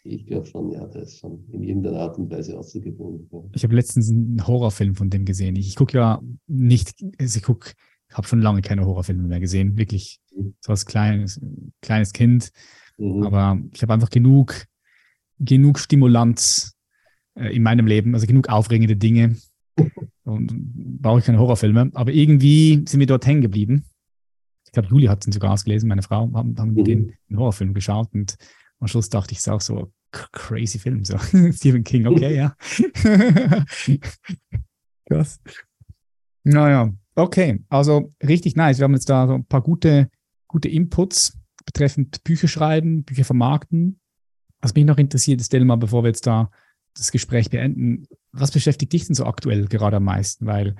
Ich 0.03 0.25
glaube 0.25 0.45
schon, 0.45 0.71
ja, 0.71 0.85
der 0.87 1.03
ist 1.03 1.19
schon 1.19 1.43
in 1.51 1.63
irgendeiner 1.63 1.99
Art 1.99 2.17
und 2.17 2.29
Weise 2.31 2.57
außergewöhnlich. 2.57 3.27
Ja. 3.31 3.39
Ich 3.53 3.63
habe 3.63 3.75
letztens 3.75 4.09
einen 4.09 4.45
Horrorfilm 4.45 4.95
von 4.95 5.09
dem 5.09 5.25
gesehen. 5.25 5.55
Ich, 5.55 5.67
ich 5.67 5.75
gucke 5.75 5.97
ja 5.97 6.21
nicht, 6.47 6.93
also 7.19 7.37
ich 7.37 7.43
gucke, 7.43 7.73
ich 8.09 8.17
habe 8.17 8.27
schon 8.27 8.41
lange 8.41 8.61
keine 8.61 8.85
Horrorfilme 8.85 9.27
mehr 9.27 9.39
gesehen. 9.39 9.77
Wirklich 9.77 10.19
mhm. 10.35 10.55
so 10.59 10.71
als 10.71 10.85
kleines, 10.85 11.39
kleines 11.81 12.13
Kind. 12.13 12.49
Mhm. 12.97 13.23
Aber 13.23 13.59
ich 13.73 13.81
habe 13.81 13.93
einfach 13.93 14.09
genug, 14.09 14.65
genug 15.39 15.79
Stimulanz 15.79 16.75
äh, 17.35 17.55
in 17.55 17.63
meinem 17.63 17.87
Leben, 17.87 18.13
also 18.13 18.27
genug 18.27 18.49
aufregende 18.49 18.95
Dinge. 18.95 19.35
und 20.23 20.53
brauche 21.01 21.19
ich 21.19 21.25
keine 21.25 21.39
Horrorfilme. 21.39 21.91
Aber 21.93 22.11
irgendwie 22.11 22.83
sind 22.87 22.99
wir 22.99 23.07
dort 23.07 23.25
hängen 23.25 23.41
geblieben. 23.41 23.85
Ich 24.75 24.81
glaube, 24.81 24.89
Juli 24.89 25.07
hat 25.07 25.25
ihn 25.25 25.31
sogar 25.31 25.53
ausgelesen, 25.53 25.87
meine 25.87 26.01
Frau, 26.01 26.29
haben, 26.33 26.59
haben 26.59 26.73
mhm. 26.73 26.83
den 26.83 27.17
Horrorfilm 27.33 27.73
geschaut 27.73 28.09
und 28.13 28.35
am 28.81 28.89
Schluss 28.89 29.07
dachte 29.07 29.31
ich 29.31 29.37
es 29.37 29.47
auch 29.47 29.61
so, 29.61 29.93
crazy 30.11 30.79
Film, 30.79 31.05
so 31.05 31.17
Stephen 31.53 31.85
King, 31.85 32.07
okay, 32.07 32.35
ja. 32.35 32.57
Krass. 35.07 35.39
Naja, 36.43 36.93
okay, 37.15 37.63
also 37.69 38.13
richtig 38.21 38.57
nice. 38.57 38.79
Wir 38.79 38.83
haben 38.83 38.95
jetzt 38.95 39.09
da 39.09 39.27
so 39.27 39.35
ein 39.35 39.45
paar 39.45 39.61
gute, 39.61 40.09
gute 40.49 40.67
Inputs 40.67 41.39
betreffend 41.65 42.21
Bücher 42.25 42.49
schreiben, 42.49 43.05
Bücher 43.05 43.23
vermarkten. 43.23 44.01
Was 44.59 44.75
mich 44.75 44.83
noch 44.83 44.97
interessiert, 44.97 45.39
ist, 45.39 45.53
Delma, 45.53 45.77
bevor 45.77 46.03
wir 46.03 46.09
jetzt 46.09 46.27
da 46.27 46.51
das 46.97 47.13
Gespräch 47.13 47.49
beenden, 47.49 48.07
was 48.33 48.51
beschäftigt 48.51 48.91
dich 48.91 49.05
denn 49.05 49.15
so 49.15 49.25
aktuell 49.25 49.67
gerade 49.67 49.95
am 49.95 50.03
meisten? 50.03 50.45
Weil 50.45 50.75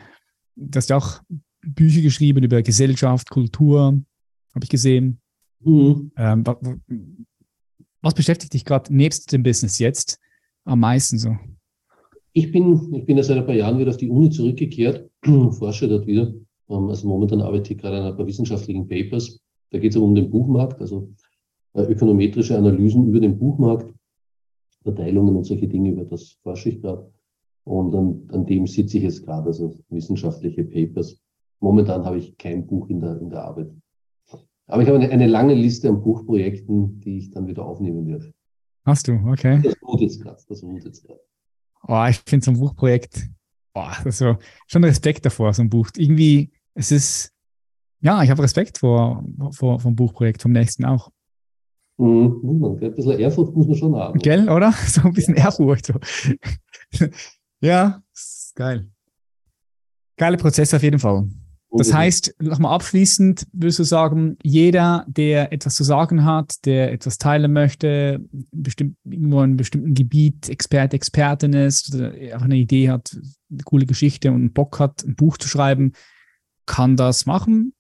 du 0.58 0.76
hast 0.76 0.90
ja 0.90 0.98
auch 0.98 1.22
Bücher 1.66 2.02
geschrieben 2.02 2.44
über 2.44 2.62
Gesellschaft, 2.62 3.30
Kultur, 3.30 4.00
habe 4.54 4.64
ich 4.64 4.70
gesehen. 4.70 5.20
Mhm. 5.62 6.12
Ähm, 6.18 6.44
was 8.02 8.14
beschäftigt 8.14 8.54
dich 8.54 8.66
gerade 8.66 8.96
nebst 8.96 9.32
dem 9.32 9.44
Business 9.44 9.80
jetzt 9.80 10.20
am 10.64 10.80
meisten 10.80 11.18
so? 11.18 11.36
Ich 12.34 12.52
bin, 12.52 12.94
ich 12.94 13.06
bin 13.06 13.18
ja 13.18 13.24
seit 13.24 13.38
ein 13.38 13.46
paar 13.46 13.56
Jahren 13.56 13.80
wieder 13.80 13.92
auf 13.92 13.98
die 13.98 14.10
Uni 14.10 14.30
zurückgekehrt, 14.30 15.10
forsche 15.24 15.88
dort 15.88 16.06
wieder. 16.06 16.34
Ähm, 16.70 16.90
also 16.90 17.08
momentan 17.08 17.42
arbeite 17.42 17.74
ich 17.74 17.80
gerade 17.80 17.98
an 17.98 18.12
ein 18.12 18.16
paar 18.16 18.28
wissenschaftlichen 18.28 18.88
Papers. 18.88 19.40
Da 19.72 19.80
geht 19.80 19.92
es 19.92 19.98
um 19.98 20.14
den 20.14 20.30
Buchmarkt, 20.30 20.80
also 20.82 21.10
äh, 21.74 21.82
ökonometrische 21.82 22.58
Analysen 22.58 23.08
über 23.08 23.20
den 23.20 23.38
Buchmarkt, 23.38 23.94
Verteilungen 24.84 25.36
und 25.36 25.46
solche 25.46 25.68
Dinge, 25.68 25.92
über 25.92 26.06
das 26.06 26.38
forsche 26.44 26.70
ich 26.70 26.82
gerade. 26.82 27.12
Und 27.64 27.96
an, 27.96 28.30
an 28.32 28.46
dem 28.46 28.68
sitze 28.68 28.98
ich 28.98 29.04
jetzt 29.04 29.26
gerade, 29.26 29.48
also 29.48 29.76
wissenschaftliche 29.90 30.64
Papers. 30.64 31.20
Momentan 31.60 32.06
habe 32.06 32.18
ich 32.18 32.38
kein 32.38 32.66
Buch 32.66 32.90
in 32.90 33.00
der, 33.00 33.20
in 33.20 33.30
der 33.30 33.44
Arbeit. 33.44 33.72
Aber 34.68 34.82
ich 34.82 34.88
habe 34.88 35.00
eine, 35.00 35.10
eine 35.10 35.28
lange 35.28 35.54
Liste 35.54 35.90
an 35.90 36.02
Buchprojekten, 36.02 37.00
die 37.02 37.20
ich 37.20 37.32
dann 37.32 37.48
wieder 37.48 37.66
aufnehmen 37.66 38.08
werde. 38.08 38.34
Hast 38.84 39.08
du, 39.08 39.14
okay. 39.28 39.62
Das 39.64 39.76
ruht 39.82 40.02
jetzt 40.02 40.22
gerade. 40.22 40.42
Das 40.48 40.64
ruht 40.64 40.84
jetzt 40.84 41.06
gerade. 41.06 41.20
Oh, 41.88 42.06
ich 42.10 42.18
finde 42.26 42.46
so 42.46 42.52
ein 42.52 42.60
Buchprojekt, 42.60 43.30
boah, 43.74 43.92
das 43.98 44.06
ist 44.06 44.18
so, 44.20 44.38
schon 44.68 44.84
Respekt 44.84 45.26
davor, 45.26 45.54
so 45.54 45.62
ein 45.62 45.70
Buch. 45.70 45.90
Irgendwie, 45.96 46.52
es 46.74 46.92
ist, 46.92 47.32
ja, 48.02 48.24
ich 48.24 48.30
habe 48.30 48.42
Respekt 48.42 48.80
vor, 48.80 49.24
vor 49.52 49.80
vom 49.80 49.96
Buchprojekt, 49.96 50.42
vom 50.42 50.52
nächsten 50.52 50.86
auch. 50.86 51.12
Mhm, 51.98 52.78
ein 52.82 52.94
bisschen 52.94 53.20
Ehrfurcht 53.20 53.56
muss 53.56 53.68
man 53.68 53.76
schon 53.76 53.96
haben. 53.96 54.20
Gell, 54.20 54.50
oder? 54.50 54.72
So 54.88 55.02
ein 55.02 55.14
bisschen 55.14 55.36
Ehrfurcht. 55.36 55.86
So. 55.86 55.94
ja, 57.62 58.02
ist 58.14 58.54
geil. 58.56 58.90
Geile 60.18 60.38
Prozesse 60.38 60.76
auf 60.76 60.84
jeden 60.84 61.00
Fall. 61.00 61.28
Das 61.78 61.94
heißt, 61.94 62.36
nochmal 62.40 62.74
abschließend 62.74 63.48
würdest 63.52 63.80
du 63.80 63.84
sagen, 63.84 64.38
jeder, 64.44 65.06
der 65.08 65.52
etwas 65.52 65.76
zu 65.76 65.84
sagen 65.84 66.24
hat, 66.24 66.66
der 66.66 66.92
etwas 66.92 67.18
teilen 67.18 67.52
möchte, 67.52 68.24
bestimmt 68.52 68.96
irgendwo 69.04 69.40
in 69.40 69.44
einem 69.44 69.58
bestimmten 69.58 69.94
Gebiet 69.94 70.50
Experte, 70.50 70.96
Expertin 70.96 71.54
ist 71.54 71.94
oder 71.94 72.12
einfach 72.12 72.44
eine 72.46 72.56
Idee 72.56 72.90
hat, 72.90 73.18
eine 73.52 73.64
coole 73.64 73.86
Geschichte 73.86 74.32
und 74.32 74.54
Bock 74.54 74.80
hat, 74.80 75.04
ein 75.04 75.16
Buch 75.16 75.38
zu 75.38 75.48
schreiben, 75.48 75.94
kann 76.66 76.96
das 76.96 77.26
machen. 77.26 77.74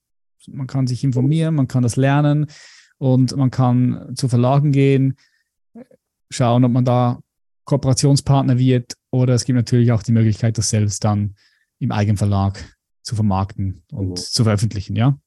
Man 0.47 0.67
kann 0.67 0.87
sich 0.87 1.03
informieren, 1.03 1.55
man 1.55 1.67
kann 1.67 1.83
das 1.83 1.95
lernen 1.95 2.47
und 2.97 3.35
man 3.35 3.51
kann 3.51 4.11
zu 4.15 4.27
Verlagen 4.27 4.71
gehen, 4.71 5.15
schauen, 6.29 6.65
ob 6.65 6.71
man 6.71 6.85
da 6.85 7.19
Kooperationspartner 7.65 8.57
wird 8.57 8.93
oder 9.11 9.33
es 9.33 9.45
gibt 9.45 9.55
natürlich 9.55 9.91
auch 9.91 10.03
die 10.03 10.11
Möglichkeit, 10.11 10.57
das 10.57 10.69
selbst 10.69 11.03
dann 11.03 11.35
im 11.79 11.91
Eigenverlag 11.91 12.74
zu 13.05 13.15
vermarkten 13.15 13.83
und 13.91 14.09
mhm. 14.09 14.15
zu 14.15 14.43
veröffentlichen, 14.43 14.95
ja? 14.95 15.17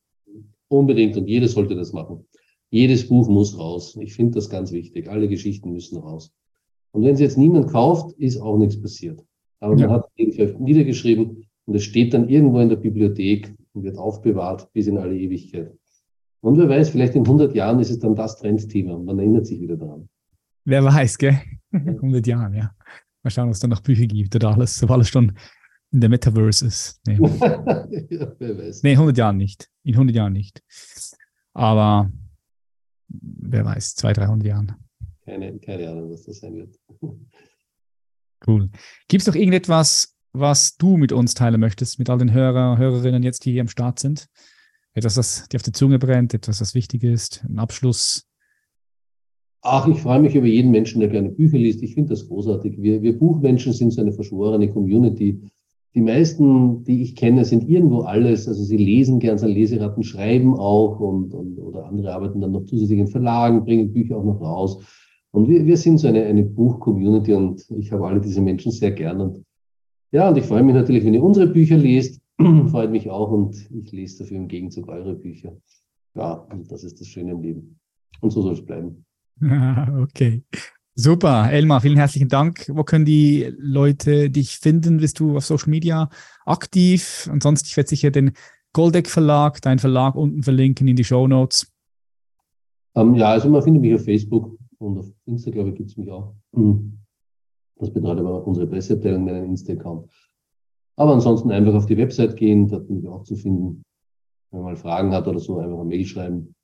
Unbedingt 0.69 1.17
und 1.17 1.29
jeder 1.29 1.49
sollte 1.49 1.75
das 1.75 1.93
machen. 1.93 2.27
Jedes 2.71 3.09
Buch 3.09 3.29
muss 3.29 3.59
raus. 3.59 3.97
Ich 4.01 4.15
finde 4.15 4.35
das 4.35 4.51
ganz 4.51 4.73
wichtig. 4.73 5.09
Alle 5.09 5.29
Geschichten 5.29 5.73
müssen 5.73 5.97
raus. 5.97 6.33
Und 6.91 7.05
wenn 7.05 7.15
es 7.15 7.21
jetzt 7.21 7.39
niemand 7.39 7.69
kauft, 7.69 8.13
ist 8.19 8.39
auch 8.39 8.59
nichts 8.59 8.81
passiert. 8.81 9.25
Aber 9.61 9.77
ja. 9.77 9.87
man 9.87 9.97
hat 9.97 10.11
es 10.17 10.59
niedergeschrieben 10.59 11.45
und 11.65 11.75
es 11.75 11.85
steht 11.85 12.13
dann 12.13 12.29
irgendwo 12.29 12.61
in 12.61 12.69
der 12.69 12.77
Bibliothek 12.77 13.55
und 13.73 13.85
wird 13.85 13.97
aufbewahrt 13.97 14.71
bis 14.73 14.87
in 14.87 14.99
alle 14.99 15.17
Ewigkeit. 15.17 15.73
Und 16.41 16.59
wer 16.59 16.69
weiß, 16.69 16.91
vielleicht 16.91 17.15
in 17.15 17.25
100 17.25 17.55
Jahren 17.55 17.81
ist 17.81 17.91
es 17.91 17.99
dann 17.99 18.15
das 18.15 18.37
Trendthema 18.39 18.95
und 18.95 19.05
man 19.05 19.19
erinnert 19.19 19.47
sich 19.47 19.61
wieder 19.61 19.77
daran. 19.77 20.09
Wer 20.65 20.85
weiß, 20.85 21.19
gell? 21.19 21.41
100 21.73 22.27
Jahren, 22.27 22.55
ja. 22.55 22.73
Mal 23.23 23.31
schauen, 23.31 23.51
was 23.51 23.61
da 23.61 23.67
noch 23.67 23.81
Bücher 23.81 24.07
gibt 24.07 24.35
oder 24.37 24.55
alles, 24.55 24.83
ob 24.83 24.91
alles 24.91 25.09
schon 25.09 25.33
in 25.91 26.01
der 26.01 26.11
Metaverse 26.11 26.67
ist. 26.67 27.01
Nee. 27.07 27.15
ja, 28.11 28.33
wer 28.39 28.59
weiß. 28.59 28.83
nee, 28.83 28.93
100 28.93 29.17
Jahren 29.17 29.37
nicht. 29.37 29.71
In 29.85 29.95
100 29.95 30.15
Jahren 30.15 30.33
nicht. 30.33 30.63
Aber 31.55 32.11
wer 33.09 33.65
weiß, 33.65 33.95
200, 33.97 34.25
300 34.25 34.47
Jahren. 34.47 34.77
Keine, 35.25 35.59
keine 35.59 35.91
Ahnung, 35.91 36.11
was 36.11 36.25
das 36.25 36.41
sein 36.41 36.57
wird. 36.57 36.79
cool. 38.47 38.71
Gibt 39.09 39.23
es 39.23 39.27
noch 39.27 39.35
irgendetwas, 39.35 40.15
was 40.33 40.77
du 40.77 40.97
mit 40.97 41.13
uns 41.13 41.35
teilen 41.35 41.61
möchtest, 41.61 41.99
mit 41.99 42.11
all 42.11 42.19
den 42.19 42.33
Hörer, 42.33 42.79
Hörerinnen 42.79 43.23
jetzt, 43.23 43.45
die 43.45 43.53
hier 43.53 43.63
am 43.63 43.69
Start 43.69 43.99
sind? 43.99 44.29
Etwas, 44.95 45.15
das 45.15 45.49
dir 45.49 45.57
auf 45.57 45.63
die 45.63 45.73
Zunge 45.73 45.99
brennt, 45.99 46.35
etwas, 46.35 46.59
das 46.59 46.75
wichtig 46.75 47.03
ist, 47.03 47.45
ein 47.49 47.59
Abschluss? 47.59 48.27
Ach, 49.63 49.87
ich 49.89 50.01
freue 50.01 50.21
mich 50.21 50.35
über 50.35 50.47
jeden 50.47 50.71
Menschen, 50.71 51.01
der 51.01 51.09
gerne 51.09 51.31
Bücher 51.31 51.59
liest. 51.59 51.83
Ich 51.83 51.95
finde 51.95 52.11
das 52.11 52.29
großartig. 52.29 52.81
Wir, 52.81 53.03
wir 53.03 53.19
Buchmenschen 53.19 53.73
sind 53.73 53.91
so 53.91 54.01
eine 54.01 54.13
verschworene 54.13 54.71
Community 54.71 55.41
die 55.95 56.01
meisten, 56.01 56.85
die 56.85 57.03
ich 57.03 57.17
kenne, 57.17 57.45
sind 57.45 57.69
irgendwo 57.69 58.01
alles. 58.01 58.47
Also 58.47 58.63
sie 58.63 58.77
lesen 58.77 59.19
gern, 59.21 59.39
sind 59.39 59.53
Leseratten, 59.53 60.03
schreiben 60.03 60.55
auch 60.55 61.01
und, 61.01 61.35
und 61.35 61.59
oder 61.59 61.87
andere 61.87 62.13
arbeiten 62.13 62.41
dann 62.41 62.53
noch 62.53 62.65
zusätzlich 62.65 62.99
in 62.99 63.09
Verlagen, 63.09 63.65
bringen 63.65 63.93
Bücher 63.93 64.17
auch 64.19 64.25
noch 64.25 64.41
raus. 64.41 64.85
Und 65.31 65.49
wir, 65.49 65.65
wir 65.67 65.77
sind 65.77 65.99
so 65.99 66.09
eine, 66.09 66.25
eine 66.25 66.43
Buch-Community 66.43 67.33
und 67.33 67.65
ich 67.71 67.93
habe 67.93 68.07
alle 68.07 68.21
diese 68.21 68.41
Menschen 68.41 68.73
sehr 68.73 68.93
gern. 68.93 69.21
Und 69.21 69.45
ja, 70.13 70.29
und 70.29 70.39
ich 70.39 70.45
freue 70.45 70.63
mich 70.63 70.75
natürlich, 70.75 71.05
wenn 71.05 71.15
ihr 71.15 71.23
unsere 71.23 71.47
Bücher 71.47 71.77
lest. 71.77 72.21
Freut 72.71 72.91
mich 72.91 73.11
auch 73.11 73.31
und 73.31 73.69
ich 73.71 73.93
lese 73.93 74.23
dafür 74.23 74.37
im 74.37 74.49
Gegenzug 74.49 74.89
eure 74.89 75.15
Bücher. 75.15 75.57
Ja, 76.15 76.47
das 76.69 76.85
ist 76.85 77.01
das 77.01 77.09
Schöne 77.09 77.33
im 77.33 77.43
Leben. 77.43 77.79
Und 78.21 78.31
so 78.31 78.43
soll 78.43 78.55
es 78.55 78.65
bleiben. 78.65 79.05
okay. 80.03 80.43
Super, 81.01 81.49
Elmar, 81.53 81.81
vielen 81.81 81.97
herzlichen 81.97 82.29
Dank. 82.29 82.69
Wo 82.75 82.83
können 82.83 83.05
die 83.05 83.55
Leute 83.57 84.31
dich 84.31 84.59
finden? 84.59 84.97
Bist 84.97 85.21
du 85.21 85.37
auf 85.37 85.47
Social 85.47 85.71
Media 85.71 86.11
aktiv? 86.45 87.29
Ansonsten, 87.31 87.69
ich 87.69 87.77
werde 87.77 87.89
sicher 87.89 88.11
den 88.11 88.33
Goldeck 88.73 89.09
Verlag, 89.09 89.63
deinen 89.63 89.79
Verlag 89.79 90.17
unten 90.17 90.43
verlinken 90.43 90.89
in 90.89 90.97
die 90.97 91.05
Show 91.05 91.29
Notes. 91.29 91.73
Ähm, 92.97 93.15
ja, 93.15 93.31
also 93.31 93.49
man 93.49 93.63
findet 93.63 93.83
mich 93.83 93.95
auf 93.95 94.03
Facebook 94.03 94.59
und 94.79 94.99
auf 94.99 95.07
Insta, 95.27 95.53
glaube 95.53 95.69
ich, 95.69 95.77
gibt 95.77 95.91
es 95.91 95.97
mich 95.97 96.11
auch. 96.11 96.35
Mhm. 96.51 96.99
Das 97.77 97.93
betreut 97.93 98.19
aber 98.19 98.45
unsere 98.45 98.67
Presseabteilung, 98.67 99.25
meinen 99.25 99.51
Insta-Account. 99.51 100.11
Aber 100.97 101.13
ansonsten 101.13 101.53
einfach 101.53 101.75
auf 101.75 101.87
die 101.87 101.97
Website 101.97 102.37
gehen, 102.37 102.67
dort 102.67 102.89
bin 102.89 102.99
ich 102.99 103.07
auch 103.07 103.23
zu 103.23 103.37
finden. 103.37 103.85
Wenn 104.51 104.63
man 104.63 104.73
mal 104.73 104.77
Fragen 104.77 105.13
hat 105.13 105.29
oder 105.29 105.39
so, 105.39 105.59
einfach 105.59 105.79
eine 105.79 105.85
Mail 105.85 106.05
schreiben. 106.05 106.57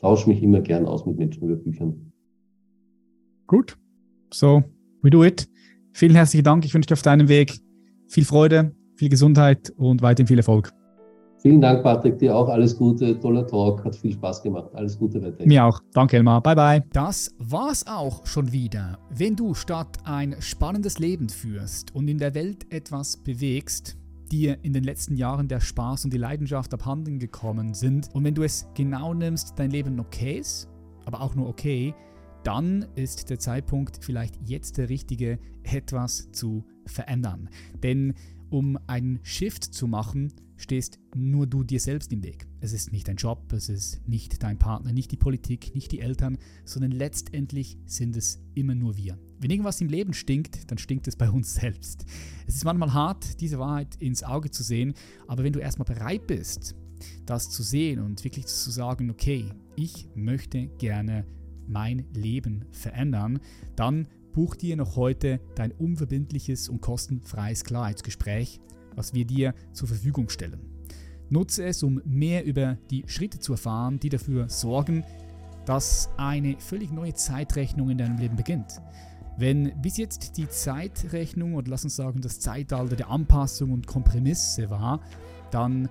Tausche 0.00 0.28
mich 0.28 0.42
immer 0.42 0.60
gern 0.60 0.86
aus 0.86 1.06
mit 1.06 1.18
Menschen 1.18 1.44
über 1.44 1.54
Büchern. 1.54 2.11
Gut. 3.52 3.76
So, 4.32 4.64
we 5.02 5.10
do 5.10 5.24
it. 5.24 5.46
Vielen 5.92 6.14
herzlichen 6.14 6.42
Dank. 6.42 6.64
Ich 6.64 6.72
wünsche 6.72 6.86
dir 6.86 6.94
auf 6.94 7.02
deinem 7.02 7.28
Weg 7.28 7.60
viel 8.08 8.24
Freude, 8.24 8.74
viel 8.96 9.10
Gesundheit 9.10 9.70
und 9.76 10.00
weiterhin 10.00 10.26
viel 10.26 10.38
Erfolg. 10.38 10.72
Vielen 11.42 11.60
Dank, 11.60 11.82
Patrick. 11.82 12.18
Dir 12.18 12.34
auch 12.34 12.48
alles 12.48 12.74
Gute. 12.74 13.20
Toller 13.20 13.46
Talk. 13.46 13.84
Hat 13.84 13.94
viel 13.94 14.14
Spaß 14.14 14.42
gemacht. 14.42 14.70
Alles 14.72 14.98
Gute 14.98 15.20
weiterhin. 15.20 15.48
Mir 15.48 15.66
auch. 15.66 15.80
Danke, 15.92 16.16
Elmar. 16.16 16.42
Bye, 16.42 16.56
bye. 16.56 16.82
Das 16.94 17.34
war's 17.40 17.86
auch 17.86 18.24
schon 18.24 18.52
wieder. 18.52 18.98
Wenn 19.10 19.36
du 19.36 19.52
statt 19.52 19.98
ein 20.04 20.34
spannendes 20.38 20.98
Leben 20.98 21.28
führst 21.28 21.94
und 21.94 22.08
in 22.08 22.16
der 22.16 22.34
Welt 22.34 22.72
etwas 22.72 23.18
bewegst, 23.18 23.98
dir 24.30 24.56
in 24.62 24.72
den 24.72 24.84
letzten 24.84 25.14
Jahren 25.14 25.48
der 25.48 25.60
Spaß 25.60 26.06
und 26.06 26.14
die 26.14 26.18
Leidenschaft 26.18 26.72
abhanden 26.72 27.18
gekommen 27.18 27.74
sind 27.74 28.08
und 28.14 28.24
wenn 28.24 28.34
du 28.34 28.44
es 28.44 28.66
genau 28.72 29.12
nimmst, 29.12 29.58
dein 29.58 29.70
Leben 29.70 30.00
okay 30.00 30.38
ist, 30.38 30.70
aber 31.04 31.20
auch 31.20 31.34
nur 31.34 31.50
okay, 31.50 31.92
dann 32.44 32.86
ist 32.94 33.30
der 33.30 33.38
Zeitpunkt 33.38 33.98
vielleicht 34.02 34.36
jetzt 34.44 34.78
der 34.78 34.88
richtige, 34.88 35.38
etwas 35.62 36.30
zu 36.32 36.64
verändern. 36.86 37.48
Denn 37.82 38.14
um 38.50 38.78
einen 38.86 39.20
Shift 39.22 39.64
zu 39.64 39.86
machen, 39.86 40.32
stehst 40.56 40.98
nur 41.14 41.46
du 41.46 41.64
dir 41.64 41.80
selbst 41.80 42.12
im 42.12 42.22
Weg. 42.22 42.46
Es 42.60 42.72
ist 42.72 42.92
nicht 42.92 43.08
dein 43.08 43.16
Job, 43.16 43.52
es 43.52 43.68
ist 43.68 44.06
nicht 44.06 44.42
dein 44.42 44.58
Partner, 44.58 44.92
nicht 44.92 45.10
die 45.10 45.16
Politik, 45.16 45.74
nicht 45.74 45.90
die 45.90 46.00
Eltern, 46.00 46.38
sondern 46.64 46.92
letztendlich 46.92 47.78
sind 47.86 48.16
es 48.16 48.40
immer 48.54 48.74
nur 48.74 48.96
wir. 48.96 49.18
Wenn 49.38 49.50
irgendwas 49.50 49.80
im 49.80 49.88
Leben 49.88 50.12
stinkt, 50.12 50.70
dann 50.70 50.78
stinkt 50.78 51.08
es 51.08 51.16
bei 51.16 51.30
uns 51.30 51.54
selbst. 51.54 52.04
Es 52.46 52.54
ist 52.54 52.64
manchmal 52.64 52.92
hart, 52.92 53.40
diese 53.40 53.58
Wahrheit 53.58 53.96
ins 53.96 54.22
Auge 54.22 54.50
zu 54.50 54.62
sehen, 54.62 54.94
aber 55.26 55.42
wenn 55.42 55.52
du 55.52 55.58
erstmal 55.58 55.86
bereit 55.86 56.26
bist, 56.26 56.76
das 57.26 57.50
zu 57.50 57.62
sehen 57.62 57.98
und 57.98 58.22
wirklich 58.22 58.46
zu 58.46 58.70
sagen, 58.70 59.10
okay, 59.10 59.46
ich 59.74 60.08
möchte 60.14 60.68
gerne 60.78 61.26
mein 61.66 62.04
Leben 62.14 62.64
verändern, 62.70 63.40
dann 63.76 64.06
buch 64.32 64.56
dir 64.56 64.76
noch 64.76 64.96
heute 64.96 65.40
dein 65.54 65.72
unverbindliches 65.72 66.68
und 66.68 66.80
kostenfreies 66.80 67.64
Klarheitsgespräch, 67.64 68.60
was 68.94 69.14
wir 69.14 69.24
dir 69.24 69.54
zur 69.72 69.88
Verfügung 69.88 70.28
stellen. 70.28 70.60
Nutze 71.28 71.64
es, 71.64 71.82
um 71.82 72.00
mehr 72.04 72.44
über 72.44 72.76
die 72.90 73.04
Schritte 73.06 73.38
zu 73.38 73.52
erfahren, 73.52 73.98
die 73.98 74.10
dafür 74.10 74.48
sorgen, 74.48 75.04
dass 75.64 76.10
eine 76.16 76.56
völlig 76.58 76.92
neue 76.92 77.14
Zeitrechnung 77.14 77.90
in 77.90 77.98
deinem 77.98 78.18
Leben 78.18 78.36
beginnt. 78.36 78.80
Wenn 79.38 79.80
bis 79.80 79.96
jetzt 79.96 80.36
die 80.36 80.48
Zeitrechnung 80.48 81.54
oder 81.54 81.70
lass 81.70 81.84
uns 81.84 81.96
sagen 81.96 82.20
das 82.20 82.40
Zeitalter 82.40 82.96
der 82.96 83.08
Anpassung 83.08 83.70
und 83.70 83.86
Kompromisse 83.86 84.68
war, 84.68 85.00
dann 85.50 85.88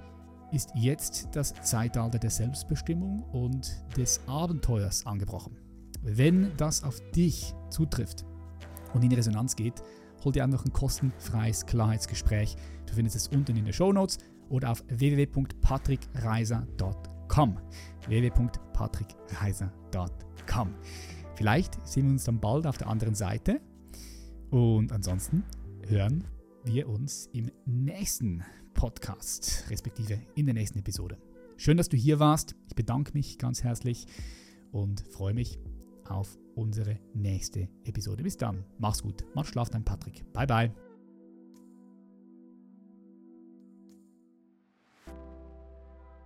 ist 0.52 0.72
jetzt 0.76 1.30
das 1.34 1.54
Zeitalter 1.54 2.20
der 2.20 2.30
Selbstbestimmung 2.30 3.24
und 3.32 3.72
des 3.98 4.22
Abenteuers 4.28 5.06
angebrochen. 5.06 5.58
Wenn 6.02 6.52
das 6.58 6.84
auf 6.84 7.00
dich 7.12 7.54
zutrifft 7.70 8.26
und 8.94 9.04
in 9.04 9.12
Resonanz 9.12 9.56
geht, 9.56 9.82
hol 10.24 10.32
dir 10.32 10.44
einfach 10.44 10.64
ein 10.66 10.74
kostenfreies 10.74 11.66
Klarheitsgespräch. 11.66 12.56
Du 12.86 12.94
findest 12.94 13.16
es 13.16 13.28
unten 13.28 13.56
in 13.56 13.66
den 13.66 13.74
Show 13.74 13.92
Notes 13.94 14.18
oder 14.50 14.72
auf 14.72 14.84
www.patrickreiser.com. 14.88 17.60
www.patrickreiser.com. 18.08 20.76
Vielleicht 21.36 21.88
sehen 21.88 22.06
wir 22.06 22.12
uns 22.12 22.26
dann 22.26 22.40
bald 22.40 22.68
auf 22.68 22.78
der 22.78 22.88
anderen 22.88 23.16
Seite 23.16 23.62
und 24.50 24.92
ansonsten 24.92 25.44
hören 25.88 26.26
wir 26.66 26.90
uns 26.90 27.30
im 27.34 27.50
nächsten 27.66 28.44
Podcast, 28.82 29.66
respektive 29.70 30.20
in 30.34 30.48
der 30.48 30.56
nächsten 30.56 30.80
Episode. 30.80 31.16
Schön, 31.56 31.78
dass 31.78 31.88
du 31.88 31.98
hier 31.98 32.20
warst. 32.20 32.56
Ich 32.68 32.74
bedanke 32.74 33.12
mich 33.14 33.38
ganz 33.38 33.64
herzlich 33.64 34.08
und 34.72 35.02
freue 35.02 35.36
mich 35.36 35.60
auf 36.10 36.40
unsere 36.56 36.98
nächste 37.14 37.70
Episode. 37.84 38.24
Bis 38.24 38.38
dann. 38.38 38.66
Mach's 38.80 39.04
gut. 39.04 39.24
Mach 39.36 39.46
Schlaf, 39.46 39.70
dein 39.70 39.86
Patrick. 39.86 40.24
Bye, 40.34 40.48
bye. 40.48 40.91